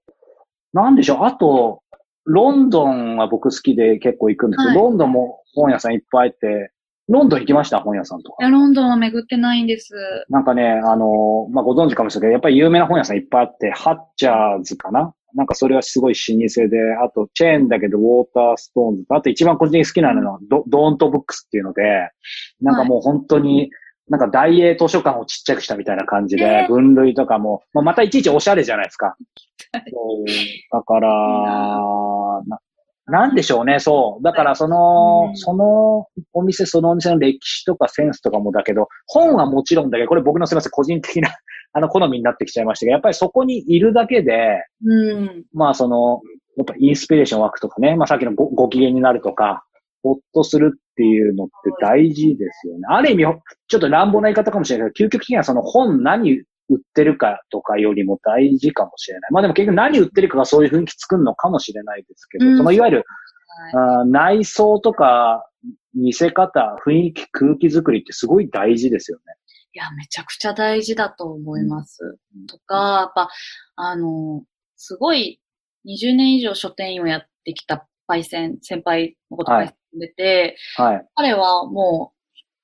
[0.73, 1.83] なんでしょう、あと、
[2.25, 4.91] ロンドンは僕好きで結構行くんですけど、はい。
[4.91, 6.71] ロンドンも本屋さんいっぱいあって、
[7.09, 7.81] ロンドン行きました？
[7.81, 8.37] 本屋さんとか。
[8.41, 9.93] いやロンドンは巡ってないんです。
[10.29, 15.13] なんかね、あの、まあ、ご存知かもしれないけど、やっぱり有名な本屋さんいっぱいあって、ハッチャーズかな？
[15.35, 21.83] なんかそれはすごい老舗で、あとチェーンだけどウォーターストーンズと、あと一番個人的に好きなのはドドーントブックスっていうので、
[22.61, 23.71] なんかもう本当に、
[24.09, 29.17] なんか大英図書館をちっちゃくしたみたいな感じでえ、ー分類とかも、まあ、またいちいちおしゃれじゃないですか。
[29.73, 30.25] そう
[30.71, 31.09] だから、
[32.47, 32.59] な
[33.07, 34.23] なんでしょうね、そう。
[34.23, 41.31] だからその、うんそのお店、そのお店の歴史とかセンスとかもだけど、本はもちろんだけど、これ僕のすみません、個人的な、
[41.75, 45.45] あの、好みになってきちゃいましたけど、やっぱりそこにいるだけで、うん。
[45.53, 46.21] まあその、
[46.57, 49.65] やっぱインスピレーション湧くとかね、まあさっきのごご機嫌になるとか、
[50.03, 52.81] ほっとするっていうのって大事ですよね。
[52.89, 53.25] ある意味、
[53.69, 59.31] ちょっと乱暴な言い方かもしれないけど、究極的にはその本何売ってるかとかよりも大事かもしれない。
[59.33, 63.07] まあでも結局何売ってるかがそういう雰囲気作るのかもしれないですけど、うんそのいわゆる、はい
[64.07, 65.45] 内装とか
[65.95, 69.35] 見せ方、雰囲気、空気作りってすごい大事ですよね。
[69.75, 72.03] いや、めちゃくちゃ大事だと思います。
[72.35, 73.29] うんとか、やっぱ、
[73.77, 74.43] あの、
[74.77, 75.41] すごい、
[75.87, 81.07] 20年以上書店員をやってきたパイセン、先輩のことはいが読んでて、はい。
[81.15, 82.19] 彼はもう、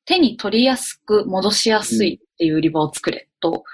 [0.05, 3.65] 手に取りやすく戻しやすいっていう売り場を作れと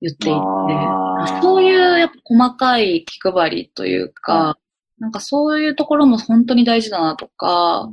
[0.00, 1.42] 言っていて、あー。
[1.42, 4.58] そういうやっぱ細かい気配りというか、は
[4.98, 7.88] なんかそういうところも本当に大事だなとか、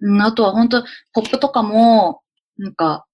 [0.00, 2.22] うん、あとは本当、ポップとかも、
[2.58, 3.06] なんか、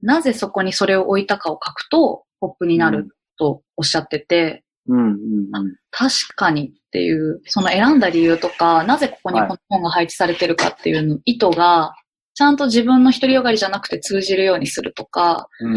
[0.00, 5.76] なぜそこにそれを置いたかを書くと、ポップになるとおっしゃってて、うん、うん、うん。
[5.90, 11.94] 確かにっていう、その選んだ理由とか、なぜここにこの本が配置されてるかっていうの、意図が、
[12.34, 15.74] ちゃんと自分の独りよがりじゃなくて通じるようにするとか、うん。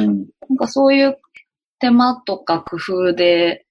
[0.49, 1.18] なんかそういう
[1.80, 3.65] 手間とか工夫で、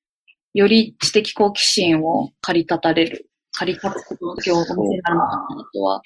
[0.53, 6.03] より知的好奇心を駆り立たれる、駆り立つことが今日お店になるのかなとは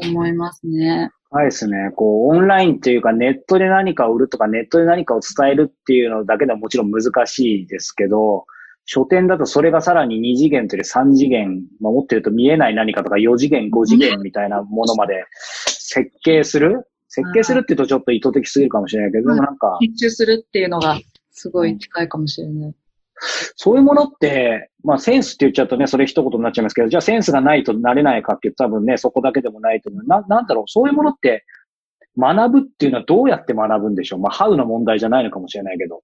[0.00, 1.10] 思いますね。
[1.30, 1.92] はいですね。
[1.94, 8.46] こう、オンラインっていうか、ネットで何かを売るとか、ネットで何かを伝えるっていうのだけではもちろん難しいですけど、
[8.84, 15.24] 書店だとそれがさらに2次元という3次元、まあ、持ってると見えない何かとか4次元、5次元みたいなものまで
[15.66, 16.88] 設計する？
[17.08, 20.98] 設計するって言うとちょっと意図的すぎるかもしれないけど、でもなんか、熱中するっていうのが
[21.30, 22.74] すごい近いかもしれない。
[23.56, 30.06] そういうものって、まあセンスって言っちゃうとね、それ一言になっちゃいますけど、じゃあセンスがないとなれないかって多分ね、そこだけでもないと思う。
[30.06, 31.44] な、なんだろう、そういうものって
[32.18, 34.20] 学ぶっていうのはどうやって学ぶんでしょう？
[34.20, 36.02] まあ、ハウの問題じゃないのかもしれないけど。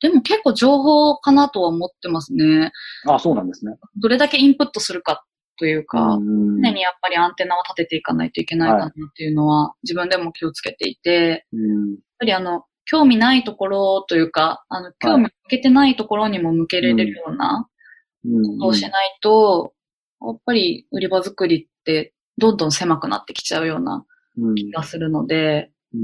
[0.00, 2.72] でも結構情報かなとは思ってますね。
[3.06, 3.72] あそうなんですね。
[4.00, 5.24] どれだけインプットするか
[5.58, 17.68] というか、うん常にやっぱりアンテナを立てていかないといけないかなっていうのは自分でも気をつけていて、うんやっぱりあの、興味ないところというか、あの、興味向けてないところにも向けられるような
[18.24, 18.58] うん。
[18.58, 19.74] ことをしないと、
[20.22, 24.04] やっぱり売り場作りってどんどん狭くなってきちゃうような
[24.38, 24.54] うん。
[24.54, 26.00] 気がするので、うん。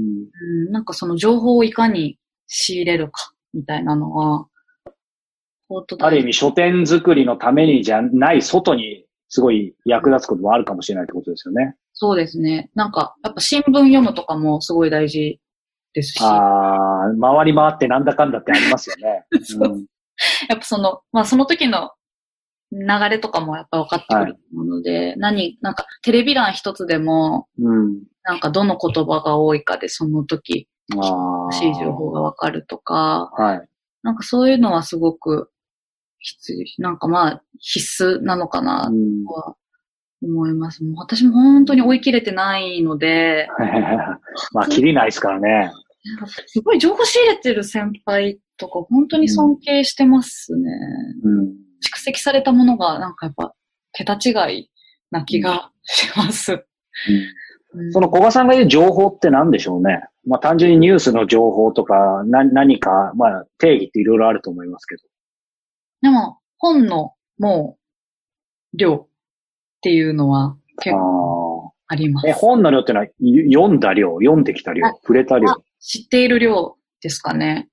[0.67, 4.47] うん、なんかその情報をいかに仕入れるか、みたいなのは、
[6.01, 11.75] ある意味書店作りのためにじゃない外にすごい役立つこともあるかもしれないってことですよね。
[11.93, 12.69] そうですね。
[12.75, 15.39] なんか、やっぱ新聞読むとかもすごい大事
[15.93, 16.21] ですし。
[16.21, 19.25] ああ、回り回ってなんだかんだってありますよね。
[19.31, 19.85] うん、
[20.49, 21.91] やっぱその、まあその時の
[22.71, 33.69] 流れとかもやっぱ分かってくると思うので、はい、何、なんかテレビ欄一つでも、うん、なんかどの言葉が多いかでその時、欲しい情報が分かるとか、はい、
[34.01, 35.49] なんかそういうのはすごく
[36.19, 38.91] 必要、なんかまあ必須なのかな
[39.25, 39.55] とは
[40.25, 40.83] 思います。
[40.83, 43.47] もう私も本当に追い切れてないので。
[44.53, 45.71] まあ、切りないですからね。
[46.47, 50.69] すごい情報仕入れてる先輩とか本当に尊敬してますね。
[51.23, 51.43] うん、
[51.83, 53.53] 蓄積されたものがなんかやっぱ
[53.93, 54.69] 桁違い
[55.11, 56.65] な気がします。
[57.75, 60.03] うん、その小賀さんが言う情報って何でしょうね。
[60.25, 65.03] まあ単純にニュースの情報とかな何か、まあ定義っていろいろあると思いますけど。
[66.01, 67.77] でも本のも
[68.73, 69.07] う量
[69.83, 72.27] っていうのは結構あります。
[72.29, 73.07] え、本の量ってのは
[73.51, 75.47] 読んだ量、読んできた量、触れた量。
[75.81, 77.67] 知っている量ですかね。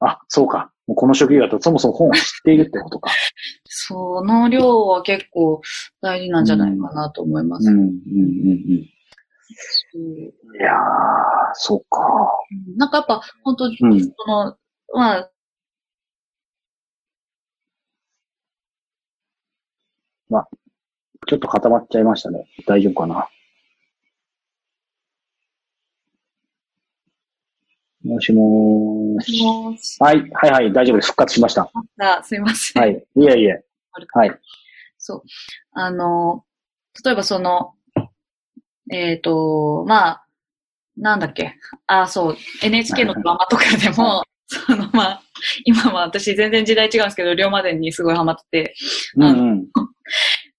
[0.00, 0.70] あ、そうか。
[0.86, 3.10] もうこの職業だとそもそも本を知っているってことか。
[3.64, 5.62] その量は結構
[6.02, 7.70] 大事なんじゃないかなと思います。
[7.70, 8.70] うん、うん、うん、うん。
[8.70, 8.92] い
[10.60, 10.80] やー、
[11.54, 12.02] そうか。
[12.76, 14.56] なんかやっぱ、本当、うん、その、
[14.92, 15.30] まあ、
[20.28, 20.48] まあ、
[21.26, 22.46] ちょっと固まっちゃいましたね。
[22.66, 23.28] 大丈夫かな？
[28.04, 29.42] もしもーし。
[29.42, 31.06] もしはい、はい、はい、大丈夫です。
[31.06, 31.70] 復活しました。
[32.00, 32.82] あすいません。
[32.82, 33.04] はい。
[33.16, 33.64] いえいえ。
[34.12, 34.38] はい。
[34.98, 35.22] そう。
[35.72, 36.44] あの、
[37.04, 37.72] 例えばその、
[38.92, 40.26] えっ、と、まあ、
[40.96, 41.54] なんだっけ？
[41.86, 42.36] あ、そう。
[42.62, 45.22] NHK のドラマとかでも、その、まあ、
[45.64, 48.74] 今は私全然時代違うんですけど、龍馬伝にすごいハマってて、
[49.16, 49.66] うんうん。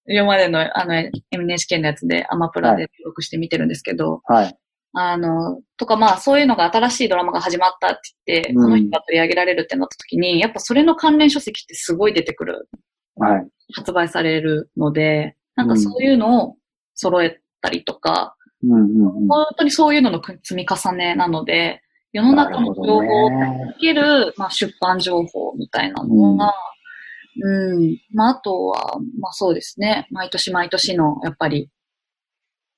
[0.07, 0.93] 龍馬伝のあの
[1.31, 4.57] NHK のやつでアマプラで登録して見てるんですけど、はい。
[4.97, 12.69] あの、とかまあそういうのが新しいドラマが始まったって言って、うんこの人が取り上げられるってなった時に、やっぱそれの関連書籍ってすごい出てくる、
[13.17, 13.47] はい。
[13.73, 16.55] 発売されるので、なんかそういうのを
[16.93, 19.27] 揃えたりとか、うんうんうん。
[19.27, 21.81] 本当にそういうのの積み重ねなので、
[22.13, 26.53] 世の中の情報をねつける、まあ、出版情報みたいなのが、
[27.41, 31.69] うん、まあ、あとは、まあそうですね、毎年毎年の、やっぱり、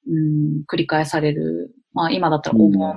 [0.08, 2.96] うん、繰り返される、まあ今だったらお盆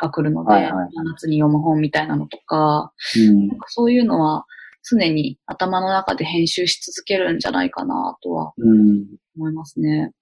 [0.00, 0.88] が来るので、はいはい。
[1.04, 3.48] 夏に読む本みたいなのとか、うん。
[3.48, 4.46] なんかそういうのは
[4.88, 9.06] 常に頭の中で編集し続けるんじゃないかなとはうん。
[9.36, 10.12] 思いますね。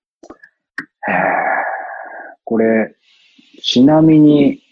[1.08, 1.14] へー。
[2.44, 2.94] これ、
[3.62, 4.62] ちなみに、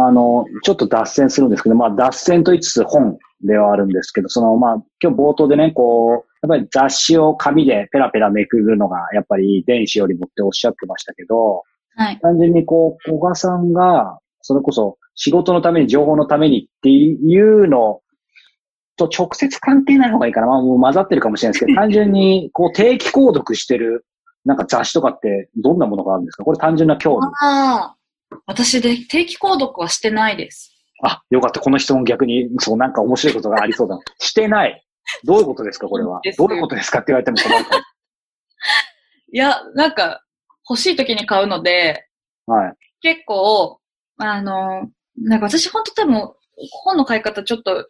[0.00, 11.64] あの、ちょっと脱線するんですけど、まあ脱線と言いつつ本ではあるんですけど、そのまあ今日冒頭でね、こう、やっぱり雑誌を紙でペラペラめくるのがやっぱり電子よりもっておっしゃってましたけど、
[11.96, 12.18] はい。
[12.20, 18.00] 単純にこう、小賀さんが、それこそ仕事のために、情報のためにっていうの
[18.96, 20.46] と直接関係ない方がいいかな。
[20.46, 24.04] まあもう混ざってるかもしれないですけど、 単純にこう定期購読してる
[24.44, 26.44] なんか雑誌とかってどんなものがあるんですか？
[26.44, 27.26] これ単純な興味。
[27.42, 27.96] ああ、
[28.46, 30.74] 私で定期購読はしてないです。
[31.02, 31.60] あ、よかった。
[31.60, 33.98] この質問逆に、そうなんか面白いことがありそうだ。
[34.18, 34.84] してない。
[35.24, 36.20] どういうことですかこれは？
[36.36, 37.78] どういうことですかって言われても困るか
[39.32, 40.22] いや、なんか、
[40.68, 42.06] 欲しい時に買うので、
[42.46, 42.54] ら。
[42.54, 42.74] はい。
[43.00, 43.80] 結構、
[44.18, 46.32] あの、なんか私本当多分、
[46.84, 47.88] 本の買い方ちょっと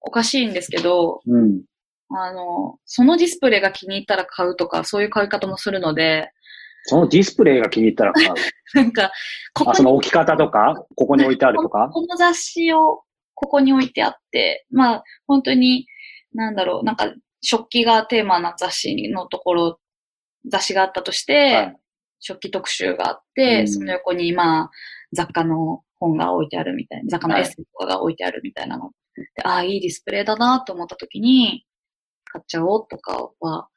[0.00, 1.62] おかしいんですけど、うん。
[2.10, 6.30] あの、そのディスプレイが気に入ったら買うとか、そういう買い方もするので、
[6.86, 8.34] そのディスプレイが気に入ったら買う。
[8.74, 9.10] なんか、
[9.54, 10.74] ここあ、そにの置き方とか？
[10.96, 11.88] ここに置いてあるとか？
[11.92, 13.02] この雑誌を
[13.34, 15.86] ここに置いてあって、まあ、本当に、
[16.32, 19.80] なんだろう、なんか、食器がテーマな雑誌のところ、
[20.48, 21.76] 雑誌があったとして、はい。
[22.18, 23.68] 食器特集があって、うん。
[23.68, 24.70] その横に、まあ、
[25.12, 28.90] 雑貨の本が置いてあるみたいな、雑貨のはいエッセンとかが置いてあるみたいなの。
[29.14, 31.66] でああ、いいディスプレイだなと思った時に、
[32.24, 33.68] 買っちゃおうとかは、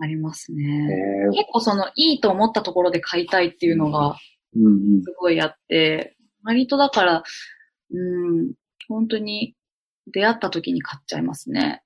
[0.00, 1.28] ありますえね。
[1.28, 4.16] ー結構その、いいと思ったところで買いたいっていうのが、
[4.56, 4.68] うんう
[4.98, 5.02] ん。
[5.02, 7.22] すごいあって、割とだから、
[7.92, 8.52] うん、
[8.88, 9.54] 本当に
[10.12, 11.82] 出会った時に買っちゃいますね。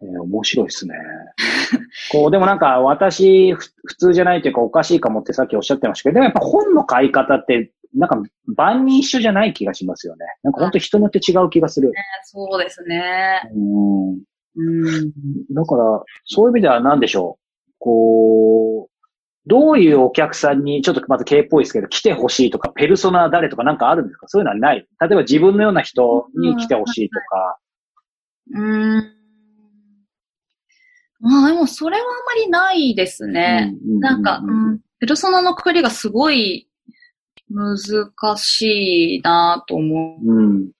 [0.00, 0.94] えー面白いですね。
[2.12, 10.26] こう、でもなんか私、ふ普通じゃないというかおかしいかもってさっきおっしゃってましたけど、でもやっぱ本の買い方って、なんか万人一緒じゃない気がしますよね。
[10.42, 11.90] なんか本当人によって違う気がする。
[12.24, 13.42] そうですね。
[13.54, 14.20] うん。
[14.56, 15.12] うん。
[15.54, 17.72] だから、そういう意味では何でしょう。
[17.78, 18.94] こう、
[19.46, 24.28] どういうお客さんに、ちょっとまた K っぽいですけど、来てほしいとか、ペルソナ誰とかなんかあるんですか？
[24.28, 24.86] そういうのはない。
[25.00, 27.58] 例えば自分のような人に来てほしいとか。
[28.52, 29.14] うーん。
[31.20, 32.08] まあでもそれはあん
[32.38, 33.74] まりないですね。
[33.86, 36.68] うんなんか、うん、ペルソナのくくりがすごい
[37.50, 37.76] 難
[38.36, 40.32] しいなと思う。
[40.32, 40.70] うん。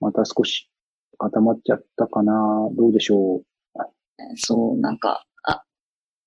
[0.00, 0.70] また少し
[1.18, 2.32] 固まっちゃったかな
[2.76, 3.42] どうでしょ
[4.36, 5.62] そう、なんか、あ、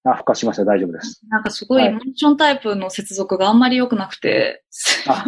[0.06, 0.66] うあ、復活しました。
[0.66, 1.22] 大丈夫です。
[1.30, 4.64] なんかすごいはいモーションタイプの接続があんまり良くなくて、
[5.08, 5.26] あ、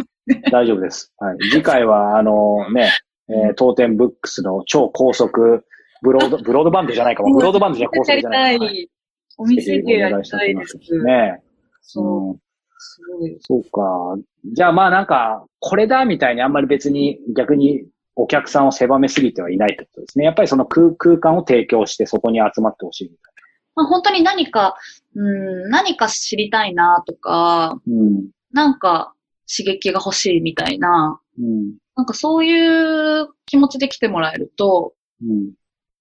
[0.50, 1.12] 大丈夫です。
[1.18, 1.36] はい。
[1.50, 2.90] 次回は、あのね、
[3.28, 5.64] えー、当店ブックスの超高速、
[6.02, 7.34] ブロード、ブロードバンドじゃないかも。
[7.34, 8.66] ブロードバンドじゃ高速じゃないか。
[8.66, 8.88] い。
[9.36, 10.78] お店でやりたいです。
[11.04, 11.42] ね
[11.82, 12.38] そう、うん。
[12.78, 13.36] すごい。
[13.40, 14.16] そうか。
[14.52, 17.84] じゃあまあなんか、これだみたいにあんまり別に逆に
[18.16, 20.24] お客さんを狭めすぎてはいないってことですね。
[20.24, 23.34] やっぱりその空空間を提供してそこに集まってほしいみたい
[23.76, 24.76] まあ、本当に何か、
[25.14, 27.94] うん、何か知りたいなとか、な。
[27.94, 28.28] うん。
[28.52, 29.14] なんか
[29.50, 31.74] 刺激が欲しいみたいな、うん。
[31.96, 35.52] なんかそういう気持ちで来てもらえると、うん。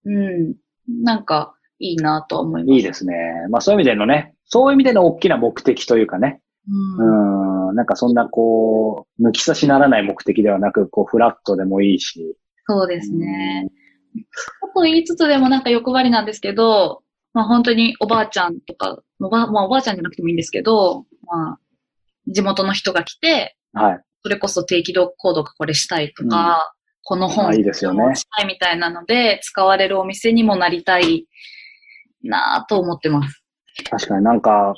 [0.06, 0.56] うん、
[1.04, 2.76] なんかいいなとは思います。
[2.76, 3.16] いいですね。
[3.50, 6.42] まあそういう意味でのね、そういう意味での大きな目的というかね。
[6.68, 7.43] うんうん。
[7.74, 12.36] なんかそんなこう、抜き差しならない目的ではなく、こう、フラットでもいいし。
[12.68, 13.70] そうですね。
[14.74, 21.60] と言いつつでもなんか欲張りなんですけど、まあ本当におばあちゃんとか、おば,、まあ、おばあちゃんじゃなくてもいいんですけど、まあ、
[22.28, 24.02] 地元の人が来て、はい。
[24.24, 26.74] それこそ定期購読これしたいとか、
[27.04, 31.26] この本あいいですよねしたいみたいなので、使われるお店にもなりたい
[32.24, 33.44] なぁと思ってます。
[33.90, 34.74] 確かになんか、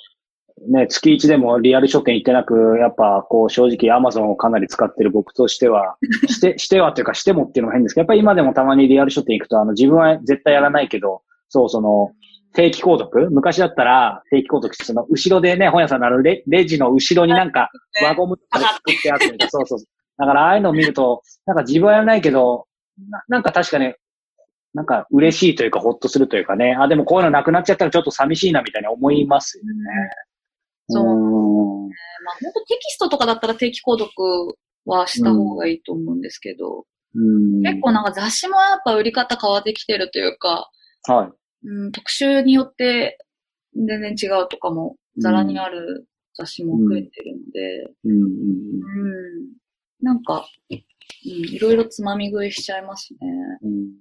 [0.67, 5.97] ね、月一でもリアル書店行ってなく、やっぱこう正直アマゾンをかなり使ってる僕としては、
[6.27, 12.11] して、してはっていうかしてもっていうのも変ですけど、やっぱり今でもたまにリアル書店行くと、あの自分は絶対やらないけど、そうその、
[12.55, 13.29] 定期購読？
[13.31, 17.69] 昔だったら定期購読して、その後ろでね、本屋さんのあのレレジの後ろになんか
[18.01, 19.79] 輪ゴムとかで作ってあってそうそう。
[20.17, 22.65] だからああいうのを見ると、なんか自分はやらないけど、
[23.09, 23.93] ななんか確かに、
[24.73, 29.71] なんか嬉しいというか、ほっとするというかね、あ、でもこういうのなくなっちゃったらちょっと寂しいなみたいに思いますよね。
[30.87, 36.85] そうーんまあ本当テキストとかだったら定期購読はした方がいいと思うんですけど、
[37.15, 37.61] うん。
[37.63, 40.69] 結構なんか雑誌もやっぱ売り方変わってきてるというか、
[41.07, 41.31] は
[41.63, 41.67] い。
[41.67, 43.17] うん、特集によって
[43.75, 46.07] 全然違うとかも、ざらにある
[46.37, 48.11] 雑誌も増えてるので、うん。
[48.11, 49.43] うんうんう
[50.01, 50.05] ん。
[50.05, 50.83] なんか、うん、
[51.23, 53.19] いろいろつまみ食いしちゃいますね。
[53.63, 53.93] うん。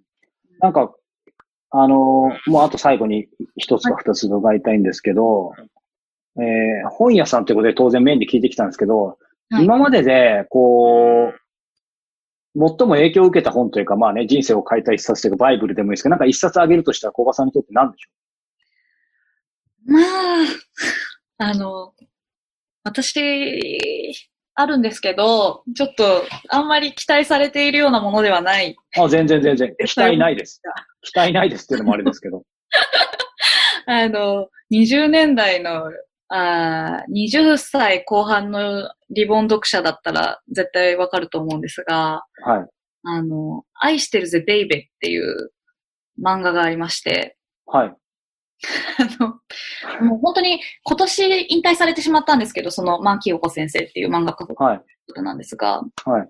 [0.61, 0.95] なんか、
[1.71, 5.53] あのーもうあと最後に一つか二つ伺いたいんですけど、
[6.37, 9.05] えー本屋さんということで当然メインで聞いてきたんですけど、
[9.51, 11.39] はい今までで、こう、
[12.57, 18.11] 最も影響を受けた本というか、まあね、人生を変えた一冊というか、バイブルでもいいですけど、なんか一冊あげるとしたら、小賀さんにとって何でしょ
[19.87, 21.93] まあ、あの、
[22.85, 24.15] 私、
[24.55, 28.77] あるんですけど、ちょっと、あんまり期待されているようなものではない。
[28.99, 29.75] うあ、全然全然。
[29.85, 30.63] 期待ないです。
[31.03, 32.45] 期待ないですっていうのもあれですけど。
[33.87, 35.91] あの、20年代の、
[36.29, 42.69] あー20歳後半のリボン読者だったら絶対わかると思うんですが、はい。
[43.07, 45.51] あの、愛してるぜベイベっていう
[46.23, 47.37] 漫画がありまして、
[47.67, 47.95] はい。
[48.99, 54.81] あの、もう本当に今年引退されてしまったんですけど、その、マンキヨコ先生っていう漫画家のはい。
[55.13, 56.29] 方なんですが、はい。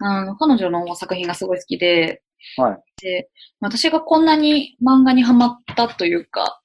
[0.00, 2.22] あの、彼女の作品がすごい好きで、
[2.56, 2.78] はい。
[3.02, 3.30] で、
[3.60, 6.60] 私がこんなに漫画にハマったというか、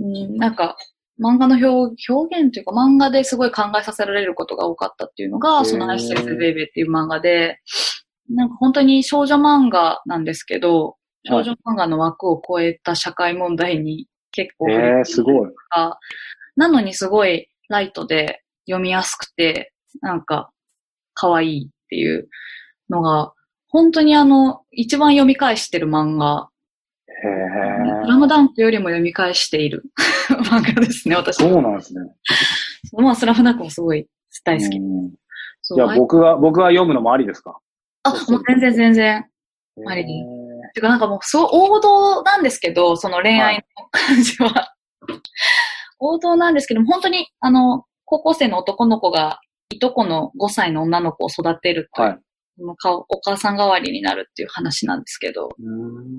[0.00, 0.76] うん、なんか、
[1.20, 7.60] 漫画の表表現というか漫画ですごい考えさせられることが多かったっていうのへが、ーその愛してるぜベイベーっていう漫画で、
[8.30, 15.50] なんか本当に少女漫画なんですけど、少女漫画の枠を超えた社会問題に結構触れてすごい。
[15.68, 15.98] か、
[16.56, 20.50] なのにすごいライトで読みやすくて、なんか、
[21.14, 22.28] 可愛いっていう
[22.88, 23.32] のが、
[23.68, 26.48] 本当にあの、一番読み返してる漫画。
[27.22, 29.84] スラムダンクよりも読み返している
[30.50, 31.36] 漫画ですね、私。
[31.36, 32.00] そうなんですね。
[32.92, 34.06] まあ、スラムダンクもすごい
[34.44, 34.80] 大好き。
[35.74, 37.58] じゃあ僕が、僕が読むのもありですか？
[38.04, 39.26] あ、もう全然全然。
[39.86, 40.04] ありへ
[40.74, 44.74] てかなんかもう、そう、王道なんですけど、その恋愛の感じは。
[45.98, 49.40] 王道なんですけども、本当に、あの、高校生の男の子が、
[49.70, 52.18] いとこの5歳の女の子を育てるという、はい
[52.58, 55.50] その顔お母さん代わりになるっていう話なんですけど、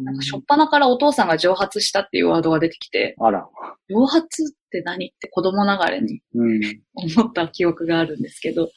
[0.03, 3.47] なんか初っ端からお父さんが蒸発したっていうワードが出てきて、あら。
[3.89, 6.61] 蒸発って何って子供ながらにうん。
[6.95, 8.69] 思った記憶があるんですけど、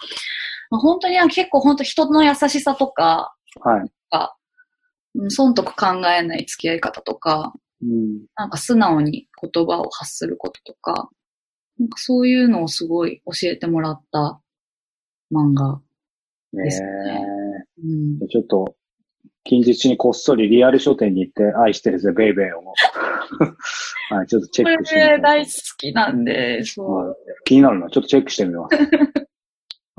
[0.70, 3.90] まあ本当に結構本当人の優しさとか、はい。
[4.10, 4.36] か、
[5.14, 8.26] うん損得考えない付き合い方とか、ううん。
[8.36, 11.08] なんか素直に言葉を発することとか、
[11.78, 14.40] なんかそういうのをすごい教えてもらった
[15.32, 15.80] 漫画。
[16.52, 17.35] ねですね
[17.82, 18.28] うんえ。
[18.28, 18.76] ちょっと、
[19.44, 22.74] 近日にこっそりリアル書店に行って、愛してるぜ、ベイベーを。
[24.10, 25.50] はい、ちょっとチェこックしてみれ大て。
[25.50, 27.16] 好きなんで、そう。
[27.44, 27.88] 気になるな。
[27.88, 28.76] ちょっとチェックしてみます。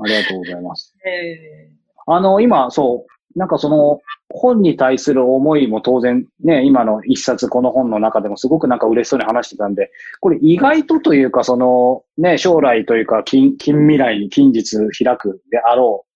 [0.00, 0.94] ありがとうございます。
[1.04, 1.70] え
[2.06, 4.00] あの、今、そう、なんかその、
[4.30, 9.90] 本に対する思いも当然、ね、今の一冊この本の中でもすごくなんか嬉しそうに話してたんで、
[10.20, 16.07] これ意外とというか、その、ね、将来というか、近、近未来に近日開くであろう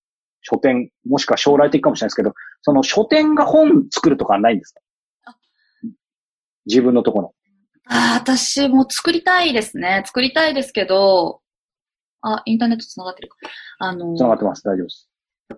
[0.43, 4.81] 書店、もしくは将来的かもしれないですけど、その書店が本作るとかはないんですか？
[5.25, 5.37] あ
[6.67, 7.35] 自分のところ。
[7.87, 10.03] ああ、私も作りたいですね。
[10.07, 11.41] 作りたいですけど、
[12.21, 13.37] あ、インターネット繋がってるか。
[13.79, 14.63] あの、繋がってます。
[14.63, 15.09] 大丈夫です。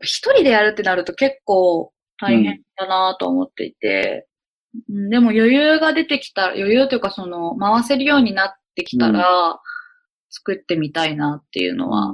[0.00, 4.34] 一人でやるってなると結構大変だなと思っていて、うん
[5.08, 9.60] でも余裕が出てきたら、余裕というかその回せるようになってきたら、
[10.30, 12.12] 作ってみたいなっていうのは、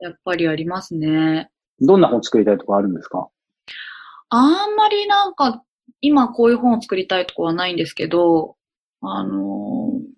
[0.00, 1.50] やっぱりありますね。
[1.80, 3.28] どんな本作りたいとかあるんですか？
[4.30, 5.62] あんまりなんか、
[6.00, 8.56] 今こういう本を作りたいとかはないんですけど、
[9.00, 10.08] あのー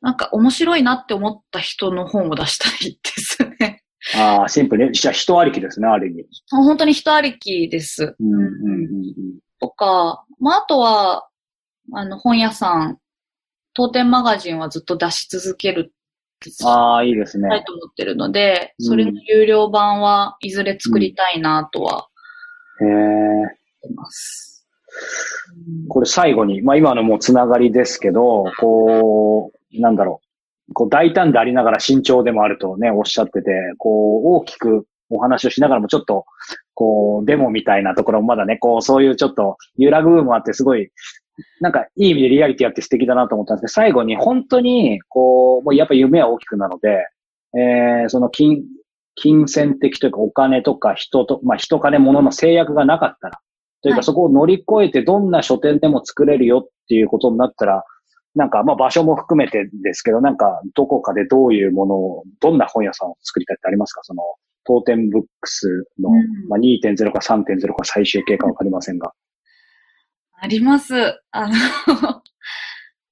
[0.00, 3.82] なんか面白いなって思った人の本を出したいですね。
[4.16, 4.94] ああ、シンプルに。
[4.94, 6.24] じゃあ人ありきですね、ある意味。
[6.52, 8.14] 本当に人ありきです。
[8.16, 9.38] うん、うん、うん。
[9.60, 11.28] とか、まあ、あとは、
[11.92, 12.98] あの、本屋さん、
[13.74, 15.92] 当店マガジンはずっと出し続ける
[16.64, 17.56] ああ、いいですねた。
[17.56, 22.08] いと思ってるので、うんそれの有料版はいずれ作りたいなとは
[22.80, 22.88] へえ。
[22.88, 23.50] 思っ
[23.82, 24.66] てます。
[25.84, 30.20] うんこれ最後に、まあ今のもうつながりですけど、こう、なんだろ
[30.68, 30.74] う。
[30.74, 36.26] こう大胆でありながら慎重でもあるとね、おっしゃってて、こう大きくお話をしながらもちょっと、
[36.74, 40.90] こう、デモみたいなところもまだね、こう、そういうちょっと揺らぐ部分もあって、すごい、
[41.60, 47.06] なんかいい意味でリアリティあって素敵だなと思ったんですけど、最後に本当に、こう、もうやっぱ夢は大きくなので、
[47.56, 48.62] えー、その金、
[49.14, 53.38] 金銭的というかお金とか人と、まあ人金物の制約がなかったら、
[53.82, 54.04] というかはい。
[54.04, 57.84] そこを乗り越えてどんな書店でも作れるよっていうことになったら、
[58.34, 64.02] なんかまあ場所も含めてですけど、なんかどこかでどういうものを、どんな本屋さんを作りたいってありますか？
[64.04, 64.22] その、
[64.64, 66.48] 当店ブックスの、うん。
[66.48, 69.12] まあ、2.0か3.0か最終形かわかりませんが。
[70.40, 70.94] あります。
[71.30, 71.54] あの、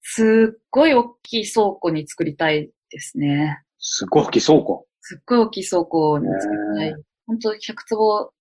[0.03, 3.62] すっごい大きい倉庫に作りたいですね。
[3.78, 4.86] すごい大きい倉庫？
[5.01, 6.94] すっごい大きい倉庫に作りたへい。
[7.27, 8.32] 本当100坪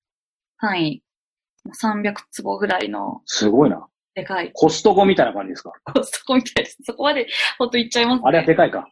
[0.60, 1.03] 単位、
[1.82, 3.88] 300坪ぐらいのすごいな。
[4.14, 5.72] でかいコストコみたいな感じですか？
[5.94, 6.78] コストコみたいです。
[6.84, 8.22] そこまで本当行っちゃいますね。
[8.26, 8.88] あれはでかいか。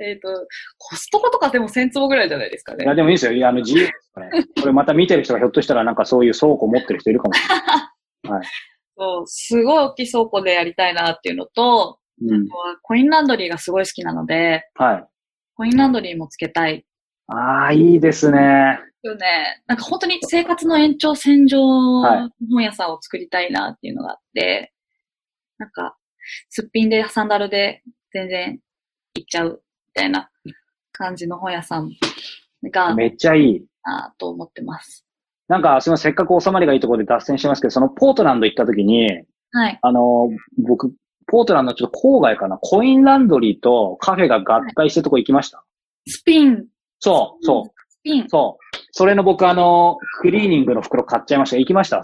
[0.00, 0.28] えっと、
[0.78, 2.84] コストコとかでも1000坪ぐらいじゃないですかね。
[2.84, 3.32] いや、でもいいですよ。
[3.32, 4.44] いや、あの、自由ですからね。
[4.60, 8.46] これまた見てる人がひょっとしたらなんかそういう倉庫持ってる人いるかもしれない。
[8.98, 12.48] そう、すごい大きい倉庫でやりたいなっていうのと、うんあ。
[12.48, 15.04] とはコインランドリーがすごい好きなので、はい。
[15.54, 16.86] コインランドリーもつけたい。
[17.28, 18.78] ああ、いいですね。
[19.06, 19.62] よね。
[19.66, 24.72] なんか本当に生活の延長線上本屋さんを作りたいなっていうのがあって、
[25.58, 25.96] なんか、
[26.50, 27.82] すっぴんでサンダルで
[28.12, 28.58] 全然
[29.14, 29.65] 行っちゃうみ
[29.96, 30.30] たいな
[30.92, 31.90] 感じの本屋さん
[32.70, 33.66] がめっちゃいい。
[33.86, 35.06] なと思ってます。
[35.48, 39.08] なんか、すみません、せっかく収まりがいいところで脱線しますけど、そのポートランド行った時に、
[39.52, 39.78] はい。
[39.80, 40.28] あの、
[40.58, 40.92] 僕、
[41.28, 45.64] ポートランドのちょっと郊外かな、コインランドリーとカフェが合体してるとこ行きました。
[46.08, 46.66] スピン。
[46.98, 48.28] そう、そう、スピン。
[48.28, 48.76] そう。
[48.90, 51.56] それの僕、あの、クリーニングの袋買っちゃいました。
[51.58, 52.02] 行きました。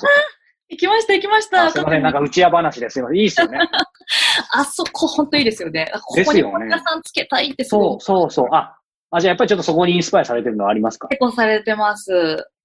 [0.68, 1.64] 行きました、行きました。
[1.66, 3.18] あすいません、なんか内輪話ですいません。
[3.18, 3.58] いいっすよね。
[4.52, 5.90] あそこ本当いいですよね。
[5.92, 8.48] あここに本屋さんつけたいってすそう、ごいそう、そう。
[8.52, 8.76] あ、
[9.10, 11.08] あ、じゃあやっぱりちょっとそこにインスパイアされてるのはありますか？
[11.08, 12.12] 結構されてます。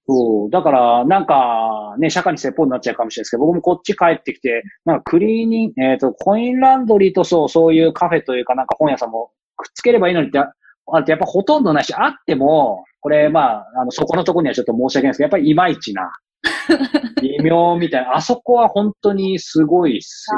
[0.09, 0.49] そう。
[0.49, 16.09] だから、なんか、ね、社会に説法になっちゃうかもしれないですけど、僕もこっち帰ってきて、なんかクリーニング、えっ、と、コインランドリーとそう、そういうカフェというか、なんか本屋さんもくっつければいいのにって、あってやっぱほとんどないし、あっても、これ、まあ、あの、そこのところにはちょっと申し訳ないですけど、やっぱりいまいちな、
[17.21, 20.37] 微妙みたいな、あそこは本当にすごいっすよ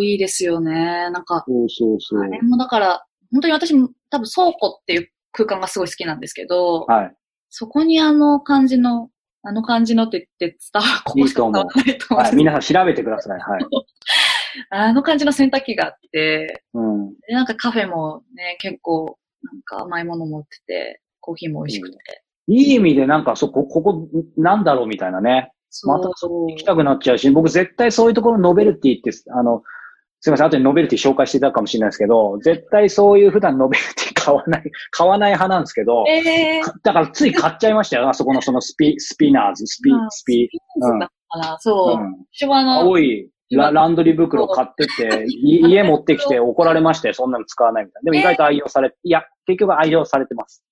[0.00, 0.06] ね。
[0.06, 1.10] いいですよね。
[1.10, 2.26] なんか、そうそうそうあ。
[2.26, 7.16] れもだから、本当に私も多分倉庫っていう空間がすごい好きなんですけど、はい。
[7.50, 9.10] そこにあの感じの、
[9.42, 12.36] あの感じのって言って伝わる、ここしか伝わらないと思うんはい。
[12.36, 13.40] 皆さん調べてください。
[13.40, 13.64] はい。
[14.70, 17.14] あの感じの洗濯機があって、うん。
[17.20, 22.24] でなんかカフェもね、結構、なんか甘いものも売ってて、コーヒーも美味しくて。
[22.48, 25.52] いい意味でなんか、そこ、ここ、なんだろうみたいなね。
[25.84, 29.62] またそう行きたくなっちゃうし、僕絶対そういうところのノベルティって、あの、
[30.20, 38.08] すいません、後でノベルティ紹介していただくかもしれないですけど、絶対そういう普段ノベルティ買わない、買わない派なんですけど、えー、かだからつい買っちゃいましたよ。
[38.08, 40.48] あそこのそのスピ、スピナーズ、スピうん、スピ、
[40.80, 42.02] そうだから、そうう。
[42.02, 42.16] ん。
[42.32, 48.10] 私はあの、青い、ラランドリー袋買ってって、い家持ってきて怒られまして、そんなの使わないみたいな。
[48.10, 50.64] でも意外と愛用され、いや、結局愛用されてます。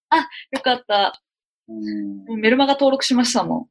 [0.52, 1.20] よかった。
[1.68, 3.66] うんメルマガ登録しましたもん。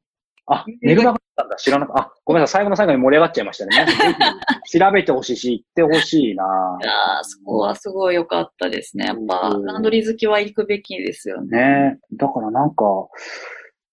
[0.46, 1.56] あ、メルマガだったんだ。
[1.56, 2.02] 知らなかった。
[2.02, 2.60] あ、ごめんなさい。
[2.60, 3.86] 最後の最後に盛り上がっちゃいましたね。
[4.70, 9.06] 調べてほしいし、行ってほしいないやー、そこはすごい良かったですね。
[9.06, 11.58] やっぱう、んランドリー好きは行くべきですよね。
[11.58, 12.84] ねだからなんか、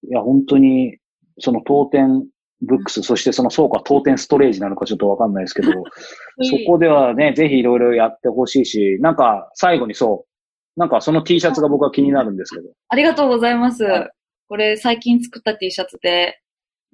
[0.03, 0.97] いや、本当に、
[1.39, 2.27] その当店
[2.61, 5.71] ブックス、そしてその倉庫は当店ストレージなのかちょっとわかんないですけど、
[6.41, 10.32] そこではね、ぜひいろいろやってほしいし、なんか最後にそう、
[10.75, 12.69] なんかその T シャツが僕は気になるんですけど。
[12.89, 14.11] ありがとうございますはい。
[14.47, 16.39] これ最近作った T シャツで、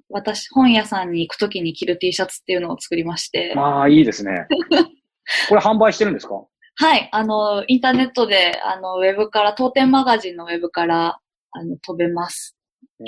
[0.08, 4.46] 私、本屋さんに行くときに着る T シャツっていうのを作りまして、ああ、いいですね。
[5.48, 6.34] これ販売してるんですか？
[6.76, 11.18] はい、あの、インターネットで、あの、ウェブから、当店マガジンのウェブから、
[11.52, 12.56] あの、飛べます。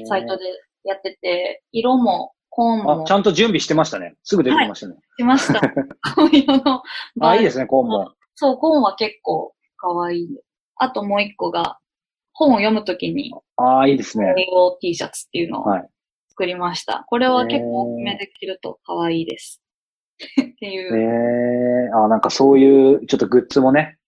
[0.09, 0.45] サイトで
[0.85, 4.15] やってて、色も、コーンあも、ちゃんと準備してましたね。
[4.25, 4.97] すぐ出てきましたね。
[5.17, 5.61] 来ました。
[6.15, 6.83] 紺色の。
[7.21, 8.13] あ、いいですね、コーンも。
[8.35, 10.29] そう、コーンは結構可愛い。
[10.83, 11.79] あともう一個が、
[12.33, 14.35] 本を読むときに、ああ、いいですね。
[14.37, 15.89] 英語 T シャツっていうのをはい。
[16.31, 17.05] 作りました。
[17.07, 19.63] これは結構大きめで着ると可愛いです。
[20.19, 20.97] っていえう。
[20.97, 23.99] えあなんかそういう、ちょっとグッズもね、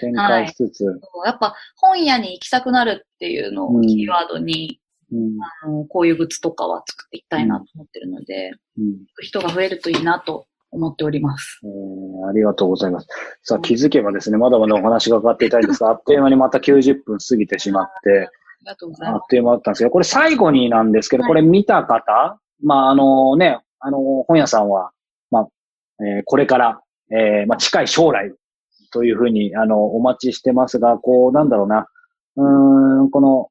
[0.00, 0.84] 展開しつつ、
[1.24, 4.80] やっぱ本屋に行きたくなるっていうのをうんキーワードに、
[5.12, 5.36] うん。
[5.64, 8.96] あのこういうグッズとかは作っていきたいなと思ってるので、うん。
[9.20, 11.60] 人が増えるといいなと思っております。
[11.64, 13.06] えーありがとうございます。
[13.42, 18.12] さあ、気づけばですね、まだまだお話がかかっていたいんですが、あっという間にまた90分過ぎてしまって、あ
[18.60, 24.90] りがとうございまあっという間だったんですけど、これ最後になんですけど、はいこれ見た方、まあ、あのね、あの、本屋さんは、
[25.30, 25.48] まあ、
[26.04, 26.80] えーこれから、
[27.10, 28.32] えーまあ、近い将来
[28.92, 31.86] というふうに、あの、お待ちしてますが、こう、なんだろうな、
[32.36, 33.50] うーん、この、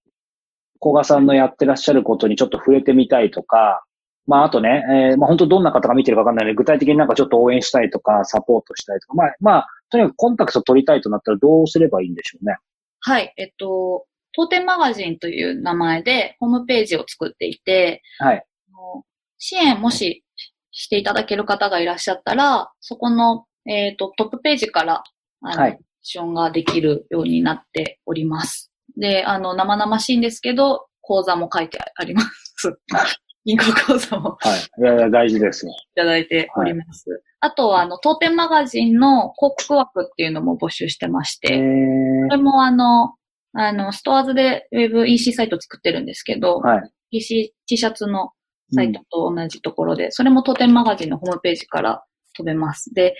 [0.81, 3.83] 古賀さんのやってらっしゃることにちょっと触れてみたいとか、
[4.25, 12.55] まあ、あとね、えーまあ、本当どんな方が見てるかわかんないので、具体的になんかちょっと応援したいとか、サポートしたいとか、まあ、まあ、とにかくコンタクト取りたいとなったらどうすればいいんでしょうね。
[13.01, 13.09] す。
[13.09, 18.37] はい、えっと、当店マガジンという名前でホームページを作っていて、はい。
[18.37, 19.03] あの
[19.37, 20.23] 支援もし
[20.71, 25.03] していただける方がいらっしゃったら、そこの、えっ、と、トップページから、
[25.41, 28.73] あの、はいアクションができるようになっております。
[28.97, 32.77] で、あの、生々しいんですけど、講座も書いてあります。
[33.45, 34.81] 銀行講座もはい。
[34.81, 35.71] いやいや、大事ですよ。
[35.71, 37.05] いただいております。
[37.41, 43.15] あとは、あの、当店マガジンの広告枠っていうのも募集してましえて、ーこれもあの、
[43.53, 46.91] あの、ストアーズでウェブ EC サイト作ってるんですけど、はい。
[47.11, 48.31] EC T シャツの
[48.73, 52.03] サイトと同じところで、それも当店マガジンのホームページから
[52.35, 52.93] 飛べます。
[52.93, 53.15] で、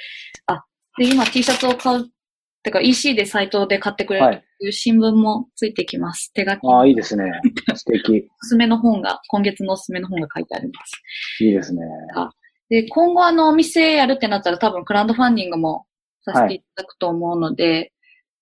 [0.47, 0.63] あ、
[0.97, 2.07] で、今 T シャツを買う、
[2.63, 6.31] てか EC でサイトで買ってくれるはいという新聞もついてきます。
[6.31, 7.25] 手書きああ、のいいですね。
[7.75, 8.29] 素敵。
[8.29, 11.43] おすすめの本が、今月のおすすめの本が書いてあります。
[11.43, 11.81] いいですね。
[12.69, 15.85] で、今後あの、お店やるってなったら多分クラウドファンディングも
[16.21, 17.91] させていただくと思うので、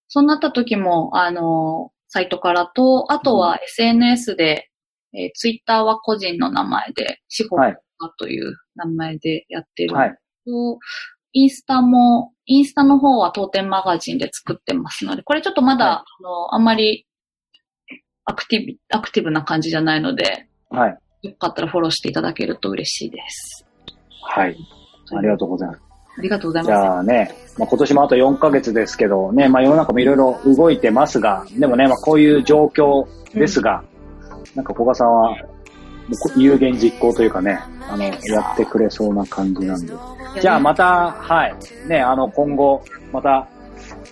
[0.10, 4.70] そうなった時も、あの、サイトからと、あとは SNS で、
[5.16, 7.78] えー、ツイッターは個人の名前で、司法はい
[8.18, 9.96] という名前でやってる。
[9.96, 10.16] はい。
[11.34, 17.06] とインスタも、インスタの方は当店マガジンで作ってますので、これちょっとまだ、はいあの、あんまり
[18.26, 21.28] アクティブ、アクティブな感じじゃないので、はい。
[21.28, 23.66] よかったらフォローしていただけると嬉しいです。
[24.24, 24.58] はい。
[25.14, 25.82] ありがとうございます。
[26.18, 26.80] ありがとうございじます。
[26.80, 33.84] ゃあね、まあ、今年もあと4ヶ月ですけど、ね、まあ世の中もいろいろ動いてますが、でもね、まあこういう状況ですが、
[34.56, 35.48] なんか古賀さんは、こ
[36.36, 37.60] 有言実行というかね、
[37.90, 38.12] あの、や
[38.54, 39.94] ってくれそうな感じなんで。
[40.40, 41.56] じゃあまた、はい。
[41.88, 43.48] ね、あの、今後、また、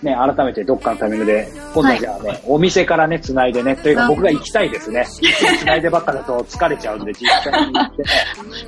[0.02, 5.06] ね、改めてどっかのタイミングで、今度はじゃあね、お店からね、繋いでね、というかあ僕が行きたいですね。
[5.60, 8.08] 繋いでばっかだと疲れちゃうんで、実際に行ってね、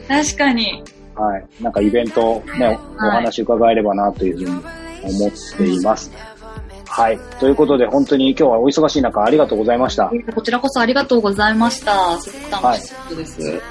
[0.09, 0.85] 確かに。
[1.15, 1.45] はい。
[1.61, 4.65] なんかイベントね、お話伺えればなというふうに
[5.05, 6.11] 思っています。
[6.95, 7.19] はい。
[7.41, 10.13] ということで、本当に今日はお忙しい中ありがとうございました。
[10.35, 12.19] こちらこそありがとうございました。
[12.21, 13.63] すごく楽しかったです。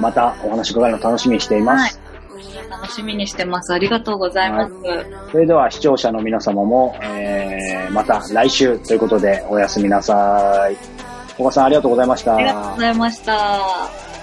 [0.00, 2.00] またお話伺えるの楽しみにしています。
[2.68, 3.72] 楽しみにしてます。
[3.72, 4.74] ありがとうございます。
[5.30, 10.76] それでは視聴者の皆様も、えー、また来週ということでおやすみなさい。
[11.36, 12.34] 小川さんありがとうございました。
[12.34, 14.13] ありがとうございました。